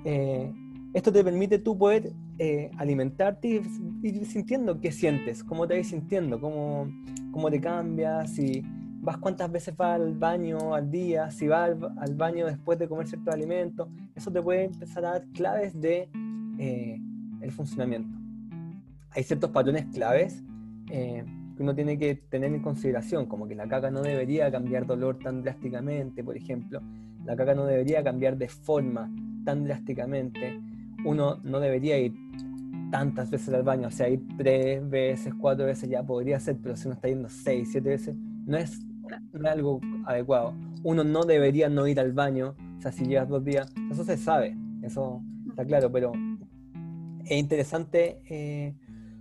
Eh, 0.05 0.53
esto 0.93 1.11
te 1.11 1.23
permite 1.23 1.59
tú 1.59 1.77
poder 1.77 2.11
eh, 2.37 2.71
alimentarte 2.77 3.47
y 3.47 4.07
ir 4.07 4.25
sintiendo 4.25 4.79
qué 4.79 4.91
sientes, 4.91 5.43
cómo 5.43 5.67
te 5.67 5.77
vas 5.77 5.87
sintiendo, 5.87 6.39
cómo, 6.39 6.87
cómo 7.31 7.49
te 7.51 7.61
cambias, 7.61 8.31
si 8.31 8.63
vas 9.01 9.17
cuántas 9.17 9.51
veces 9.51 9.75
vas 9.77 9.99
al 9.99 10.15
baño 10.15 10.73
al 10.73 10.89
día, 10.89 11.29
si 11.31 11.47
vas 11.47 11.71
al, 11.97 12.15
baño 12.15 12.47
después 12.47 12.79
de 12.79 12.87
comer 12.87 13.07
ciertos 13.07 13.33
alimentos. 13.33 13.87
Eso 14.15 14.31
te 14.31 14.41
puede 14.41 14.65
empezar 14.65 15.05
a 15.05 15.11
dar 15.11 15.25
claves 15.27 15.79
de 15.79 16.09
eh, 16.57 16.99
el 17.41 17.51
funcionamiento. 17.51 18.17
Hay 19.11 19.23
ciertos 19.23 19.51
patrones 19.51 19.85
claves 19.93 20.43
que 20.87 21.63
uno 21.63 21.75
tiene 21.75 21.99
que 21.99 22.15
tener 22.15 22.53
en 22.53 22.61
consideración, 22.61 23.25
como 23.27 23.47
que 23.47 23.53
la 23.53 23.67
caca 23.67 23.91
no 23.91 24.01
debería 24.01 24.49
cambiar 24.49 24.87
dolor 24.87 25.19
tan 25.19 25.43
drásticamente, 25.43 26.23
por 26.23 26.35
ejemplo. 26.35 26.81
La 27.25 27.35
caca 27.35 27.53
no 27.53 27.65
debería 27.65 28.03
cambiar 28.03 28.37
de 28.37 28.47
forma 28.47 29.13
tan 29.43 29.65
drásticamente. 29.65 30.57
Uno 31.05 31.39
no 31.43 31.59
debería 31.59 31.97
ir 31.97 32.13
tantas 32.91 33.29
veces 33.29 33.53
al 33.53 33.63
baño, 33.63 33.87
o 33.87 33.91
sea, 33.91 34.09
ir 34.09 34.21
tres 34.37 34.87
veces, 34.89 35.33
cuatro 35.39 35.65
veces 35.65 35.89
ya 35.89 36.03
podría 36.03 36.39
ser, 36.39 36.57
pero 36.61 36.75
si 36.75 36.87
uno 36.87 36.95
está 36.95 37.07
yendo 37.07 37.29
seis, 37.29 37.69
siete 37.71 37.89
veces, 37.89 38.15
no 38.45 38.57
es, 38.57 38.79
algo 39.43 39.79
adecuado. 40.05 40.53
Uno 40.83 41.03
no 41.03 41.23
debería 41.23 41.67
no 41.67 41.87
ir 41.87 41.99
al 41.99 42.13
baño, 42.13 42.55
o 42.77 42.81
sea, 42.81 42.91
si 42.91 43.05
llevas 43.05 43.27
dos 43.27 43.43
días, 43.43 43.73
eso 43.91 44.03
se 44.03 44.17
sabe, 44.17 44.55
eso 44.83 45.21
está 45.49 45.65
claro, 45.65 45.91
pero 45.91 46.11
es 47.25 47.37
interesante 47.37 48.21
eh, 48.29 48.75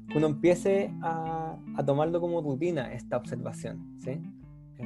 que 0.08 0.18
uno 0.18 0.26
empiece 0.26 0.92
a, 1.02 1.58
a, 1.74 1.84
tomarlo 1.84 2.20
como 2.20 2.42
rutina 2.42 2.92
esta 2.92 3.16
observación, 3.16 3.98
¿sí? 3.98 4.20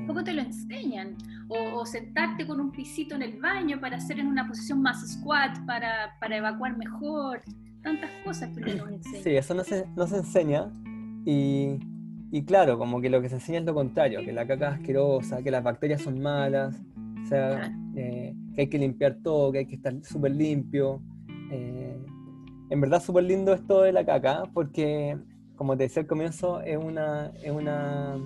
Poco 0.06 0.24
te 0.24 0.32
lo 0.32 0.42
enseñan. 0.42 1.16
O, 1.48 1.84
sentarte 1.84 2.46
con 2.46 2.60
un 2.60 2.72
pisito 2.72 3.14
en 3.14 3.22
el 3.22 3.40
baño 3.40 3.80
para 3.80 3.96
hacer 3.96 4.18
en 4.18 4.26
una 4.26 4.46
posición 4.46 4.80
más 4.80 5.06
squat, 5.06 5.64
para, 5.66 6.16
para 6.18 6.36
evacuar 6.36 6.76
mejor. 6.76 7.42
Tantas 7.82 8.10
cosas 8.24 8.56
que 8.56 8.74
nos 8.74 8.90
enseñan. 8.90 9.22
Sí, 9.22 9.30
eso 9.30 9.54
no 9.54 9.64
se, 9.64 9.86
no 9.96 10.06
se 10.06 10.16
enseña. 10.18 10.70
Y, 11.24 11.78
y, 12.30 12.44
claro, 12.44 12.78
como 12.78 13.00
que 13.00 13.10
lo 13.10 13.20
que 13.20 13.28
se 13.28 13.36
enseña 13.36 13.58
es 13.58 13.64
lo 13.64 13.74
contrario, 13.74 14.20
que 14.24 14.32
la 14.32 14.46
caca 14.46 14.68
es 14.68 14.74
asquerosa, 14.74 15.42
que 15.42 15.50
las 15.50 15.62
bacterias 15.62 16.02
son 16.02 16.20
malas, 16.20 16.80
o 17.22 17.26
sea, 17.26 17.72
eh, 17.96 18.34
que 18.54 18.60
hay 18.62 18.68
que 18.68 18.78
limpiar 18.78 19.18
todo, 19.22 19.52
que 19.52 19.58
hay 19.58 19.66
que 19.66 19.76
estar 19.76 19.94
súper 20.04 20.32
limpio. 20.32 21.02
Eh, 21.50 21.98
en 22.70 22.80
verdad 22.80 23.02
súper 23.02 23.24
lindo 23.24 23.52
esto 23.52 23.82
de 23.82 23.92
la 23.92 24.06
caca, 24.06 24.44
porque 24.54 25.18
como 25.56 25.76
te 25.76 25.84
decía 25.84 26.02
al 26.02 26.08
comienzo, 26.08 26.62
es 26.62 26.78
una, 26.78 27.32
es 27.42 27.50
una 27.50 28.16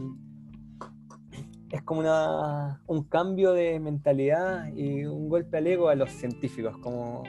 es 1.70 1.82
como 1.82 2.00
una, 2.00 2.80
un 2.86 3.04
cambio 3.04 3.52
de 3.52 3.80
mentalidad 3.80 4.72
y 4.74 5.04
un 5.04 5.28
golpe 5.28 5.58
al 5.58 5.66
ego 5.66 5.88
a 5.88 5.94
los 5.94 6.10
científicos, 6.10 6.76
como 6.78 7.24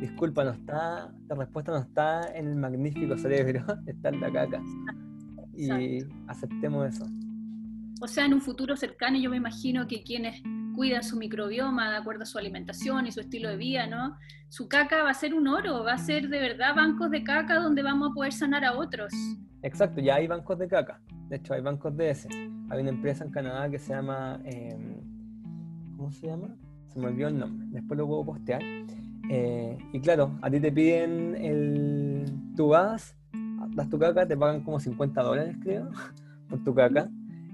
disculpa, 0.00 0.44
no 0.44 0.50
está, 0.50 1.12
la 1.28 1.34
respuesta 1.34 1.72
no 1.72 1.78
está 1.78 2.36
en 2.36 2.48
el 2.48 2.56
magnífico 2.56 3.16
cerebro, 3.16 3.64
está 3.86 4.08
en 4.10 4.20
la 4.20 4.32
caca. 4.32 4.62
Y 5.54 5.98
aceptemos 6.28 6.94
eso. 6.94 7.06
O 8.00 8.08
sea, 8.08 8.24
en 8.24 8.34
un 8.34 8.40
futuro 8.40 8.76
cercano 8.76 9.18
yo 9.18 9.30
me 9.30 9.36
imagino 9.36 9.86
que 9.86 10.02
quienes 10.02 10.42
cuidan 10.74 11.04
su 11.04 11.16
microbioma 11.16 11.90
de 11.90 11.96
acuerdo 11.98 12.22
a 12.22 12.26
su 12.26 12.38
alimentación 12.38 13.06
y 13.06 13.12
su 13.12 13.20
estilo 13.20 13.48
de 13.50 13.56
vida, 13.56 13.86
¿no? 13.86 14.16
Su 14.48 14.68
caca 14.68 15.02
va 15.02 15.10
a 15.10 15.14
ser 15.14 15.34
un 15.34 15.46
oro, 15.46 15.84
va 15.84 15.92
a 15.92 15.98
ser 15.98 16.28
de 16.28 16.40
verdad 16.40 16.74
bancos 16.74 17.10
de 17.10 17.22
caca 17.22 17.60
donde 17.60 17.82
vamos 17.82 18.10
a 18.10 18.14
poder 18.14 18.32
sanar 18.32 18.64
a 18.64 18.76
otros. 18.76 19.12
Exacto, 19.62 20.00
ya 20.00 20.16
hay 20.16 20.26
bancos 20.26 20.58
de 20.58 20.66
caca. 20.66 21.00
De 21.28 21.36
hecho, 21.36 21.54
hay 21.54 21.60
bancos 21.60 21.96
de 21.96 22.10
ese. 22.10 22.28
Hay 22.72 22.80
una 22.80 22.90
empresa 22.90 23.22
en 23.24 23.30
Canadá 23.30 23.68
que 23.68 23.78
se 23.78 23.92
llama. 23.92 24.40
Em, 24.44 24.96
¿Cómo 25.96 26.10
se 26.10 26.26
llama? 26.26 26.56
Se 26.88 26.98
me 26.98 27.06
olvidó 27.06 27.28
el 27.28 27.38
nombre. 27.38 27.66
Después 27.70 27.98
lo 27.98 28.06
puedo 28.06 28.24
postear. 28.24 28.62
Eh, 29.28 29.76
y 29.92 30.00
claro, 30.00 30.38
a 30.40 30.50
ti 30.50 30.58
te 30.58 30.72
piden 30.72 31.36
el. 31.36 32.24
Tú 32.56 32.68
vas, 32.68 33.14
das 33.74 33.90
tu 33.90 33.98
caca, 33.98 34.26
te 34.26 34.36
pagan 34.36 34.62
como 34.62 34.80
50 34.80 35.22
dólares, 35.22 35.56
creo, 35.62 35.90
por 36.48 36.64
tu 36.64 36.74
caca 36.74 37.10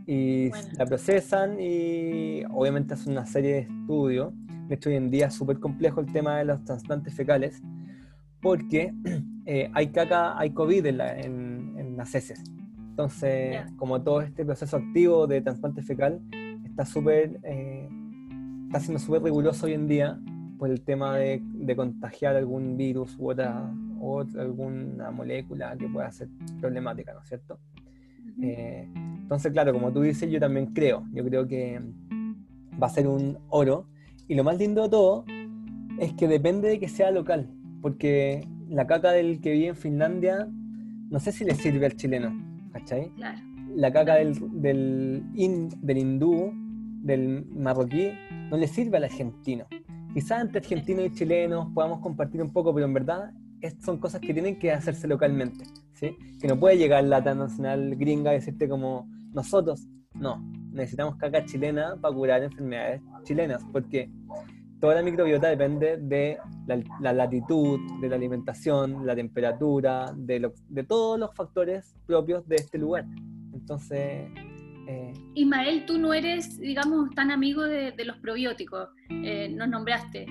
y 0.09 0.51
la 0.79 0.87
procesan 0.87 1.61
y 1.61 2.43
obviamente 2.51 2.95
hacen 2.95 3.12
una 3.12 3.27
serie 3.27 3.53
de 3.53 3.59
estudios. 3.61 4.33
De 4.69 4.77
hecho, 4.77 4.89
hoy 4.89 4.97
en 4.97 5.11
día 5.11 5.27
es 5.27 5.35
súper 5.35 5.59
complejo 5.59 6.01
el 6.01 6.11
tema 6.11 6.39
de 6.39 6.47
los 6.47 6.64
trasplantes 6.64 7.12
fecales 7.12 7.61
porque 8.41 8.95
eh, 9.47 9.71
hay 9.75 9.89
caca, 9.89 10.39
hay 10.39 10.51
COVID 10.51 10.87
en, 10.87 11.97
las 11.97 12.14
heces. 12.14 12.43
Entonces, 12.99 13.61
como 13.76 14.03
todo 14.03 14.22
este 14.22 14.44
proceso 14.44 14.76
activo 14.76 15.28
de 15.28 15.40
trasplante 15.40 15.82
fecal 15.82 16.20
está 16.64 16.84
súper, 16.84 17.38
eh, 17.44 17.88
está 18.66 18.80
siendo 18.80 18.99
súper 18.99 19.22
riguroso 19.22 19.66
hoy 19.66 19.74
en 19.74 19.86
día 19.86 20.18
por 20.59 20.68
el 20.68 20.80
tema 20.80 21.16
de, 21.16 21.40
contagiar 21.76 22.34
algún 22.34 22.76
virus 22.76 23.16
u 23.16 23.30
otra, 23.30 23.72
o 24.01 24.22
alguna 24.36 25.12
molécula 25.12 25.76
que 25.76 25.86
pueda 25.86 26.11
ser 26.11 26.26
problemática, 26.61 27.14
¿no 27.14 27.20
es 27.20 27.28
cierto? 27.28 27.61
Eh, 28.42 28.88
entonces, 28.94 29.53
claro, 29.53 29.72
como 29.72 29.92
tú 29.92 30.01
dices, 30.01 30.28
yo 30.28 30.40
también 30.40 30.74
creo, 30.74 31.07
yo 31.12 31.24
creo 31.24 31.46
que 31.46 31.80
va 32.82 32.88
a 32.88 32.90
ser 32.90 33.07
un 33.07 33.38
oro. 33.49 33.86
Y 34.26 34.34
lo 34.34 34.42
más 34.42 34.59
lindo 34.59 34.82
de 34.82 34.88
todo 34.88 35.24
es 36.01 36.14
que 36.14 36.26
depende 36.26 36.68
de 36.68 36.80
que 36.80 36.88
sea 36.88 37.12
local, 37.12 37.49
porque 37.80 38.44
la 38.68 38.88
caca 38.88 39.12
del 39.12 39.40
que 39.40 39.53
vive 39.53 39.68
en 39.68 39.76
Finlandia, 39.76 40.49
no 41.11 41.20
sé 41.20 41.30
si 41.30 41.44
le 41.44 41.55
sirve 41.55 41.86
al 41.86 41.94
chileno, 41.94 42.47
¿cachai? 42.79 43.11
Claro. 43.11 43.39
La 43.74 43.93
caca 43.93 44.14
del, 44.14 44.35
del, 44.61 45.22
del 45.33 45.99
hindú, 45.99 46.53
del 47.03 47.47
marroquí, 47.47 48.11
no 48.51 48.57
le 48.57 48.66
sirve 48.66 48.97
al 48.97 49.05
argentino. 49.05 49.66
Quizás 50.14 50.41
entre 50.41 50.61
argentinos 50.61 51.07
y 51.07 51.11
chilenos 51.12 51.68
podamos 51.74 52.01
compartir 52.01 52.43
un 52.43 52.53
poco, 52.53 52.74
pero 52.74 52.87
en 52.87 52.95
verdad 52.95 53.31
son 53.85 53.99
cosas 53.99 54.20
que 54.20 54.33
tienen 54.33 54.59
que 54.59 54.72
hacerse 54.72 55.07
localmente. 55.07 55.64
Que 56.01 56.49
no 56.49 56.59
puede 56.59 56.79
llegar 56.79 57.05
la 57.05 57.20
nacional 57.20 57.97
gringa 57.97 58.33
y 58.33 58.37
decirte 58.37 58.68
como 58.68 59.09
nosotros, 59.33 59.87
no, 60.14 60.41
necesitamos 60.70 61.16
caca 61.16 61.45
chilena 61.45 61.97
para 62.01 62.14
curar 62.14 62.43
enfermedades 62.43 63.03
chilenas, 63.24 63.64
porque 63.72 64.11
toda 64.81 64.95
la 64.95 65.03
microbiota 65.03 65.49
depende 65.49 65.97
de 65.99 66.39
la, 67.01 67.12
latitud, 67.12 67.81
de 68.01 68.09
la 68.09 68.16
alimentación, 68.16 69.07
la 69.07 69.14
temperatura, 69.14 70.12
de, 70.16 70.51
de 70.68 70.85
todos 70.85 71.18
los 71.18 71.35
factores 71.35 71.95
propios 72.07 72.47
de 72.49 72.57
este 72.57 72.79
lugar. 72.79 73.05
Entonces... 73.53 74.31
Eh, 74.87 75.12
Ismael, 75.35 75.85
tú 75.85 75.99
no 75.99 76.14
eres, 76.14 76.59
digamos, 76.59 77.11
tan 77.11 77.31
amigo 77.31 77.62
de, 77.62 77.93
los 78.05 78.16
probióticos, 78.18 78.89
eh, 79.11 79.49
nos 79.51 79.68
nombraste 79.68 80.26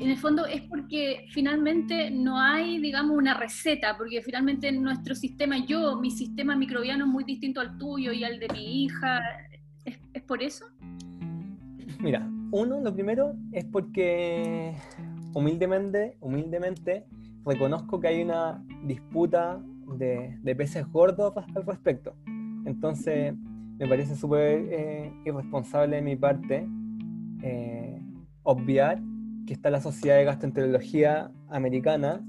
en 0.00 0.10
el 0.10 0.16
fondo 0.16 0.46
es 0.46 0.62
porque 0.62 1.26
finalmente 1.30 2.10
no 2.10 2.40
hay, 2.40 2.78
digamos, 2.78 3.16
una 3.16 3.34
receta, 3.34 3.96
porque 3.96 4.22
finalmente 4.22 4.70
nuestro 4.72 5.14
sistema, 5.14 5.64
yo, 5.66 5.96
mi 6.00 6.10
sistema 6.10 6.54
microbiano 6.54 7.04
es 7.04 7.10
muy 7.10 7.24
distinto 7.24 7.60
al 7.60 7.76
tuyo 7.78 8.12
y 8.12 8.24
al 8.24 8.38
de 8.38 8.48
mi 8.52 8.84
hija. 8.84 9.20
¿Es, 9.84 10.22
por 10.22 10.42
eso? 10.42 10.66
Mira, 12.00 12.28
uno, 12.50 12.80
lo 12.80 12.92
primero 12.94 13.34
es 13.52 13.64
porque 13.64 14.74
humildemente, 15.34 16.16
humildemente 16.20 17.06
reconozco 17.44 18.00
que 18.00 18.08
hay 18.08 18.22
una 18.22 18.64
disputa 18.84 19.60
de, 19.96 20.54
peces 20.56 20.86
gordos 20.90 21.34
al 21.36 21.66
respecto. 21.66 22.14
Entonces, 22.64 23.34
me 23.78 23.86
parece 23.86 24.16
súper 24.16 24.66
eh, 24.70 25.12
irresponsable 25.24 25.96
de 25.96 26.02
mi 26.02 26.16
parte 26.16 26.66
eh, 27.42 28.02
obviar 28.42 29.00
que 29.46 29.52
está 29.54 29.70
la 29.70 29.80
Sociedad 29.80 30.16
de 30.16 30.24
Gastroenterología 30.24 31.30
Americana 31.48 32.22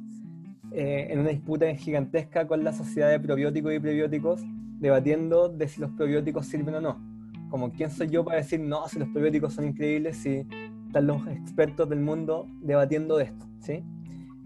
eh, 0.71 1.07
en 1.09 1.19
una 1.19 1.29
disputa 1.29 1.73
gigantesca 1.75 2.47
con 2.47 2.63
la 2.63 2.73
Sociedad 2.73 3.09
de 3.09 3.19
Probióticos 3.19 3.73
y 3.73 3.79
Prebióticos, 3.79 4.41
debatiendo 4.79 5.49
de 5.49 5.67
si 5.67 5.81
los 5.81 5.91
probióticos 5.91 6.45
sirven 6.45 6.75
o 6.75 6.81
no. 6.81 7.08
Como 7.49 7.71
quién 7.71 7.89
soy 7.89 8.09
yo 8.09 8.23
para 8.23 8.37
decir, 8.37 8.59
no, 8.59 8.87
si 8.87 8.99
los 8.99 9.09
probióticos 9.09 9.53
son 9.53 9.65
increíbles, 9.65 10.17
si 10.17 10.45
están 10.87 11.07
los 11.07 11.25
expertos 11.27 11.89
del 11.89 11.99
mundo 11.99 12.47
debatiendo 12.61 13.17
de 13.17 13.25
esto. 13.25 13.45
¿sí? 13.59 13.83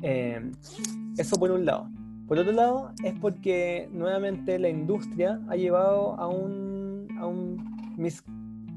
Eh, 0.01 0.51
eso 1.17 1.37
por 1.37 1.51
un 1.51 1.65
lado. 1.65 1.89
Por 2.27 2.37
otro 2.37 2.51
lado, 2.53 2.91
es 3.03 3.13
porque 3.19 3.89
nuevamente 3.91 4.57
la 4.57 4.69
industria 4.69 5.41
ha 5.49 5.55
llevado 5.55 6.19
a 6.19 6.27
un, 6.27 7.07
a 7.17 7.27
un 7.27 7.57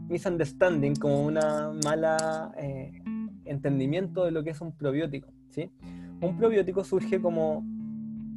misunderstanding, 0.09 0.95
como 0.97 1.25
una 1.25 1.73
mala 1.85 2.53
eh, 2.59 2.93
entendimiento 3.45 4.25
de 4.25 4.33
lo 4.33 4.45
que 4.45 4.51
es 4.51 4.61
un 4.61 4.73
probiótico. 4.73 5.29
¿sí? 5.51 5.71
Un 6.21 6.37
probiótico 6.37 6.85
surge 6.85 7.21
como, 7.21 7.65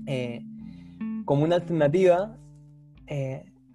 eh, 0.06 0.44
como 1.26 1.44
una 1.44 1.56
alternativa 1.56 2.38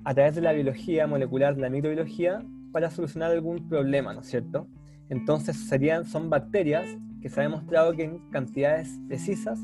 a 0.05 0.15
través 0.15 0.35
de 0.35 0.41
la 0.43 0.53
biología 0.53 1.07
molecular, 1.07 1.57
la 1.57 1.71
microbiología, 1.71 2.45
para 2.73 2.91
solucionar 2.91 3.31
algún 3.31 3.69
problema, 3.69 4.13
¿no 4.13 4.21
es 4.21 4.27
cierto? 4.27 4.67
Entonces 5.09 5.57
serían, 5.57 6.05
son 6.05 6.29
bacterias 6.29 6.87
que 7.23 7.29
se 7.29 7.41
ha 7.41 7.45
demostrado 7.45 7.95
que 7.95 8.05
en 8.05 8.19
cantidades 8.31 9.01
precisas 9.09 9.61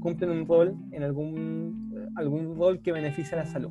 cumplen 0.00 0.30
un 0.30 0.46
rol 0.46 0.76
en 0.92 1.02
algún, 1.02 2.10
algún 2.16 2.56
rol 2.56 2.80
que 2.80 2.92
beneficia 2.92 3.38
a 3.38 3.44
la 3.44 3.46
salud. 3.46 3.70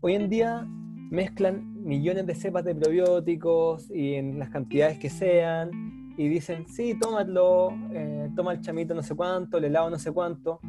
Hoy 0.00 0.14
en 0.14 0.28
día 0.28 0.66
mezclan 1.10 1.84
millones 1.84 2.26
de 2.26 2.34
cepas 2.34 2.64
de 2.64 2.74
probióticos 2.74 3.90
y 3.90 4.14
en 4.14 4.38
las 4.38 4.50
cantidades 4.50 4.98
que 4.98 5.08
sean 5.08 5.70
y 6.16 6.28
dicen, 6.28 6.66
sí, 6.66 6.98
tómalo, 7.00 7.70
eh, 7.92 8.28
toma 8.34 8.52
el 8.52 8.60
chamito 8.60 8.94
no 8.94 9.02
sé 9.02 9.14
cuánto, 9.14 9.58
el 9.58 9.64
helado 9.64 9.88
no 9.88 9.98
sé 9.98 10.10
cuánto, 10.10 10.60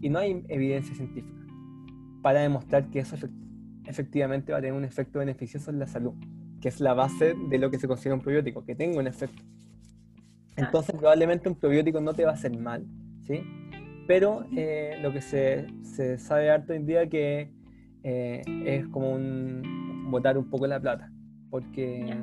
y 0.00 0.10
no 0.10 0.18
hay 0.18 0.44
evidencia 0.48 0.94
científica 0.94 1.46
para 2.22 2.40
demostrar 2.40 2.90
que 2.90 2.98
eso 2.98 3.16
efectivamente 3.86 4.52
va 4.52 4.58
a 4.58 4.60
tener 4.60 4.76
un 4.76 4.84
efecto 4.84 5.18
beneficioso 5.18 5.70
en 5.70 5.78
la 5.78 5.86
salud, 5.86 6.14
que 6.60 6.68
es 6.68 6.80
la 6.80 6.94
base 6.94 7.34
de 7.48 7.58
lo 7.58 7.70
que 7.70 7.78
se 7.78 7.88
considera 7.88 8.14
un 8.14 8.22
probiótico, 8.22 8.64
que 8.64 8.74
tenga 8.74 8.98
un 8.98 9.06
efecto. 9.06 9.42
Entonces 10.56 10.94
probablemente 10.96 11.48
un 11.48 11.54
probiótico 11.54 12.00
no 12.00 12.14
te 12.14 12.24
va 12.24 12.30
a 12.30 12.34
hacer 12.34 12.56
mal, 12.58 12.86
¿sí? 13.22 13.42
Pero 14.06 14.46
eh, 14.56 14.98
lo 15.02 15.12
que 15.12 15.20
se, 15.20 15.66
se, 15.82 16.18
sabe 16.18 16.50
harto 16.50 16.72
hoy 16.72 16.78
en 16.78 16.86
día 16.86 17.08
que 17.08 17.50
eh, 18.04 18.42
es 18.64 18.86
como 18.88 19.12
un 19.12 20.06
botar 20.10 20.38
un 20.38 20.48
poco 20.48 20.66
la 20.66 20.80
plata, 20.80 21.10
porque, 21.50 22.16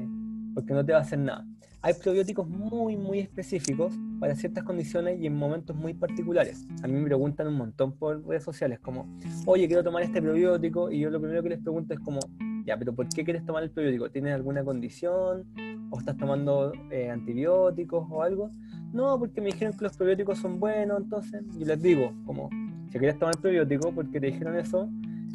porque 0.53 0.73
no 0.73 0.85
te 0.85 0.93
va 0.93 0.99
a 0.99 1.01
hacer 1.01 1.19
nada. 1.19 1.45
Hay 1.85 1.95
probióticos 1.95 2.47
muy, 2.47 2.95
muy 2.95 3.19
específicos 3.19 3.93
para 4.17 4.35
ciertas 4.35 4.63
condiciones 4.63 5.19
y 5.19 5.27
en 5.27 5.35
momentos 5.35 5.75
muy 5.75 5.93
particulares. 5.93 6.65
A 6.81 6.87
mí 6.87 6.93
me 6.93 7.03
preguntan 7.03 7.47
un 7.47 7.55
montón 7.55 7.91
por 7.91 8.25
redes 8.25 8.45
sociales, 8.45 8.79
como, 8.79 9.05
oye, 9.45 9.67
quiero 9.67 9.83
tomar 9.83 10.01
este 10.01 10.21
probiótico, 10.21 10.89
y 10.89 10.99
yo 10.99 11.09
lo 11.09 11.19
primero 11.19 11.43
que 11.43 11.49
les 11.49 11.59
pregunto 11.59 11.93
es 11.93 11.99
como, 11.99 12.21
ya, 12.65 12.77
pero 12.77 12.95
¿por 12.95 13.09
qué 13.09 13.25
quieres 13.25 13.45
tomar 13.45 13.63
el 13.63 13.71
probiótico? 13.71 14.09
¿Tienes 14.09 14.33
alguna 14.33 14.63
condición? 14.63 15.45
¿O 15.89 15.99
estás 15.99 16.15
tomando 16.15 16.71
eh, 16.89 17.09
antibióticos 17.09 18.07
o 18.09 18.23
algo? 18.23 18.49
No, 18.93 19.19
porque 19.19 19.41
me 19.41 19.47
dijeron 19.47 19.77
que 19.77 19.83
los 19.83 19.97
probióticos 19.97 20.37
son 20.37 20.61
buenos, 20.61 21.01
entonces 21.01 21.43
yo 21.57 21.65
les 21.65 21.81
digo, 21.81 22.13
como, 22.25 22.49
si 22.93 22.97
quieres 22.97 23.19
tomar 23.19 23.35
el 23.35 23.41
probiótico 23.41 23.91
porque 23.91 24.21
te 24.21 24.27
dijeron 24.27 24.55
eso, 24.55 24.87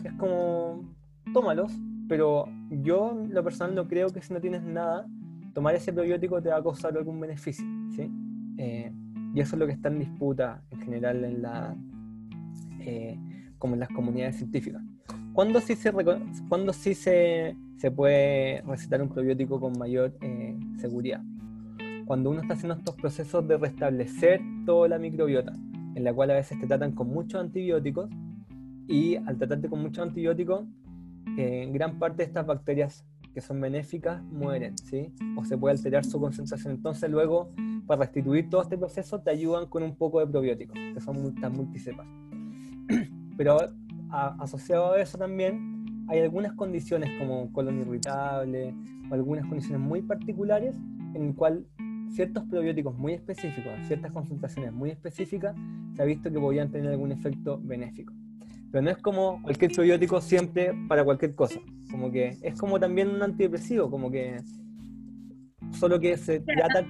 es 0.03 0.15
como, 0.15 0.83
tómalos, 1.35 1.79
pero 2.09 2.47
yo, 2.71 3.23
lo 3.29 3.45
personal, 3.45 3.75
no 3.75 3.87
creo 3.87 4.09
que 4.09 4.23
si 4.23 4.33
no 4.33 4.41
tienes 4.41 4.63
nada, 4.63 5.07
tomar 5.59 5.75
ese 5.75 5.93
probiótico 5.93 6.41
te 6.41 6.51
va 6.51 6.59
a 6.59 6.63
causar 6.63 6.97
algún 6.97 7.19
beneficio, 7.19 7.67
¿sí? 7.91 8.09
Eh, 8.59 8.93
y 9.35 9.41
eso 9.41 9.57
es 9.57 9.59
lo 9.59 9.67
que 9.67 9.73
está 9.73 9.89
en 9.89 9.99
disputa 9.99 10.63
en 10.71 10.81
general 10.83 11.25
en 11.25 11.43
la, 11.43 11.77
eh, 12.79 13.19
como 13.59 13.75
en 13.75 13.81
las 13.81 13.89
comunidades 13.89 14.37
científicas. 14.37 14.81
¿Cuándo 15.33 15.61
sí 15.61 15.75
se, 15.75 15.93
¿cuándo 16.49 16.73
sí 16.73 16.95
se, 16.95 17.57
se 17.77 17.91
puede 17.91 18.63
recetar 18.69 19.03
un 19.03 19.09
probiótico 19.09 19.59
con 19.59 19.77
mayor 19.77 20.17
eh, 20.21 20.57
seguridad? 20.77 21.25
Cuando 22.07 22.31
uno 22.31 22.43
está 22.43 22.55
haciendo 22.55 22.75
estos 22.75 22.95
procesos 22.95 23.49
de 23.49 23.59
restablecer 23.59 24.41
toda 24.65 24.87
la 24.87 25.01
microbiota, 25.01 25.55
en 25.97 26.05
la 26.05 26.15
cual 26.15 26.31
a 26.31 26.35
veces 26.35 26.61
te 26.61 26.69
tratan 26.69 26.93
con 26.93 27.09
muchos 27.09 27.41
antibióticos 27.41 28.09
y 28.87 29.17
al 29.17 29.37
tratarte 29.39 29.69
con 29.69 29.83
muchos 29.83 30.07
antibióticos, 30.07 30.69
eh, 31.37 31.69
gran 31.73 31.99
parte 31.99 32.19
de 32.19 32.29
estas 32.29 32.47
bacterias 32.47 33.05
que 33.39 33.43
son 33.43 33.61
benéficas 33.61 34.21
mueren, 34.25 34.77
¿sí? 34.79 35.13
O 35.37 35.45
se 35.45 35.57
puede 35.57 35.77
alterar 35.77 36.05
su 36.05 36.19
concentración. 36.19 36.75
Entonces 36.75 37.09
luego, 37.09 37.53
para 37.87 38.01
restituir 38.01 38.51
todo 38.51 38.63
este 38.63 38.77
proceso, 38.77 39.21
te 39.21 39.31
ayudan 39.31 39.67
con 39.67 39.85
un 39.85 39.95
poco 39.95 40.19
de 40.19 40.27
probióticos, 40.27 40.77
que 40.93 41.01
son 41.01 41.23
multas 41.23 41.53
multicepas. 41.53 42.05
Pero 43.37 43.59
asociado 44.11 44.95
a 44.95 45.01
eso 45.01 45.19
también, 45.19 46.05
hay 46.09 46.19
algunas 46.19 46.53
condiciones 46.55 47.17
como 47.17 47.53
colon 47.53 47.79
irritable 47.79 48.75
o 49.09 49.15
algunas 49.15 49.47
condiciones 49.47 49.81
muy 49.81 50.03
particulares 50.03 50.75
en 51.15 51.29
el 51.29 51.35
cual 51.37 51.65
ciertos 52.09 52.43
probióticos 52.47 52.99
muy 52.99 53.13
específicos, 53.13 53.73
ciertas 53.87 54.11
concentraciones 54.11 54.73
muy 54.73 54.91
específicas, 54.91 55.55
se 55.95 56.03
ha 56.03 56.05
visto 56.05 56.29
que 56.29 56.41
podían 56.41 56.73
tener 56.73 56.91
algún 56.91 57.13
efecto 57.13 57.61
benéfico. 57.63 58.13
Pero 58.71 58.83
no 58.83 58.91
es 58.91 58.99
como 58.99 59.43
cualquier 59.43 59.73
probiótico 59.73 60.21
siempre 60.21 60.73
para 60.89 61.05
cualquier 61.05 61.35
cosa. 61.35 61.61
Como 61.91 62.11
que 62.11 62.37
es 62.43 62.59
como 62.59 62.79
también 62.79 63.09
un 63.09 63.23
antidepresivo, 63.23 63.91
como 63.91 64.11
que 64.11 64.37
solo 65.73 65.99
que 65.99 66.17
se 66.17 66.41
trata. 66.41 66.87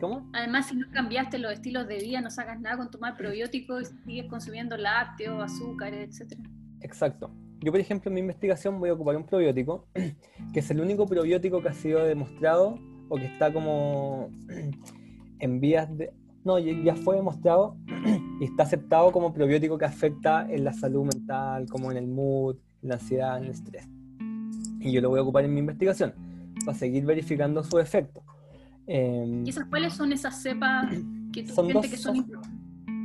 ¿Cómo? 0.00 0.28
Además, 0.32 0.66
si 0.66 0.76
no 0.76 0.86
cambiaste 0.90 1.38
los 1.38 1.52
estilos 1.52 1.86
de 1.86 1.98
vida, 1.98 2.20
no 2.20 2.30
sacas 2.30 2.60
nada 2.60 2.76
con 2.76 2.90
tomar 2.90 3.16
probióticos 3.16 3.92
y 3.92 4.04
sigues 4.04 4.26
consumiendo 4.28 4.76
lácteos, 4.76 5.40
azúcares, 5.40 6.20
etc. 6.20 6.40
Exacto. 6.80 7.32
Yo, 7.60 7.70
por 7.70 7.80
ejemplo, 7.80 8.08
en 8.08 8.14
mi 8.14 8.20
investigación 8.20 8.80
voy 8.80 8.90
a 8.90 8.94
ocupar 8.94 9.16
un 9.16 9.24
probiótico, 9.24 9.86
que 10.52 10.58
es 10.58 10.70
el 10.72 10.80
único 10.80 11.06
probiótico 11.06 11.62
que 11.62 11.68
ha 11.68 11.74
sido 11.74 12.04
demostrado 12.04 12.76
o 13.08 13.16
que 13.16 13.26
está 13.26 13.52
como 13.52 14.30
en 15.38 15.60
vías 15.60 15.96
de, 15.96 16.12
no, 16.44 16.58
ya 16.58 16.94
fue 16.96 17.16
demostrado 17.16 17.76
y 18.40 18.44
está 18.44 18.64
aceptado 18.64 19.12
como 19.12 19.32
probiótico 19.32 19.78
que 19.78 19.84
afecta 19.84 20.46
en 20.50 20.64
la 20.64 20.72
salud 20.72 21.04
mental, 21.04 21.66
como 21.68 21.90
en 21.90 21.98
el 21.98 22.06
mood, 22.06 22.56
en 22.82 22.88
la 22.88 22.94
ansiedad, 22.96 23.38
en 23.38 23.44
el 23.44 23.50
estrés. 23.50 23.88
Y 24.80 24.92
yo 24.92 25.00
lo 25.00 25.10
voy 25.10 25.20
a 25.20 25.22
ocupar 25.22 25.44
en 25.44 25.54
mi 25.54 25.60
investigación 25.60 26.12
para 26.64 26.76
seguir 26.76 27.04
verificando 27.04 27.62
su 27.62 27.78
efecto. 27.78 28.22
Em, 28.86 29.46
¿Y 29.46 29.50
esas 29.50 29.66
cuáles 29.66 29.92
son 29.92 30.12
esas 30.12 30.42
cepas 30.42 30.92
que 31.32 31.44
tú 31.44 31.54
son 31.54 31.68
dos, 31.68 31.86
que 31.86 31.96
son... 31.96 32.26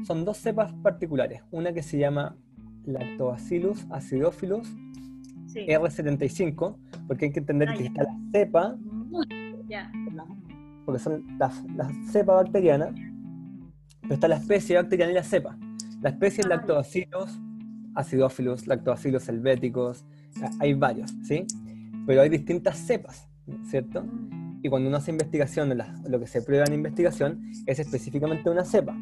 Son 0.06 0.24
dos 0.24 0.38
cepas 0.38 0.74
particulares. 0.82 1.42
Una 1.52 1.74
que 1.74 1.84
se 1.84 1.98
llama 1.98 2.36
Lactobacillus 2.86 3.86
acidophilus 3.90 4.68
R75, 5.54 6.76
porque 7.08 7.26
hay 7.26 7.32
que 7.32 7.40
entender 7.40 7.74
que 7.74 7.86
está 7.86 8.04
la 8.04 8.18
cepa, 8.32 8.78
porque 10.86 11.00
son 11.00 11.26
las, 11.38 11.64
las 11.76 11.92
cepas 12.12 12.44
bacterianas, 12.44 12.94
pero 14.08 14.16
está 14.16 14.28
la 14.28 14.38
especie 14.38 14.78
bacteriana 14.78 15.12
y 15.12 15.16
la 15.16 15.24
cepa. 15.24 15.58
La 16.02 16.10
especie 16.10 16.42
es 16.42 16.46
ah, 16.46 16.50
lactobacillus, 16.50 17.40
acidófilos, 17.94 18.68
lactobacillus 18.68 19.28
helvéticos, 19.28 20.06
hay 20.60 20.74
varios, 20.74 21.14
¿sí? 21.24 21.46
Pero 22.06 22.22
hay 22.22 22.30
distintas 22.30 22.78
cepas, 22.78 23.28
¿cierto? 23.66 24.04
Mm. 24.04 24.60
Y 24.64 24.70
cuando 24.70 24.88
uno 24.88 24.98
hace 24.98 25.12
investigación, 25.12 25.78
lo 26.08 26.20
que 26.20 26.28
se 26.28 26.42
prueba 26.42 26.66
en 26.66 26.74
investigación 26.74 27.42
es 27.66 27.80
específicamente 27.80 28.50
una 28.50 28.64
cepa, 28.64 28.96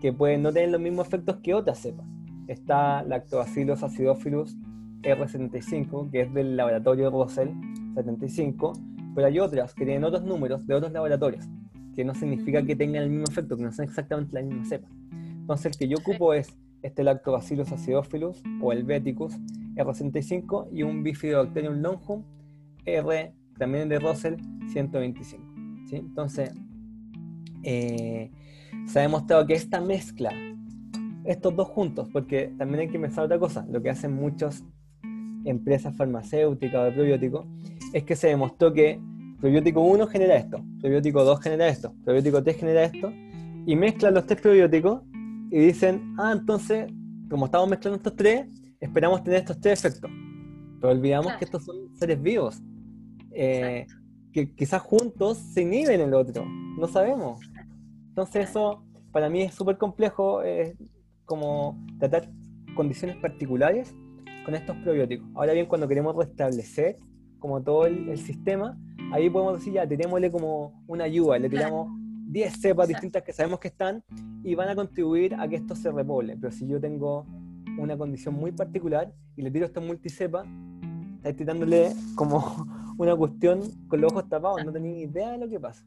que 0.00 0.12
puede 0.12 0.38
no 0.38 0.52
tener 0.52 0.70
los 0.70 0.80
mismos 0.80 1.08
efectos 1.08 1.36
que 1.42 1.54
otras 1.54 1.78
cepas. 1.78 2.06
Está 2.46 3.02
Lactobacillus 3.02 3.82
acidophilus 3.82 4.56
R75, 5.02 6.10
que 6.10 6.22
es 6.22 6.34
del 6.34 6.56
laboratorio 6.56 7.10
Russell 7.10 7.48
75, 7.94 8.72
pero 9.14 9.26
hay 9.26 9.38
otras 9.40 9.74
que 9.74 9.84
tienen 9.84 10.04
otros 10.04 10.24
números 10.24 10.66
de 10.66 10.74
otros 10.74 10.92
laboratorios 10.92 11.48
que 11.94 12.04
no 12.04 12.14
significa 12.14 12.62
que 12.64 12.76
tengan 12.76 13.04
el 13.04 13.10
mismo 13.10 13.24
efecto, 13.30 13.56
que 13.56 13.62
no 13.62 13.72
son 13.72 13.84
exactamente 13.84 14.34
la 14.34 14.42
misma 14.42 14.64
cepa. 14.64 14.88
Entonces 15.12 15.66
el 15.66 15.78
que 15.78 15.88
yo 15.88 15.98
ocupo 15.98 16.34
es 16.34 16.56
este 16.82 17.02
Lactobacillus 17.02 17.72
acidophilus 17.72 18.42
o 18.60 18.72
el 18.72 18.84
Beticus 18.84 19.34
R65 19.76 20.68
y 20.72 20.82
un 20.82 21.02
Bifidobacterium 21.02 21.80
longum 21.80 22.22
R, 22.84 23.32
también 23.58 23.88
de 23.88 23.98
Russell 23.98 24.36
125. 24.68 25.42
¿sí? 25.88 25.96
Entonces, 25.96 26.52
eh, 27.62 28.30
se 28.86 28.98
ha 28.98 29.02
demostrado 29.02 29.46
que 29.46 29.54
esta 29.54 29.80
mezcla, 29.80 30.30
estos 31.24 31.56
dos 31.56 31.68
juntos, 31.68 32.08
porque 32.12 32.52
también 32.58 32.80
hay 32.80 32.88
que 32.88 32.98
pensar 32.98 33.24
otra 33.24 33.38
cosa, 33.38 33.66
lo 33.70 33.82
que 33.82 33.90
hacen 33.90 34.12
muchas 34.12 34.64
empresas 35.44 35.96
farmacéuticas 35.96 36.80
o 36.80 36.84
de 36.84 36.92
probióticos, 36.92 37.46
es 37.92 38.04
que 38.04 38.16
se 38.16 38.28
demostró 38.28 38.72
que 38.72 39.00
probiótico 39.40 39.80
1 39.80 40.06
genera 40.06 40.36
esto, 40.36 40.64
probiótico 40.80 41.24
2 41.24 41.40
genera 41.40 41.68
esto, 41.68 41.94
probiótico 42.04 42.42
3 42.42 42.56
genera 42.56 42.84
esto, 42.84 43.12
y 43.66 43.76
mezclan 43.76 44.14
los 44.14 44.26
tres 44.26 44.40
probióticos 44.40 45.02
y 45.50 45.58
dicen, 45.58 46.14
ah, 46.18 46.32
entonces, 46.32 46.90
como 47.30 47.46
estamos 47.46 47.68
mezclando 47.68 47.96
estos 47.96 48.16
tres, 48.16 48.46
esperamos 48.80 49.22
tener 49.22 49.40
estos 49.40 49.60
tres 49.60 49.84
efectos. 49.84 50.10
Pero 50.80 50.92
olvidamos 50.92 51.32
que 51.34 51.44
estos 51.44 51.64
son 51.64 51.94
seres 51.96 52.20
vivos, 52.20 52.62
eh, 53.32 53.86
que 54.32 54.54
quizás 54.54 54.82
juntos 54.82 55.38
se 55.38 55.62
inhiben 55.62 56.00
el 56.00 56.12
otro, 56.12 56.44
no 56.78 56.86
sabemos. 56.88 57.40
Entonces 58.08 58.50
eso 58.50 58.84
para 59.12 59.30
mí 59.30 59.42
es 59.42 59.54
súper 59.54 59.78
complejo, 59.78 60.42
como 61.24 61.78
tratar 61.98 62.28
condiciones 62.74 63.16
particulares 63.16 63.94
con 64.44 64.54
estos 64.54 64.76
probióticos. 64.78 65.26
Ahora 65.34 65.52
bien, 65.52 65.66
cuando 65.66 65.88
queremos 65.88 66.14
restablecer 66.16 66.96
como 67.38 67.62
todo 67.62 67.86
el, 67.86 68.18
sistema, 68.18 68.78
ahí 69.12 69.30
podemos 69.30 69.58
decir 69.58 69.74
ya, 69.74 69.86
tirémosle 69.86 70.30
como 70.30 70.82
una 70.86 71.04
ayuda, 71.04 71.38
le 71.38 71.48
tiramos 71.48 71.88
10 72.26 72.60
cepas 72.60 72.88
distintas 72.88 73.22
que 73.22 73.32
sabemos 73.32 73.60
que 73.60 73.68
están 73.68 74.02
y 74.42 74.54
van 74.54 74.68
a 74.68 74.74
contribuir 74.74 75.34
a 75.34 75.46
que 75.48 75.56
esto 75.56 75.74
se 75.76 75.90
repoble. 75.90 76.36
Pero 76.40 76.52
si 76.52 76.66
yo 76.66 76.80
tengo 76.80 77.26
una 77.78 77.96
condición 77.96 78.34
muy 78.34 78.52
particular 78.52 79.12
y 79.36 79.42
le 79.42 79.50
tiro 79.50 79.66
esta 79.66 79.80
multicepa, 79.80 80.44
estáis 81.16 81.36
tirándole 81.36 81.92
como 82.14 82.66
una 82.98 83.14
cuestión 83.14 83.60
con 83.88 84.00
los 84.00 84.12
ojos 84.12 84.28
tapados, 84.28 84.64
no 84.64 84.72
tenéis 84.72 84.94
ni 84.94 85.02
idea 85.02 85.32
de 85.32 85.38
lo 85.38 85.48
que 85.48 85.60
pasa. 85.60 85.84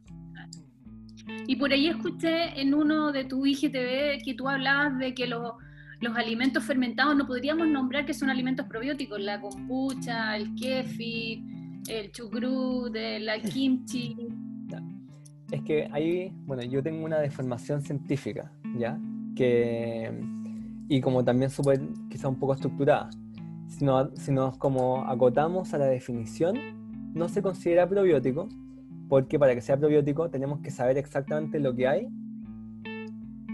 Y 1.45 1.55
por 1.57 1.71
ahí 1.71 1.87
escuché 1.87 2.59
en 2.59 2.73
uno 2.73 3.11
de 3.11 3.25
tu 3.25 3.45
IGTV 3.45 4.23
que 4.23 4.33
tú 4.37 4.47
hablabas 4.47 4.97
de 4.97 5.13
que 5.13 5.27
los, 5.27 5.53
los 5.99 6.15
alimentos 6.15 6.63
fermentados 6.63 7.15
no 7.15 7.27
podríamos 7.27 7.67
nombrar 7.67 8.05
que 8.05 8.13
son 8.13 8.29
alimentos 8.29 8.65
probióticos, 8.67 9.19
la 9.19 9.41
kombucha, 9.41 10.37
el 10.37 10.55
kefir, 10.55 11.41
el 11.89 12.11
chucrut, 12.11 12.95
la 12.95 13.39
kimchi. 13.39 14.15
Es 15.51 15.61
que 15.61 15.87
ahí, 15.91 16.33
bueno, 16.45 16.63
yo 16.63 16.83
tengo 16.83 17.05
una 17.05 17.19
deformación 17.19 17.81
científica, 17.81 18.51
¿ya? 18.77 18.99
Que, 19.35 20.11
y 20.89 20.99
como 20.99 21.23
también 21.23 21.49
súper, 21.49 21.79
quizá 22.09 22.27
un 22.27 22.37
poco 22.37 22.53
estructurada. 22.53 23.09
Si 23.67 23.85
nos, 23.85 24.09
si 24.15 24.31
nos 24.31 24.57
como 24.57 25.05
acotamos 25.07 25.73
a 25.73 25.77
la 25.77 25.85
definición, 25.85 26.57
no 27.13 27.29
se 27.29 27.41
considera 27.41 27.87
probiótico, 27.87 28.49
porque 29.07 29.39
para 29.39 29.55
que 29.55 29.61
sea 29.61 29.77
probiótico 29.77 30.29
tenemos 30.29 30.59
que 30.59 30.71
saber 30.71 30.97
exactamente 30.97 31.59
lo 31.59 31.73
que 31.73 31.87
hay 31.87 32.07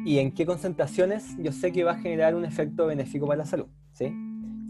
y 0.05 0.19
en 0.19 0.31
qué 0.31 0.45
concentraciones 0.45 1.35
yo 1.37 1.51
sé 1.51 1.71
que 1.71 1.83
va 1.83 1.91
a 1.91 1.97
generar 1.97 2.35
un 2.35 2.45
efecto 2.45 2.87
benéfico 2.87 3.27
para 3.27 3.39
la 3.39 3.45
salud, 3.45 3.67
¿sí? 3.93 4.13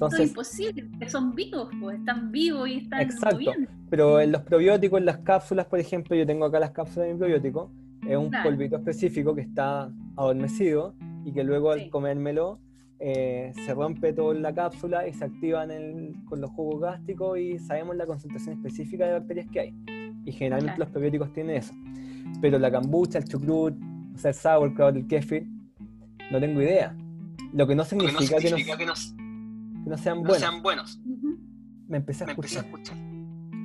Entonces, 0.05 0.19
es 0.21 0.27
imposible, 0.29 0.83
porque 0.91 1.09
son 1.09 1.35
vivos, 1.35 1.69
pues, 1.79 1.99
están 1.99 2.31
vivos 2.31 2.69
y 2.69 2.77
están 2.77 3.01
Exacto, 3.01 3.51
pero 3.89 4.19
en 4.19 4.31
los 4.31 4.41
probióticos, 4.41 4.99
en 4.99 5.05
las 5.05 5.17
cápsulas, 5.19 5.65
por 5.67 5.79
ejemplo, 5.79 6.15
yo 6.15 6.25
tengo 6.25 6.45
acá 6.45 6.59
las 6.59 6.71
cápsulas 6.71 7.07
de 7.07 7.13
mi 7.13 7.19
probiótico, 7.19 7.71
es 8.07 8.17
un 8.17 8.31
polvito 8.43 8.75
específico 8.77 9.33
que 9.33 9.41
está 9.41 9.91
adormecido 10.17 10.93
y 11.25 11.31
que 11.31 11.43
luego 11.43 11.71
al 11.71 11.89
comérmelo 11.89 12.59
eh, 12.99 13.51
se 13.65 13.73
rompe 13.73 14.13
toda 14.13 14.33
la 14.35 14.53
cápsula 14.53 15.07
y 15.07 15.13
se 15.13 15.25
activan 15.25 15.69
con 16.25 16.41
los 16.41 16.51
jugos 16.51 16.81
gástricos 16.81 17.37
y 17.37 17.59
sabemos 17.59 17.95
la 17.95 18.05
concentración 18.05 18.55
específica 18.55 19.05
de 19.05 19.13
bacterias 19.13 19.47
que 19.51 19.59
hay. 19.59 19.73
Y 20.25 20.31
generalmente 20.31 20.79
los 20.79 20.89
probióticos 20.89 21.33
tienen 21.33 21.57
eso. 21.57 21.73
Pero 22.41 22.59
la 22.59 22.71
kombucha, 22.71 23.19
el 23.19 23.25
chucrut, 23.25 23.75
o 24.15 24.17
sea, 24.17 24.29
el 24.29 24.35
sauerkraut, 24.35 24.95
el 24.95 25.07
kefir, 25.07 25.45
no 26.31 26.39
tengo 26.39 26.61
idea. 26.61 26.95
Lo 27.53 27.67
que 27.67 27.75
no 27.75 27.83
significa, 27.83 28.37
que, 28.37 28.85
no, 28.85 28.93
sean 29.97 30.61
buenos. 30.61 30.99
Me 31.87 31.97
empecé 31.97 32.23
a 32.23 32.27
escuchar. 32.27 32.65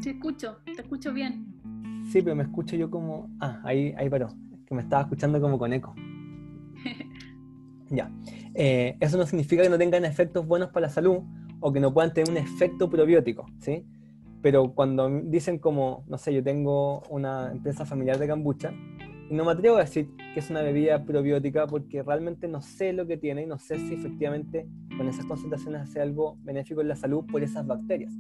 Te 0.03 0.11
escucho, 0.11 0.59
te 0.65 0.83
escucho 0.83 1.13
bien. 1.13 1.55
Sí, 2.11 2.23
pero 2.23 2.37
me 2.37 2.45
escucho 2.45 2.77
yo 2.77 2.91
como... 2.91 3.29
Ah, 3.41 3.61
ahí, 3.65 3.95
ahí 3.97 4.09
paró. 4.09 4.29
Que 4.67 4.75
me 4.75 4.83
estaba 4.83 5.03
escuchando 5.03 5.41
como 5.41 5.59
con 5.59 5.73
eco. 5.73 5.95
ya. 7.91 8.11
Eh, 8.55 8.97
eso 9.01 9.19
no 9.19 9.27
significa 9.27 9.63
que 9.63 9.69
no 9.69 9.79
tengan 9.79 10.05
efectos 10.05 10.47
buenos 10.47 10.71
para 10.71 10.87
la 10.87 10.93
salud 10.93 11.19
o 11.61 11.73
que 11.73 11.81
no 11.81 11.93
puedan 11.93 12.13
tener 12.13 12.31
un 12.31 12.37
efecto 12.37 12.89
probiótico, 12.89 13.47
¿sí? 13.59 13.85
pero 14.43 14.73
cuando 14.73 15.09
dicen 15.25 15.59
como, 15.59 16.05
no 16.07 16.19
sé, 16.19 16.33
yo 16.33 16.43
tengo 16.43 17.03
una 17.11 17.51
empresa 17.51 17.85
familiar 17.85 18.19
de 18.19 18.29
kombucha, 18.29 18.73
y 18.73 19.08
no 19.31 19.45
me 19.45 19.53
atrevo 19.53 19.77
a 19.77 19.81
decir 19.81 20.09
que 20.33 20.41
es 20.41 20.51
una 20.51 20.63
bebida 20.63 21.05
probiótica 21.05 21.67
porque 21.67 22.03
realmente 22.03 22.49
no 22.49 22.61
sé 22.61 22.93
lo 22.93 23.07
que 23.07 23.17
tiene 23.17 23.43
y 23.43 23.47
no 23.47 23.59
sé 23.59 23.79
si 23.79 23.95
efectivamente 23.95 24.67
con 24.97 25.09
esas 25.09 25.27
concentraciones 25.27 25.83
hace 25.83 26.01
algo 26.01 26.37
benéfico 26.43 26.81
en 26.81 26.89
la 26.89 26.97
salud 26.97 27.25
por 27.31 27.43
esas 27.43 27.67
bacterias. 27.67 28.13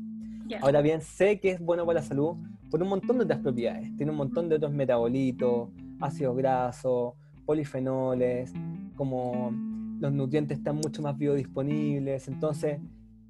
Ahora 0.60 0.80
bien, 0.80 1.02
sé 1.02 1.40
que 1.40 1.50
es 1.50 1.60
bueno 1.60 1.84
para 1.84 2.00
la 2.00 2.06
salud 2.06 2.36
por 2.70 2.82
un 2.82 2.88
montón 2.88 3.18
de 3.18 3.24
otras 3.24 3.40
propiedades. 3.40 3.94
Tiene 3.96 4.12
un 4.12 4.18
montón 4.18 4.48
de 4.48 4.56
otros 4.56 4.72
metabolitos, 4.72 5.68
ácidos 6.00 6.36
grasos, 6.36 7.14
polifenoles, 7.44 8.52
como 8.96 9.52
los 10.00 10.12
nutrientes 10.12 10.58
están 10.58 10.76
mucho 10.76 11.02
más 11.02 11.16
biodisponibles. 11.18 12.28
Entonces, 12.28 12.80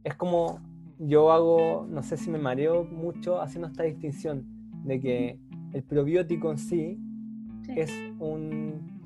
es 0.05 0.15
como 0.15 0.61
yo 0.99 1.33
hago, 1.33 1.87
no 1.89 2.03
sé 2.03 2.17
si 2.17 2.31
me 2.31 2.39
mareo 2.39 2.85
mucho 2.85 3.41
haciendo 3.41 3.69
esta 3.69 3.85
distinción 3.85 4.45
de 4.85 5.01
que 5.01 5.39
el 5.73 5.83
probiótico 5.83 6.51
en 6.51 6.59
sí, 6.59 6.99
Es, 7.69 7.93
un, 8.19 9.01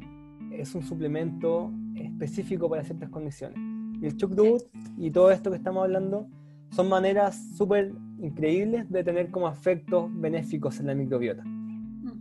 es 0.53 0.75
un 0.75 0.83
suplemento 0.83 1.73
específico 1.95 2.69
para 2.69 2.85
ciertas 2.85 3.11
condiciones. 3.11 3.59
Y 4.01 4.07
el 4.07 4.17
chucrut 4.17 4.63
y 4.99 5.11
todo 5.11 5.31
esto 5.31 5.51
que 5.51 5.57
estamos 5.57 5.85
hablando 5.85 6.29
son 6.71 6.89
maneras 6.89 7.57
súper 7.57 7.93
increíbles 8.19 8.89
de 8.91 9.05
tener 9.05 9.31
como 9.31 9.49
efectos 9.49 10.11
benéficos 10.15 10.81
en 10.81 10.87
la 10.87 10.95
microbiota, 10.95 11.45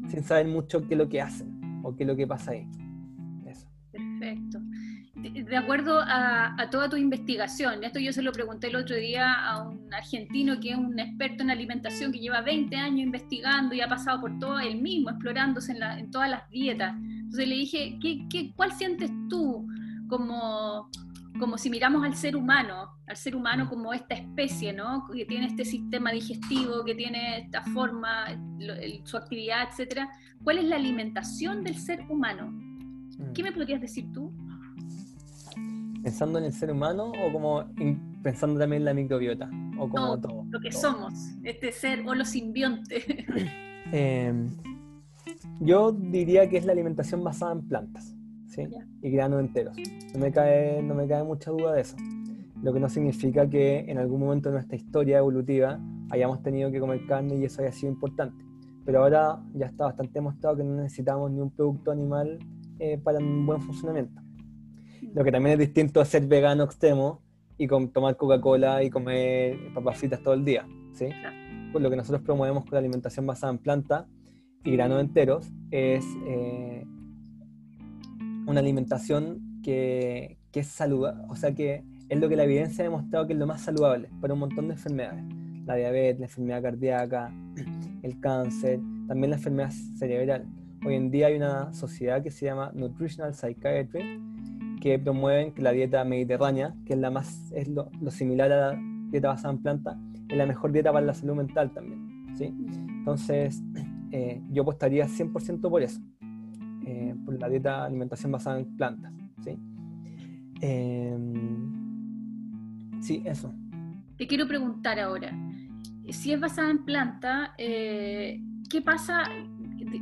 sin 0.09 0.23
saber 0.23 0.47
mucho 0.47 0.85
qué 0.87 0.95
es 0.95 0.97
lo 0.97 1.07
que 1.07 1.21
hacen 1.21 1.81
o 1.83 1.95
qué 1.95 2.03
es 2.03 2.07
lo 2.07 2.15
que 2.15 2.27
pasa 2.27 2.51
ahí. 2.51 2.67
De 5.51 5.57
acuerdo 5.57 5.99
a, 6.01 6.69
toda 6.71 6.87
tu 6.87 6.95
investigación, 6.95 7.83
esto 7.83 7.99
yo 7.99 8.13
se 8.13 8.21
lo 8.21 8.31
pregunté 8.31 8.67
el 8.67 8.77
otro 8.77 8.95
día 8.95 9.33
a 9.33 9.61
un 9.67 9.93
argentino 9.93 10.57
que 10.61 10.69
es 10.69 10.77
un 10.77 10.97
experto 10.97 11.43
en 11.43 11.51
alimentación 11.51 12.13
que 12.13 12.19
lleva 12.19 12.39
20 12.39 12.73
años 12.77 13.01
investigando 13.01 13.75
y 13.75 13.81
ha 13.81 13.89
pasado 13.89 14.21
por 14.21 14.39
todo 14.39 14.59
él 14.59 14.81
mismo, 14.81 15.09
explorándose 15.09 15.73
en, 15.73 16.09
todas 16.09 16.29
las 16.29 16.49
dietas. 16.49 16.95
Entonces 16.95 17.49
le 17.49 17.55
dije, 17.55 17.99
¿qué, 18.01 18.53
cuál 18.55 18.71
sientes 18.71 19.11
tú 19.27 19.67
como, 20.07 20.89
como 21.37 21.57
si 21.57 21.69
miramos 21.69 22.05
al 22.05 22.15
ser 22.15 22.37
humano, 22.37 22.89
al 23.07 23.17
ser 23.17 23.35
humano 23.35 23.67
como 23.67 23.91
esta 23.91 24.15
especie, 24.15 24.71
¿no? 24.71 25.05
que 25.13 25.25
tiene 25.25 25.47
este 25.47 25.65
sistema 25.65 26.13
digestivo, 26.13 26.85
que 26.85 26.95
tiene 26.95 27.39
esta 27.39 27.61
forma, 27.61 28.27
su 29.03 29.17
actividad, 29.17 29.67
etcétera? 29.69 30.09
¿Cuál 30.45 30.59
es 30.59 30.63
la 30.63 30.77
alimentación 30.77 31.61
del 31.61 31.75
ser 31.77 32.05
humano? 32.07 32.57
¿Qué 33.33 33.43
me 33.43 33.51
podrías 33.51 33.81
decir 33.81 34.09
tú? 34.13 34.33
Pensando 36.03 36.39
en 36.39 36.45
el 36.45 36.53
ser 36.53 36.71
humano 36.71 37.11
o 37.11 37.31
como 37.31 37.65
pensando 38.23 38.59
también 38.59 38.81
en 38.81 38.85
la 38.85 38.93
microbiota? 38.93 39.49
O 39.77 39.89
como 39.89 40.19
todo, 40.19 40.45
lo 40.49 40.59
que 40.59 40.71
somos, 40.71 41.13
este 41.43 41.71
ser 41.71 42.03
o 42.07 42.13
los 42.15 42.29
simbiontes. 42.29 43.05
Em, 43.93 44.49
yo 45.59 45.91
diría 45.91 46.47
que 46.47 46.57
es 46.57 46.65
la 46.65 46.71
alimentación 46.71 47.23
basada 47.23 47.51
en 47.51 47.67
plantas 47.67 48.15
¿sí? 48.47 48.67
y 49.01 49.09
granos 49.11 49.41
enteros. 49.41 49.75
No 50.13 50.19
me, 50.19 50.31
cae, 50.31 50.81
no 50.81 50.95
me 50.95 51.07
cae 51.07 51.23
mucha 51.23 51.51
duda 51.51 51.73
de 51.73 51.81
eso. 51.81 51.97
Lo 52.61 52.71
que 52.71 52.79
no 52.79 52.87
significa 52.87 53.49
que 53.49 53.79
en 53.79 53.97
algún 53.97 54.21
momento 54.21 54.49
de 54.49 54.53
nuestra 54.53 54.77
historia 54.77 55.17
evolutiva 55.17 55.79
hayamos 56.11 56.41
tenido 56.43 56.71
que 56.71 56.79
comer 56.79 57.05
carne 57.07 57.35
y 57.35 57.45
eso 57.45 57.61
haya 57.61 57.71
sido 57.71 57.91
importante. 57.91 58.45
Pero 58.85 59.03
ahora 59.03 59.41
ya 59.53 59.67
está 59.67 59.85
bastante 59.85 60.13
demostrado 60.13 60.57
que 60.57 60.63
no 60.63 60.75
necesitamos 60.75 61.31
ni 61.31 61.41
un 61.41 61.51
producto 61.51 61.91
animal 61.91 62.39
eh, 62.79 62.97
para 62.97 63.19
un 63.19 63.45
buen 63.45 63.61
funcionamiento. 63.61 64.21
Lo 65.13 65.23
que 65.23 65.31
también 65.31 65.53
es 65.53 65.59
distinto 65.59 65.99
a 65.99 66.05
ser 66.05 66.25
vegano 66.25 66.63
extremo 66.63 67.21
y 67.57 67.67
tomar 67.67 68.17
Coca-Cola 68.17 68.83
y 68.83 68.89
comer 68.89 69.57
papas 69.73 69.97
fritas 69.97 70.21
todo 70.23 70.33
el 70.33 70.45
día. 70.45 70.65
¿sí? 70.93 71.09
Pues 71.71 71.83
lo 71.83 71.89
que 71.89 71.95
nosotros 71.95 72.21
promovemos 72.21 72.63
con 72.63 72.73
la 72.73 72.79
alimentación 72.79 73.25
basada 73.25 73.51
en 73.51 73.59
planta 73.59 74.07
y 74.63 74.71
granos 74.71 75.01
enteros 75.01 75.51
es 75.69 76.05
eh, 76.25 76.85
una 78.47 78.59
alimentación 78.59 79.61
que, 79.63 80.37
que 80.51 80.61
es 80.61 80.67
saludable, 80.67 81.23
o 81.29 81.35
sea 81.35 81.53
que 81.53 81.83
es 82.09 82.19
lo 82.19 82.27
que 82.27 82.35
la 82.35 82.43
evidencia 82.43 82.83
ha 82.83 82.87
demostrado 82.89 83.25
que 83.25 83.33
es 83.33 83.39
lo 83.39 83.47
más 83.47 83.61
saludable 83.61 84.09
para 84.19 84.33
un 84.33 84.41
montón 84.41 84.67
de 84.67 84.73
enfermedades. 84.73 85.23
La 85.65 85.75
diabetes, 85.75 86.19
la 86.19 86.25
enfermedad 86.25 86.61
cardíaca, 86.61 87.33
el 88.03 88.19
cáncer, 88.19 88.79
también 89.07 89.29
la 89.29 89.37
enfermedad 89.37 89.71
cerebral. 89.97 90.45
Hoy 90.85 90.95
en 90.95 91.11
día 91.11 91.27
hay 91.27 91.35
una 91.35 91.71
sociedad 91.73 92.23
que 92.23 92.31
se 92.31 92.47
llama 92.47 92.71
Nutritional 92.73 93.33
Psychiatry, 93.33 94.19
que 94.81 94.99
promueven 94.99 95.53
que 95.53 95.61
la 95.61 95.71
dieta 95.71 96.03
mediterránea, 96.03 96.75
que 96.85 96.93
es 96.93 96.99
la 96.99 97.09
más 97.09 97.53
es 97.53 97.69
lo, 97.69 97.89
similar 98.09 98.51
a 98.51 98.73
la 98.73 98.81
dieta 99.09 99.29
basada 99.29 99.53
en 99.53 99.61
planta, 99.61 99.97
es 100.27 100.35
la 100.35 100.45
mejor 100.45 100.73
dieta 100.73 100.91
para 100.91 101.05
la 101.05 101.13
salud 101.13 101.35
mental 101.35 101.71
también. 101.71 102.25
¿sí? 102.35 102.53
Entonces, 102.97 103.63
eh, 104.11 104.41
yo 104.49 104.63
apostaría 104.63 105.07
100% 105.07 105.61
por 105.69 105.81
eso, 105.81 106.01
eh, 106.85 107.15
por 107.23 107.39
la 107.39 107.47
dieta 107.47 107.85
alimentación 107.85 108.33
basada 108.33 108.59
en 108.59 108.75
plantas. 108.75 109.13
¿sí? 109.43 109.57
Em, 110.59 111.71
sí, 113.01 113.21
eso. 113.23 113.53
Te 114.17 114.27
quiero 114.27 114.47
preguntar 114.47 114.99
ahora, 114.99 115.31
si 116.09 116.33
es 116.33 116.39
basada 116.39 116.71
en 116.71 116.83
planta, 116.83 117.53
eh, 117.57 118.41
¿qué 118.69 118.81
pasa 118.81 119.23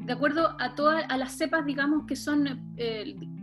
de 0.05 0.13
acuerdo 0.13 0.55
a 0.59 0.75
todas 0.75 1.05
a 1.07 1.17
las 1.17 1.33
cepas, 1.33 1.65
digamos, 1.65 2.05
que 2.05 2.15
son 2.15 2.73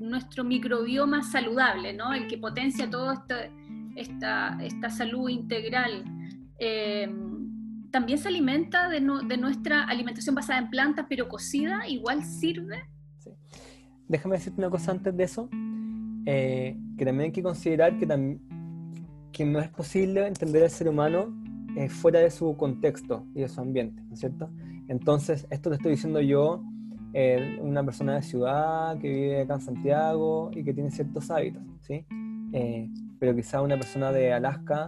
nuestro 0.09 0.45
microbioma 0.45 1.23
saludable, 1.23 1.93
¿no? 1.93 2.13
El 2.13 2.27
que 2.27 2.39
potencia 2.39 2.89
toda 2.89 3.25
esta, 3.97 4.59
esta, 4.63 4.91
salud 4.91 5.29
integral. 5.29 6.05
Eh, 6.59 7.09
también 7.91 8.19
se 8.19 8.29
alimenta 8.29 8.89
de, 8.89 9.01
nuestra 9.01 9.85
alimentación 9.85 10.35
basada 10.35 10.59
en 10.59 10.71
plantas, 10.71 11.07
pero 11.09 11.29
cocida, 11.29 11.89
igual 11.89 12.25
sirve. 12.25 12.85
déjame 14.09 14.37
decirte 14.37 14.61
una 14.61 14.71
cosa 14.71 14.93
antes 14.93 15.17
de 15.17 15.25
eso, 15.25 15.49
eh, 16.27 16.77
que 16.99 17.05
también 17.05 17.27
hay 17.27 17.33
que 17.33 17.43
considerar 17.43 17.99
que, 17.99 18.39
que 19.33 19.45
no 19.45 19.61
es 19.61 19.69
posible 19.69 20.27
entender 20.27 20.65
al 20.65 20.71
ser 20.71 20.89
humano 20.89 21.35
eh, 21.77 21.89
fuera 21.89 22.21
de 22.21 22.31
su 22.31 22.57
contexto 22.57 23.27
y 23.35 23.41
de 23.41 23.49
su 23.49 23.61
ambiente, 23.61 24.03
¿no 24.09 24.15
es 24.15 24.21
cierto? 24.21 24.51
Entonces, 24.89 25.47
esto 25.51 25.71
te 25.71 25.77
estoy 25.77 25.93
diciendo 25.93 26.21
yo, 26.21 26.63
eh, 27.19 27.59
una 27.63 27.83
persona 27.83 28.17
de 28.17 28.21
ciudad 28.21 28.99
que 28.99 29.09
vive 29.09 29.41
acá 29.41 29.55
en 29.55 29.61
Santiago 29.63 30.51
y 30.53 30.63
que 30.63 30.75
tiene 30.75 30.91
ciertos 30.91 31.31
hábitos, 31.31 31.63
¿sí? 31.81 32.05
pero 33.19 33.35
quizá 33.35 33.63
una 33.63 33.77
persona 33.77 34.13
de 34.13 34.35
Alaska, 34.35 34.87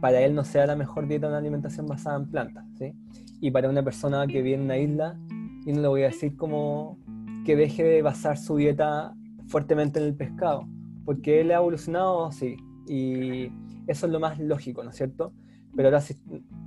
para 0.00 0.22
él 0.22 0.34
no 0.34 0.42
sea 0.42 0.66
la 0.66 0.74
mejor 0.74 1.06
dieta 1.06 1.28
una 1.28 1.36
alimentación 1.36 1.86
basada 1.86 2.16
en 2.16 2.30
plantas, 2.30 2.64
¿sí? 2.78 2.94
Y 3.42 3.50
para 3.50 3.68
una 3.68 3.82
persona 3.82 4.26
que 4.26 4.40
vive 4.40 4.54
en 4.54 4.62
una 4.62 4.78
isla, 4.78 5.18
yo 5.66 5.74
no 5.74 5.82
le 5.82 5.88
voy 5.88 6.02
a 6.04 6.06
decir 6.06 6.34
como 6.34 6.98
que 7.44 7.56
deje 7.56 7.84
de 7.84 8.00
basar 8.00 8.38
su 8.38 8.56
dieta 8.56 9.14
fuertemente 9.46 9.98
en 10.00 10.06
el 10.06 10.14
pescado, 10.14 10.66
porque 11.04 11.42
él 11.42 11.50
ha 11.50 11.56
evolucionado, 11.56 12.32
sí, 12.32 12.56
y 12.88 13.52
eso 13.86 14.06
es 14.06 14.12
lo 14.12 14.18
más 14.18 14.38
lógico, 14.38 14.82
¿no 14.82 14.90
es 14.90 14.96
cierto? 14.96 15.34
Pero 15.76 15.88
ahora 15.88 16.00
sí, 16.00 16.14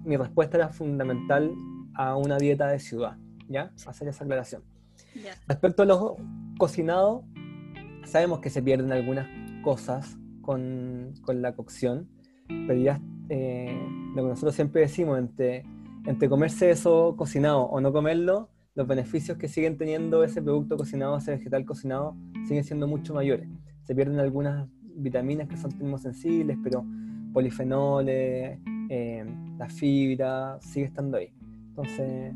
mi 0.03 0.17
respuesta 0.17 0.57
era 0.57 0.69
fundamental 0.69 1.51
a 1.95 2.15
una 2.15 2.37
dieta 2.37 2.67
de 2.67 2.77
ciudad, 2.77 3.17
¿ya? 3.47 3.71
Hacer 3.85 4.07
esa 4.07 4.23
aclaración. 4.23 4.63
Respecto 5.47 5.83
a 5.83 5.85
los 5.85 6.13
cocinados, 6.57 7.23
sabemos 8.05 8.39
que 8.39 8.49
se 8.49 8.61
pierden 8.61 8.91
algunas 8.91 9.27
cosas 9.63 10.17
con, 10.41 11.13
con 11.21 11.41
la 11.41 11.55
cocción, 11.55 12.07
pero 12.47 12.79
ya 12.79 13.01
eh, 13.29 13.77
lo 14.15 14.23
que 14.23 14.29
nosotros 14.29 14.55
siempre 14.55 14.81
decimos, 14.81 15.19
entre, 15.19 15.63
entre 16.05 16.29
comerse 16.29 16.69
eso 16.69 17.15
cocinado 17.17 17.63
o 17.63 17.81
no 17.81 17.91
comerlo, 17.91 18.49
los 18.75 18.87
beneficios 18.87 19.37
que 19.37 19.47
siguen 19.47 19.77
teniendo 19.77 20.23
ese 20.23 20.41
producto 20.41 20.77
cocinado, 20.77 21.17
ese 21.17 21.31
vegetal 21.31 21.65
cocinado, 21.65 22.15
siguen 22.47 22.63
siendo 22.63 22.87
mucho 22.87 23.13
mayores. 23.13 23.49
Se 23.83 23.95
pierden 23.95 24.19
algunas 24.19 24.69
vitaminas 24.81 25.47
que 25.47 25.57
son 25.57 25.71
termosensibles, 25.71 26.57
pero 26.63 26.85
polifenoles, 27.33 28.59
eh, 28.89 29.25
la 29.57 29.67
fibra, 29.67 30.59
sigue 30.61 30.85
estando 30.85 31.17
ahí. 31.17 31.33
Entonces, 31.69 32.33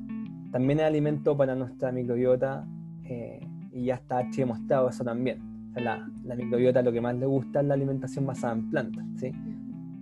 también 0.52 0.80
es 0.80 0.86
alimento 0.86 1.36
para 1.36 1.56
nuestra 1.56 1.92
microbiota 1.92 2.66
eh, 3.04 3.48
y 3.72 3.86
ya 3.86 3.96
está 3.96 4.24
demostrado 4.24 4.90
eso 4.90 5.04
también. 5.04 5.72
la, 5.76 6.08
microbiota 6.36 6.82
lo 6.82 6.92
que 6.92 7.02
más 7.02 7.16
le 7.16 7.26
gusta 7.26 7.62
es 7.62 7.68
la 7.68 7.74
alimentación 7.74 8.26
basada 8.26 8.54
en 8.54 8.70
plantas. 8.70 9.06
¿sí? 9.16 9.32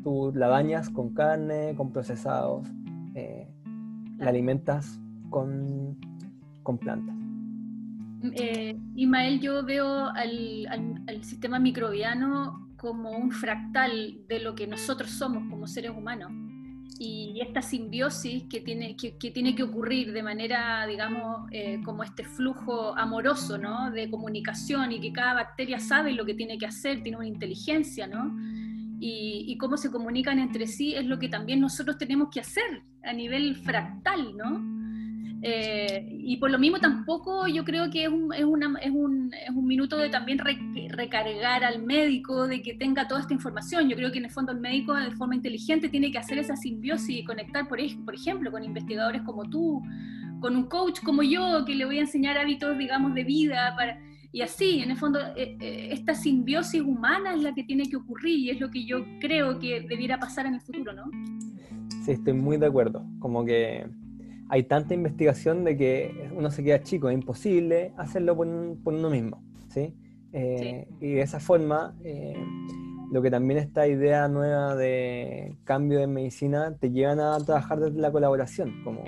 Tú 0.03 0.31
la 0.33 0.47
bañas 0.47 0.89
con 0.89 1.13
carne, 1.13 1.73
con 1.75 1.91
procesados, 1.91 2.67
eh, 3.15 3.47
la 4.17 4.29
alimentas 4.29 4.99
con 5.29 5.97
con 6.63 6.77
plantas. 6.77 7.15
Eh, 8.33 8.77
Ismael, 8.95 9.39
yo 9.39 9.65
veo 9.65 10.05
al, 10.05 10.67
sistema 11.23 11.57
microbiano 11.57 12.69
como 12.77 13.11
un 13.11 13.31
fractal 13.31 14.19
de 14.27 14.39
lo 14.39 14.53
que 14.53 14.67
nosotros 14.67 15.09
somos 15.09 15.49
como 15.49 15.65
seres 15.65 15.91
humanos. 15.91 16.31
Y 17.01 17.39
esta 17.41 17.61
simbiosis 17.61 18.43
que 18.49 18.59
tiene 18.59 18.97
que, 18.97 19.11
tiene 19.11 19.55
que 19.55 19.63
ocurrir 19.63 20.11
de 20.11 20.21
manera, 20.21 20.85
digamos, 20.85 21.47
eh, 21.51 21.79
como 21.85 22.03
este 22.03 22.25
flujo 22.25 22.93
amoroso, 22.97 23.57
¿no? 23.57 23.89
De 23.89 24.09
comunicación 24.09 24.91
y 24.91 24.99
que 24.99 25.13
cada 25.13 25.33
bacteria 25.33 25.79
sabe 25.79 26.11
lo 26.11 26.25
que 26.25 26.33
tiene 26.33 26.57
que 26.57 26.65
hacer, 26.65 27.01
tiene 27.01 27.17
una 27.17 27.27
inteligencia, 27.27 28.05
¿no? 28.05 28.37
Y, 28.99 29.45
y, 29.47 29.57
cómo 29.57 29.77
se 29.77 29.89
comunican 29.89 30.39
entre 30.39 30.67
sí 30.67 30.93
es 30.93 31.05
lo 31.05 31.17
que 31.19 31.29
también 31.29 31.61
nosotros 31.61 31.97
tenemos 31.97 32.27
que 32.29 32.41
hacer 32.41 32.83
a 33.01 33.13
nivel 33.13 33.55
fractal, 33.55 34.35
¿no? 34.35 34.78
Eh, 35.41 36.05
y 36.11 36.35
por 36.35 36.51
lo 36.51 36.59
mismo 36.59 36.79
tampoco 36.79 37.47
yo 37.47 37.63
creo 37.63 37.89
que 37.89 38.03
es 38.03 38.09
un, 38.09 38.33
es 38.33 38.43
una, 38.43 38.77
es 38.81 38.91
un, 38.91 39.31
es 39.33 39.49
un 39.55 39.65
minuto 39.65 39.97
de 39.97 40.09
también 40.09 40.39
recargar 40.89 41.63
al 41.63 41.81
médico, 41.81 42.47
de 42.47 42.61
que 42.61 42.73
tenga 42.73 43.07
toda 43.07 43.21
esta 43.21 43.33
información. 43.33 43.87
Yo 43.87 43.95
creo 43.95 44.11
que 44.11 44.17
en 44.17 44.25
el 44.25 44.31
fondo 44.31 44.51
el 44.51 44.59
médico 44.59 44.93
de 44.93 45.11
forma 45.11 45.35
inteligente 45.35 45.87
tiene 45.87 46.11
que 46.11 46.17
hacer 46.17 46.37
esa 46.37 46.55
simbiosis 46.55 47.19
y 47.19 47.23
conectar, 47.23 47.67
por, 47.67 47.79
por 48.03 48.15
ejemplo, 48.15 48.51
con 48.51 48.63
investigadores 48.63 49.21
como 49.21 49.49
tú, 49.49 49.81
con 50.41 50.55
un 50.55 50.63
coach 50.63 50.99
como 51.03 51.23
yo, 51.23 51.63
que 51.65 51.75
le 51.75 51.85
voy 51.85 51.99
a 51.99 52.01
enseñar 52.01 52.37
hábitos, 52.37 52.77
digamos, 52.77 53.13
de 53.13 53.23
vida. 53.23 53.73
Para, 53.77 53.97
y 54.33 54.41
así, 54.41 54.81
en 54.81 54.91
el 54.91 54.97
fondo, 54.97 55.19
eh, 55.37 55.57
eh, 55.61 55.89
esta 55.91 56.13
simbiosis 56.13 56.81
humana 56.81 57.33
es 57.33 57.41
la 57.41 57.53
que 57.53 57.63
tiene 57.63 57.89
que 57.89 57.95
ocurrir 57.95 58.37
y 58.39 58.49
es 58.49 58.59
lo 58.59 58.69
que 58.69 58.85
yo 58.85 59.05
creo 59.21 59.57
que 59.57 59.81
debiera 59.81 60.19
pasar 60.19 60.45
en 60.45 60.55
el 60.55 60.61
futuro, 60.61 60.91
¿no? 60.93 61.05
Sí, 62.03 62.11
estoy 62.11 62.33
muy 62.33 62.57
de 62.57 62.67
acuerdo. 62.67 63.05
Como 63.19 63.43
que 63.45 63.87
hay 64.49 64.63
tanta 64.63 64.95
investigación 64.95 65.63
de 65.63 65.77
que 65.77 66.29
uno 66.35 66.49
se 66.49 66.63
queda 66.63 66.81
chico, 66.81 67.09
es 67.09 67.13
imposible 67.13 67.93
hacerlo 67.97 68.35
por, 68.35 68.47
uno 68.47 69.09
mismo, 69.09 69.43
¿sí? 69.69 69.95
Eh, 70.33 70.87
y 70.99 71.13
de 71.13 71.21
esa 71.21 71.39
forma, 71.39 71.95
eh, 72.03 72.35
lo 73.11 73.21
que 73.21 73.29
también 73.29 73.59
esta 73.59 73.87
idea 73.87 74.27
nueva 74.27 74.75
de 74.75 75.55
cambio 75.63 75.99
de 75.99 76.07
medicina 76.07 76.75
te 76.79 76.91
llevan 76.91 77.19
a 77.19 77.37
trabajar 77.39 77.79
desde 77.79 77.99
la 77.99 78.11
colaboración, 78.11 78.83
como 78.83 79.03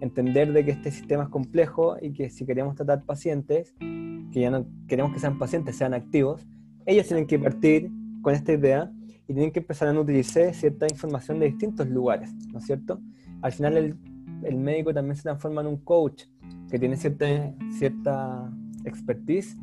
entender 0.00 0.52
de 0.52 0.64
que 0.64 0.72
este 0.72 0.90
sistema 0.90 1.24
es 1.24 1.28
complejo 1.28 1.96
y 2.00 2.12
que 2.12 2.30
si 2.30 2.44
queremos 2.44 2.74
tratar 2.74 3.04
pacientes, 3.04 3.74
que 3.78 4.40
ya 4.40 4.50
no 4.50 4.66
queremos 4.88 5.12
que 5.12 5.20
sean 5.20 5.38
pacientes, 5.38 5.76
sean 5.76 5.94
activos, 5.94 6.46
ellos 6.86 7.06
tienen 7.06 7.26
que 7.26 7.38
partir 7.38 7.90
con 8.22 8.34
esta 8.34 8.52
idea 8.52 8.90
y 9.28 9.34
tienen 9.34 9.52
que 9.52 9.60
empezar 9.60 9.88
a 9.88 9.92
nutrirse 9.92 10.52
cierta 10.54 10.86
información 10.90 11.38
de 11.38 11.46
distintos 11.46 11.88
lugares, 11.88 12.32
¿no 12.52 12.58
es 12.58 12.64
cierto? 12.64 13.00
Al 13.42 13.52
final 13.52 13.76
el 13.76 13.96
el 14.42 14.56
médico 14.56 14.92
también 14.92 15.16
se 15.16 15.22
transforma 15.22 15.60
en 15.60 15.66
un 15.66 15.76
coach 15.78 16.24
que 16.70 16.78
tiene 16.78 16.96
cierta, 16.96 17.54
cierta 17.78 18.50
expertise, 18.84 19.56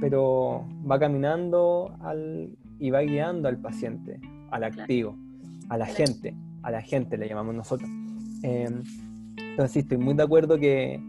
pero 0.00 0.66
va 0.88 0.98
caminando 0.98 1.96
al, 2.00 2.56
y 2.78 2.90
va 2.90 3.00
guiando 3.00 3.48
al 3.48 3.58
paciente, 3.58 4.20
al 4.50 4.64
activo, 4.64 5.16
a 5.68 5.76
la 5.76 5.86
gente, 5.86 6.34
a 6.62 6.70
la 6.70 6.82
gente 6.82 7.16
le 7.16 7.28
llamamos 7.28 7.54
nosotros. 7.54 7.88
Em, 8.42 8.82
entonces 9.36 9.72
sí, 9.72 9.78
estoy 9.80 9.98
muy 9.98 10.14
de 10.14 10.22
acuerdo 10.22 10.58
que, 10.58 11.00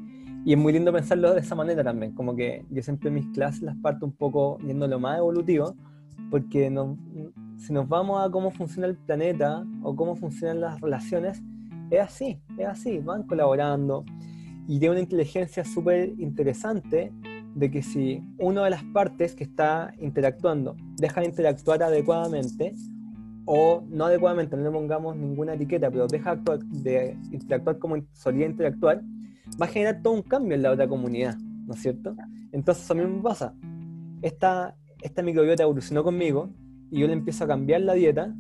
y 0.46 0.54
es 0.54 0.60
muy 0.60 0.74
lindo 0.74 0.92
pensarlo 0.92 1.34
de 1.34 1.40
esa 1.40 1.56
manera 1.56 1.84
también, 1.84 2.14
como 2.14 2.36
que 2.36 2.66
yo 2.70 2.82
siempre 2.82 3.10
en 3.10 3.16
mis 3.16 3.28
clases 3.28 3.62
las 3.62 3.76
parto 3.78 4.06
un 4.06 4.12
poco 4.12 4.58
yendo 4.60 4.88
lo 4.88 5.00
más 5.00 5.18
evolutivo, 5.18 5.76
porque 6.30 6.72
si 7.58 7.74
nos 7.74 7.88
vamos 7.88 8.26
a 8.26 8.30
cómo 8.30 8.52
funciona 8.52 8.88
el 8.88 8.96
planeta 8.96 9.66
o 9.84 9.96
cómo 9.96 10.16
funcionan 10.16 10.62
las 10.62 10.82
relaciones, 10.82 11.42
es 11.90 12.00
así, 12.00 12.40
es 12.58 12.68
así, 12.68 13.00
van 13.00 13.24
colaborando. 13.24 14.06
Y 14.68 14.80
tiene 14.80 14.92
una 14.92 15.02
inteligencia 15.02 15.66
súper 15.66 16.14
interesante 16.18 17.12
de 17.56 17.70
que 17.70 17.84
si 17.84 18.24
una 18.40 18.64
de 18.64 18.72
las 18.72 18.84
partes 18.84 19.36
que 19.36 19.44
está 19.44 19.94
interactuando 20.00 20.76
deja 20.98 21.22
de 21.22 21.28
interactuar 21.28 21.84
adecuadamente 21.84 22.74
o 23.46 23.84
no 23.90 24.06
adecuadamente, 24.06 24.56
no 24.56 24.64
le 24.64 24.72
pongamos 24.72 25.16
ninguna 25.18 25.54
etiqueta, 25.54 25.92
pero 25.92 26.08
deja 26.08 26.36
de 26.36 27.18
interactuar 27.32 27.78
como 27.78 27.98
solía 28.14 28.46
interactuar, 28.46 29.02
va 29.62 29.66
a 29.66 29.70
generar 29.70 30.02
todo 30.02 30.14
un 30.14 30.22
cambio 30.22 30.56
en 30.56 30.64
la 30.64 30.72
otra 30.72 30.88
comunidad, 30.88 31.38
¿no 31.38 31.74
es 31.74 31.82
cierto? 31.82 32.16
Entonces 32.52 32.96
mí 32.96 33.04
me 33.04 33.22
pasa, 33.22 33.54
esta, 34.22 34.76
esta 35.02 35.22
microbiota 35.22 35.64
evolucionó 35.64 36.04
conmigo 36.04 36.50
y 36.90 37.02
yo 37.02 37.08
le 37.08 37.14
empiezo 37.14 37.44
a 37.44 37.48
cambiar 37.48 37.82
la 37.82 37.94
dieta 37.94 38.34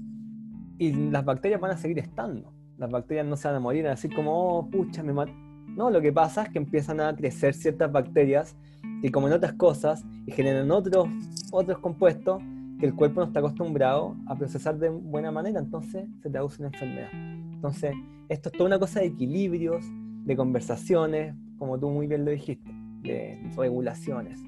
y 0.78 0.94
las 1.12 1.26
bacterias 1.26 1.60
van 1.60 1.72
a 1.72 1.78
seguir 1.78 2.00
estando 2.00 2.54
las 2.78 2.90
bacterias 2.90 3.26
no 3.26 3.36
se 3.38 3.48
van 3.48 3.58
a 3.58 3.60
morir, 3.60 3.88
así 3.88 4.10
como, 4.10 4.58
oh, 4.58 4.70
pucha, 4.70 5.04
me 5.04 5.14
mato. 5.14 5.34
No, 5.68 5.90
lo 5.90 6.02
que 6.02 6.12
pasa 6.12 6.44
es 6.44 6.50
que 6.50 6.60
empiezan 6.60 7.00
a 7.00 7.16
crecer 7.16 7.54
ciertas 7.54 7.92
bacterias 7.92 8.56
y 9.02 9.10
como 9.10 9.28
en 9.28 9.34
otras 9.34 9.54
cosas 9.54 10.04
y 10.26 10.32
generan 10.32 10.70
otros, 10.72 11.08
otros 11.52 11.80
compuestos 11.80 12.42
que 12.80 12.86
el 12.86 12.96
cuerpo 12.96 13.22
no 13.22 13.28
está 13.28 13.40
acostumbrado 13.40 14.16
a 14.28 14.36
procesar 14.36 14.78
de 14.78 14.90
buena 14.90 15.32
manera, 15.32 15.60
entonces 15.60 16.06
se 16.22 16.30
traduce 16.30 16.62
en 16.62 16.74
enfermedad. 16.74 17.10
Entonces, 17.14 17.96
esto 18.30 18.50
es 18.50 18.54
toda 18.54 18.68
una 18.68 18.80
cosa 18.80 19.00
de 19.00 19.08
equilibrios, 19.08 19.86
de 20.26 20.36
conversaciones, 20.36 21.36
como 21.58 21.80
tú 21.80 21.90
muy 21.90 22.08
bien 22.08 22.26
lo 22.26 22.32
dijiste, 22.32 22.72
de 23.02 23.40
regulaciones. 23.56 24.42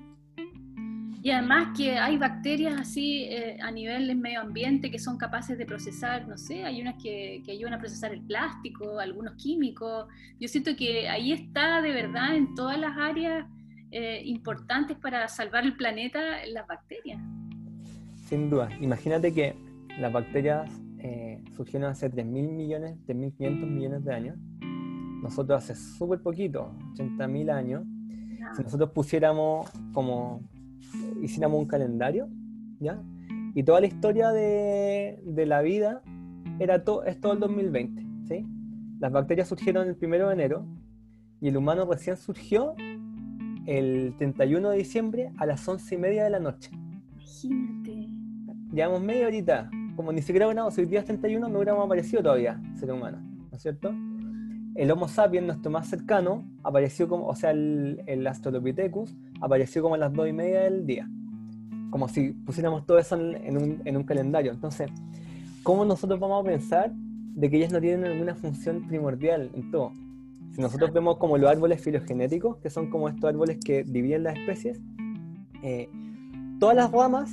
Y 1.25 1.31
además 1.31 1.75
que 1.75 1.97
hay 1.97 2.19
bacterias 2.19 2.79
así 2.79 3.23
eh, 3.23 3.57
a 3.59 3.71
nivel 3.71 4.05
del 4.05 4.17
medio 4.19 4.41
ambiente 4.41 4.91
que 4.91 4.99
son 4.99 5.17
capaces 5.17 5.57
de 5.57 5.65
procesar, 5.65 6.27
no 6.27 6.37
sé, 6.37 6.63
hay 6.63 6.79
unas 6.79 7.01
que, 7.01 7.41
que, 7.43 7.53
ayudan 7.53 7.73
a 7.73 7.79
procesar 7.79 8.13
el 8.13 8.21
plástico, 8.21 8.99
algunos 8.99 9.33
químicos. 9.33 10.05
Yo 10.39 10.47
siento 10.47 10.75
que 10.75 11.09
ahí 11.09 11.31
está 11.31 11.81
de 11.81 11.93
verdad 11.93 12.35
en 12.35 12.53
todas 12.53 12.77
las 12.77 12.95
áreas 12.95 13.47
eh, 13.89 14.21
importantes 14.23 14.97
para 14.97 15.27
salvar 15.27 15.63
el 15.63 15.75
planeta 15.75 16.45
las 16.45 16.67
bacterias. 16.67 17.19
Sin 18.27 18.51
duda. 18.51 18.69
Imagínate 18.79 19.33
que 19.33 19.55
las 19.97 20.13
bacterias 20.13 20.69
eh, 20.99 21.43
surgieron 21.55 21.89
hace 21.89 22.11
3.000 22.11 22.23
millones, 22.51 22.99
3.500 23.07 23.65
millones 23.65 24.05
de 24.05 24.13
años. 24.13 24.37
Nosotros 25.23 25.63
hace 25.63 25.73
súper 25.73 26.21
poquito, 26.21 26.71
80.000 26.93 27.51
años. 27.51 27.83
Si 28.55 28.61
nosotros 28.61 28.91
pusiéramos 28.91 29.67
como 29.91 30.43
hiciéramos 31.21 31.59
un 31.59 31.67
calendario, 31.67 32.29
¿ya? 32.79 33.01
Y 33.53 33.63
toda 33.63 33.81
la 33.81 33.87
historia 33.87 34.31
de, 34.31 35.21
de 35.23 35.45
la 35.45 35.61
vida 35.61 36.01
era 36.59 36.83
todo, 36.83 37.03
es 37.05 37.19
todo 37.19 37.33
el 37.33 37.39
2020, 37.39 38.05
¿sí? 38.27 38.45
Las 38.99 39.11
bacterias 39.11 39.47
surgieron 39.47 39.87
el 39.87 39.95
primero 39.95 40.27
de 40.27 40.33
enero 40.33 40.65
y 41.41 41.49
el 41.49 41.57
humano 41.57 41.85
recién 41.89 42.17
surgió 42.17 42.75
el 43.65 44.15
31 44.17 44.69
de 44.69 44.77
diciembre 44.77 45.31
a 45.37 45.45
las 45.45 45.67
11 45.67 45.95
y 45.95 45.97
media 45.97 46.23
de 46.23 46.29
la 46.29 46.39
noche. 46.39 46.71
Imagínate. 47.13 48.07
Llevamos 48.71 49.01
media 49.01 49.27
horita, 49.27 49.69
como 49.95 50.11
ni 50.11 50.21
siquiera 50.21 50.47
si 50.71 50.81
hoy 50.81 50.87
día 50.87 50.99
es 50.99 51.05
31 51.05 51.47
no 51.47 51.55
hubiéramos 51.55 51.85
aparecido 51.85 52.23
todavía, 52.23 52.61
ser 52.75 52.91
humano, 52.91 53.19
¿no 53.19 53.55
es 53.55 53.61
cierto? 53.61 53.93
El 54.75 54.91
Homo 54.91 55.07
sapiens, 55.07 55.47
nuestro 55.47 55.71
más 55.71 55.87
cercano, 55.87 56.43
apareció 56.61 57.07
como, 57.07 57.27
o 57.27 57.35
sea, 57.35 57.51
el, 57.51 58.03
el 58.07 58.27
Australopithecus 58.27 59.15
apareció 59.39 59.81
como 59.81 59.95
a 59.95 59.97
las 59.97 60.13
2 60.13 60.27
y 60.27 60.33
media 60.33 60.61
del 60.63 60.85
día. 60.85 61.09
Como 61.89 62.09
si 62.09 62.31
pusiéramos 62.31 62.85
todo 62.85 62.99
eso 62.99 63.15
en, 63.15 63.57
un, 63.57 63.81
en 63.85 63.95
un 63.95 64.03
calendario. 64.03 64.51
Entonces, 64.51 64.89
¿cómo 65.63 65.85
nosotros 65.85 66.19
vamos 66.19 66.45
a 66.45 66.49
pensar 66.49 66.91
de 66.93 67.49
que 67.49 67.55
ellas 67.55 67.71
no 67.71 67.79
tienen 67.79 68.11
ninguna 68.11 68.35
función 68.35 68.85
primordial 68.85 69.49
en 69.53 69.71
todo? 69.71 69.93
Si 70.51 70.61
nosotros 70.61 70.91
vemos 70.91 71.17
como 71.17 71.37
los 71.37 71.49
árboles 71.49 71.81
filogenéticos, 71.81 72.57
que 72.57 72.69
son 72.69 72.89
como 72.89 73.07
estos 73.07 73.29
árboles 73.29 73.59
que 73.63 73.85
dividen 73.85 74.23
las 74.23 74.37
especies, 74.37 74.81
eh, 75.63 75.89
todas 76.59 76.75
las 76.75 76.91
ramas, 76.91 77.31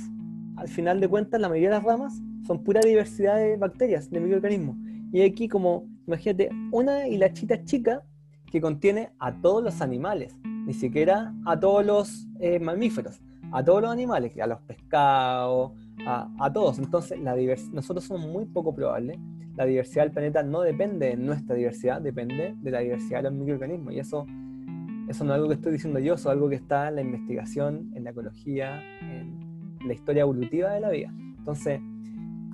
al 0.55 0.69
final 0.69 1.01
de 1.01 1.09
cuentas, 1.09 1.41
la 1.41 1.49
mayoría 1.49 1.69
de 1.69 1.75
las 1.75 1.83
ramas 1.83 2.21
son 2.47 2.63
pura 2.63 2.79
diversidad 2.81 3.37
de 3.37 3.57
bacterias, 3.57 4.09
de 4.09 4.19
microorganismos. 4.19 4.77
Y 5.11 5.21
aquí 5.21 5.47
como, 5.47 5.87
imagínate, 6.07 6.49
una 6.71 7.07
hilachita 7.07 7.63
chica 7.63 8.03
que 8.51 8.61
contiene 8.61 9.11
a 9.19 9.33
todos 9.41 9.63
los 9.63 9.81
animales, 9.81 10.35
ni 10.43 10.73
siquiera 10.73 11.33
a 11.45 11.59
todos 11.59 11.85
los 11.85 12.27
eh, 12.39 12.59
mamíferos, 12.59 13.19
a 13.51 13.63
todos 13.63 13.81
los 13.81 13.91
animales, 13.91 14.37
a 14.39 14.47
los 14.47 14.61
pescados, 14.61 15.71
a, 16.05 16.29
a 16.39 16.53
todos. 16.53 16.79
Entonces, 16.79 17.19
la 17.19 17.35
nosotros 17.71 18.03
somos 18.05 18.27
muy 18.27 18.45
poco 18.45 18.73
probables 18.73 19.17
la 19.55 19.65
diversidad 19.65 20.03
del 20.03 20.11
planeta 20.11 20.43
no 20.43 20.61
depende 20.61 21.09
de 21.09 21.17
nuestra 21.17 21.55
diversidad, 21.55 22.01
depende 22.01 22.55
de 22.59 22.71
la 22.71 22.79
diversidad 22.79 23.19
de 23.19 23.23
los 23.29 23.33
microorganismos. 23.33 23.93
Y 23.93 23.99
eso, 23.99 24.25
no 24.25 25.11
es 25.11 25.21
algo 25.21 25.47
que 25.47 25.55
estoy 25.55 25.73
diciendo 25.73 25.99
yo, 25.99 26.15
eso 26.15 26.29
es 26.29 26.33
algo 26.33 26.49
que 26.49 26.55
está 26.55 26.87
en 26.87 26.95
la 26.95 27.01
investigación, 27.01 27.91
en 27.93 28.03
la 28.03 28.11
ecología, 28.11 28.81
en 29.01 29.37
la 29.85 29.93
historia 29.93 30.21
evolutiva 30.21 30.71
de 30.71 30.79
la 30.79 30.89
vida. 30.89 31.13
Entonces, 31.37 31.81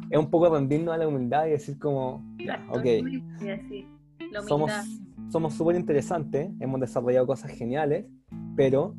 es 0.10 0.18
un 0.20 0.30
poco 0.30 0.53
rendirnos 0.53 0.93
a 0.93 0.97
la 0.97 1.07
humildad 1.07 1.47
y 1.47 1.51
decir 1.51 1.78
como, 1.78 2.26
ok, 2.70 2.86
somos 4.47 4.72
somos 5.30 5.53
súper 5.53 5.76
interesantes, 5.76 6.49
hemos 6.60 6.80
desarrollado 6.80 7.28
cosas 7.28 7.51
geniales, 7.51 8.05
pero 8.55 8.95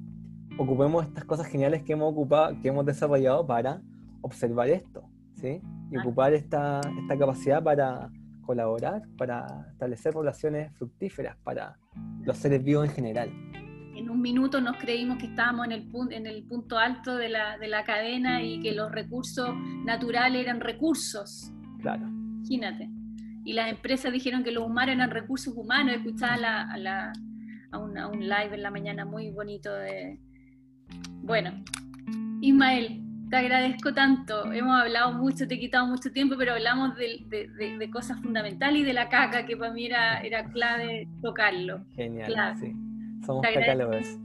ocupemos 0.59 1.05
estas 1.05 1.25
cosas 1.25 1.47
geniales 1.47 1.83
que 1.83 1.93
hemos 1.93 2.13
ocupado, 2.13 2.61
que 2.61 2.69
hemos 2.69 2.87
desarrollado 2.87 3.47
para 3.47 3.83
observar 4.21 4.69
esto, 4.69 5.03
¿sí? 5.35 5.61
y 5.91 5.97
ocupar 5.97 6.33
esta, 6.35 6.81
esta 7.01 7.19
capacidad 7.19 7.63
para 7.63 8.11
colaborar, 8.43 9.03
para 9.19 9.67
establecer 9.73 10.15
relaciones 10.15 10.73
fructíferas 10.77 11.37
para 11.43 11.79
los 12.23 12.37
seres 12.37 12.63
vivos 12.63 12.89
en 12.89 12.95
general. 12.95 13.31
En 14.01 14.09
un 14.09 14.23
minuto 14.23 14.63
nos 14.63 14.79
creímos 14.79 15.19
que 15.19 15.27
estábamos 15.27 15.67
en 15.67 15.73
el, 15.73 15.89
en 16.11 16.27
el 16.27 16.43
punto 16.45 16.79
alto 16.79 17.17
de 17.17 17.29
la, 17.29 17.59
de 17.59 17.69
la 17.69 17.85
cadena 17.85 18.43
y 18.43 18.59
que 18.61 18.73
los 18.73 18.91
recursos 18.91 19.55
naturales 19.85 20.43
eran 20.43 20.59
recursos. 20.59 21.53
Claro. 21.83 22.07
Imagínate. 22.07 22.89
Y 23.45 23.53
las 23.53 23.71
empresas 23.71 24.11
dijeron 24.11 24.43
que 24.43 24.53
los 24.53 24.65
humanos 24.65 24.95
eran 24.95 25.11
recursos 25.11 25.53
humanos. 25.55 25.97
Escuchaba 25.97 26.63
a, 26.63 26.79
la, 26.79 27.13
a, 27.73 27.79
un 27.79 28.21
live 28.21 28.55
en 28.55 28.63
la 28.63 28.71
mañana 28.71 29.05
muy 29.05 29.33
bonito 29.33 29.71
de... 29.71 30.19
Bueno, 31.23 31.63
Ismael, 32.41 33.03
te 33.29 33.37
agradezco 33.37 33.93
tanto. 33.93 34.51
Hemos 34.51 34.81
hablado 34.81 35.13
mucho, 35.13 35.47
te 35.47 35.57
he 35.57 35.61
quitado 35.61 35.87
mucho 35.87 36.11
tiempo, 36.11 36.37
pero 36.39 36.55
hablamos 36.55 36.97
de, 36.97 37.27
de, 37.29 37.91
cosas 37.91 38.19
fundamentales 38.23 38.81
y 38.81 38.85
de 38.85 38.95
la 38.95 39.11
caca, 39.11 39.45
que 39.45 39.59
para 39.59 39.75
mí 39.75 39.85
era, 39.85 40.23
era 40.23 40.51
clave 40.51 41.07
tocarlo. 41.21 41.85
Genial, 41.95 42.57
sí. 42.59 42.73
Somos 43.25 43.43
te 43.43 43.55
cacálogos. 43.55 44.19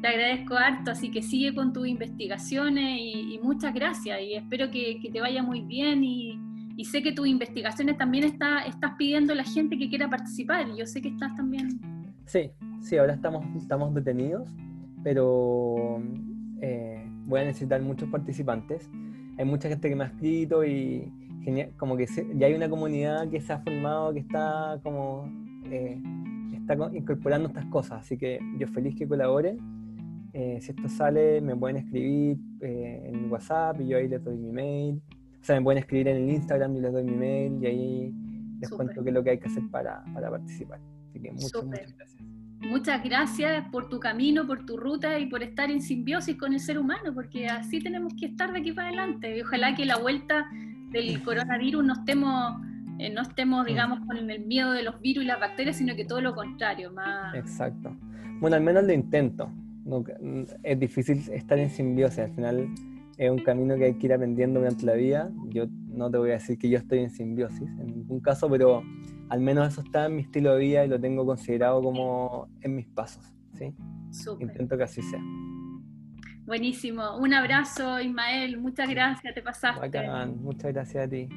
Te 0.00 0.06
agradezco 0.06 0.54
harto, 0.54 0.92
así 0.92 1.10
que 1.10 1.22
sigue 1.22 1.54
con 1.54 1.72
tus 1.72 1.88
investigaciones 1.88 3.00
y, 3.00 3.40
muchas 3.42 3.74
gracias. 3.74 4.20
Y 4.20 4.34
espero 4.34 4.70
que, 4.70 5.00
que 5.00 5.10
te 5.10 5.20
vaya 5.20 5.42
muy 5.42 5.62
bien. 5.62 6.04
Y, 6.04 6.38
y, 6.76 6.84
sé 6.84 7.02
que 7.02 7.12
tus 7.12 7.26
investigaciones 7.26 7.96
también 7.96 8.24
está, 8.24 8.60
estás 8.60 8.92
pidiendo 8.96 9.32
a 9.32 9.36
la 9.36 9.44
gente 9.44 9.76
que 9.76 9.88
quiera 9.88 10.08
participar. 10.08 10.68
Y 10.68 10.78
yo 10.78 10.86
sé 10.86 11.02
que 11.02 11.08
estás 11.08 11.34
también. 11.34 11.80
Sí, 12.26 12.50
sí, 12.80 12.96
ahora 12.96 13.14
estamos, 13.14 13.44
estamos 13.56 13.94
detenidos, 13.94 14.48
pero. 15.02 16.02
Eh, 16.60 17.04
voy 17.28 17.40
a 17.40 17.44
necesitar 17.44 17.80
muchos 17.82 18.08
participantes. 18.08 18.90
Hay 19.36 19.44
mucha 19.44 19.68
gente 19.68 19.88
que 19.88 19.94
me 19.94 20.04
ha 20.04 20.08
escrito 20.08 20.64
y 20.64 21.12
como 21.76 21.96
que 21.96 22.06
ya 22.34 22.46
hay 22.46 22.54
una 22.54 22.68
comunidad 22.68 23.28
que 23.28 23.40
se 23.40 23.52
ha 23.52 23.58
formado, 23.60 24.12
que 24.12 24.20
está 24.20 24.78
como 24.82 25.30
eh, 25.70 26.00
está 26.68 26.96
incorporando 26.96 27.48
estas 27.48 27.66
cosas. 27.66 28.00
Así 28.00 28.16
que 28.16 28.38
yo 28.58 28.66
feliz 28.68 28.94
que 28.96 29.06
colaboren. 29.06 29.58
Eh, 30.32 30.58
si 30.60 30.70
esto 30.70 30.88
sale, 30.88 31.40
me 31.40 31.56
pueden 31.56 31.78
escribir 31.78 32.38
eh, 32.60 33.10
en 33.12 33.30
WhatsApp 33.30 33.80
y 33.80 33.88
yo 33.88 33.98
ahí 33.98 34.08
les 34.08 34.22
doy 34.22 34.36
mi 34.36 34.52
mail. 34.52 35.02
O 35.40 35.44
sea, 35.44 35.56
me 35.56 35.62
pueden 35.62 35.78
escribir 35.78 36.08
en 36.08 36.16
el 36.16 36.30
Instagram 36.30 36.76
y 36.76 36.80
les 36.80 36.92
doy 36.92 37.04
mi 37.04 37.16
mail 37.16 37.58
y 37.62 37.66
ahí 37.66 38.14
les 38.60 38.70
cuento 38.70 39.02
qué 39.02 39.10
es 39.10 39.14
lo 39.14 39.22
que 39.22 39.30
hay 39.30 39.38
que 39.38 39.48
hacer 39.48 39.62
para, 39.70 40.04
para 40.12 40.30
participar. 40.30 40.80
Así 41.08 41.20
que 41.20 41.32
muchas, 41.32 41.64
muchas 41.64 41.94
gracias. 41.96 42.28
Muchas 42.60 43.04
gracias 43.04 43.64
por 43.70 43.88
tu 43.88 44.00
camino, 44.00 44.46
por 44.46 44.66
tu 44.66 44.76
ruta 44.76 45.18
y 45.18 45.26
por 45.26 45.42
estar 45.42 45.70
en 45.70 45.80
simbiosis 45.80 46.36
con 46.36 46.52
el 46.52 46.60
ser 46.60 46.78
humano, 46.78 47.14
porque 47.14 47.46
así 47.46 47.78
tenemos 47.80 48.12
que 48.14 48.26
estar 48.26 48.52
de 48.52 48.58
aquí 48.58 48.72
para 48.72 48.88
adelante. 48.88 49.38
Y 49.38 49.42
ojalá 49.42 49.74
que 49.76 49.84
la 49.86 49.96
vuelta 49.96 50.50
del 50.90 51.22
coronavirus 51.22 51.84
no 51.84 51.92
estemos, 51.94 52.60
eh, 52.98 53.10
no 53.10 53.22
estemos, 53.22 53.64
digamos, 53.64 54.00
con 54.06 54.16
el 54.16 54.46
miedo 54.46 54.72
de 54.72 54.82
los 54.82 55.00
virus 55.00 55.24
y 55.24 55.26
las 55.26 55.40
bacterias, 55.40 55.76
sino 55.76 55.94
que 55.94 56.04
todo 56.04 56.20
lo 56.20 56.34
contrario. 56.34 56.92
Más... 56.92 57.34
Exacto. 57.34 57.96
Bueno, 58.40 58.56
al 58.56 58.62
menos 58.62 58.84
lo 58.84 58.92
intento. 58.92 59.50
es 60.62 60.78
difícil 60.78 61.22
estar 61.30 61.58
en 61.58 61.70
simbiosis, 61.70 62.20
al 62.20 62.34
final 62.34 62.68
es 63.16 63.30
un 63.30 63.38
camino 63.38 63.76
que 63.76 63.84
hay 63.84 63.94
que 63.94 64.06
ir 64.06 64.12
aprendiendo 64.12 64.60
durante 64.60 64.86
la 64.86 64.94
vida. 64.94 65.30
Yo 65.48 65.66
no 65.88 66.10
te 66.10 66.18
voy 66.18 66.30
a 66.30 66.34
decir 66.34 66.56
que 66.58 66.68
yo 66.68 66.78
estoy 66.78 67.00
en 67.00 67.10
simbiosis 67.10 67.68
en 67.80 67.86
ningún 67.86 68.20
caso, 68.20 68.48
pero 68.48 68.82
al 69.28 69.40
menos 69.40 69.68
eso 69.68 69.80
está 69.80 70.06
en 70.06 70.16
mi 70.16 70.22
estilo 70.22 70.54
de 70.54 70.60
vida 70.60 70.84
y 70.84 70.88
lo 70.88 71.00
tengo 71.00 71.26
considerado 71.26 71.82
como 71.82 72.48
en 72.60 72.76
mis 72.76 72.86
pasos. 72.86 73.24
¿sí? 73.54 73.74
Intento 74.40 74.76
que 74.76 74.84
así 74.84 75.02
sea. 75.02 75.20
Buenísimo. 76.46 77.18
Un 77.18 77.34
abrazo, 77.34 78.00
Ismael. 78.00 78.58
Muchas 78.58 78.88
gracias, 78.88 79.34
te 79.34 79.42
pasaste. 79.42 80.00
Muchas 80.40 80.72
gracias 80.72 81.06
a 81.06 81.08
ti. 81.08 81.28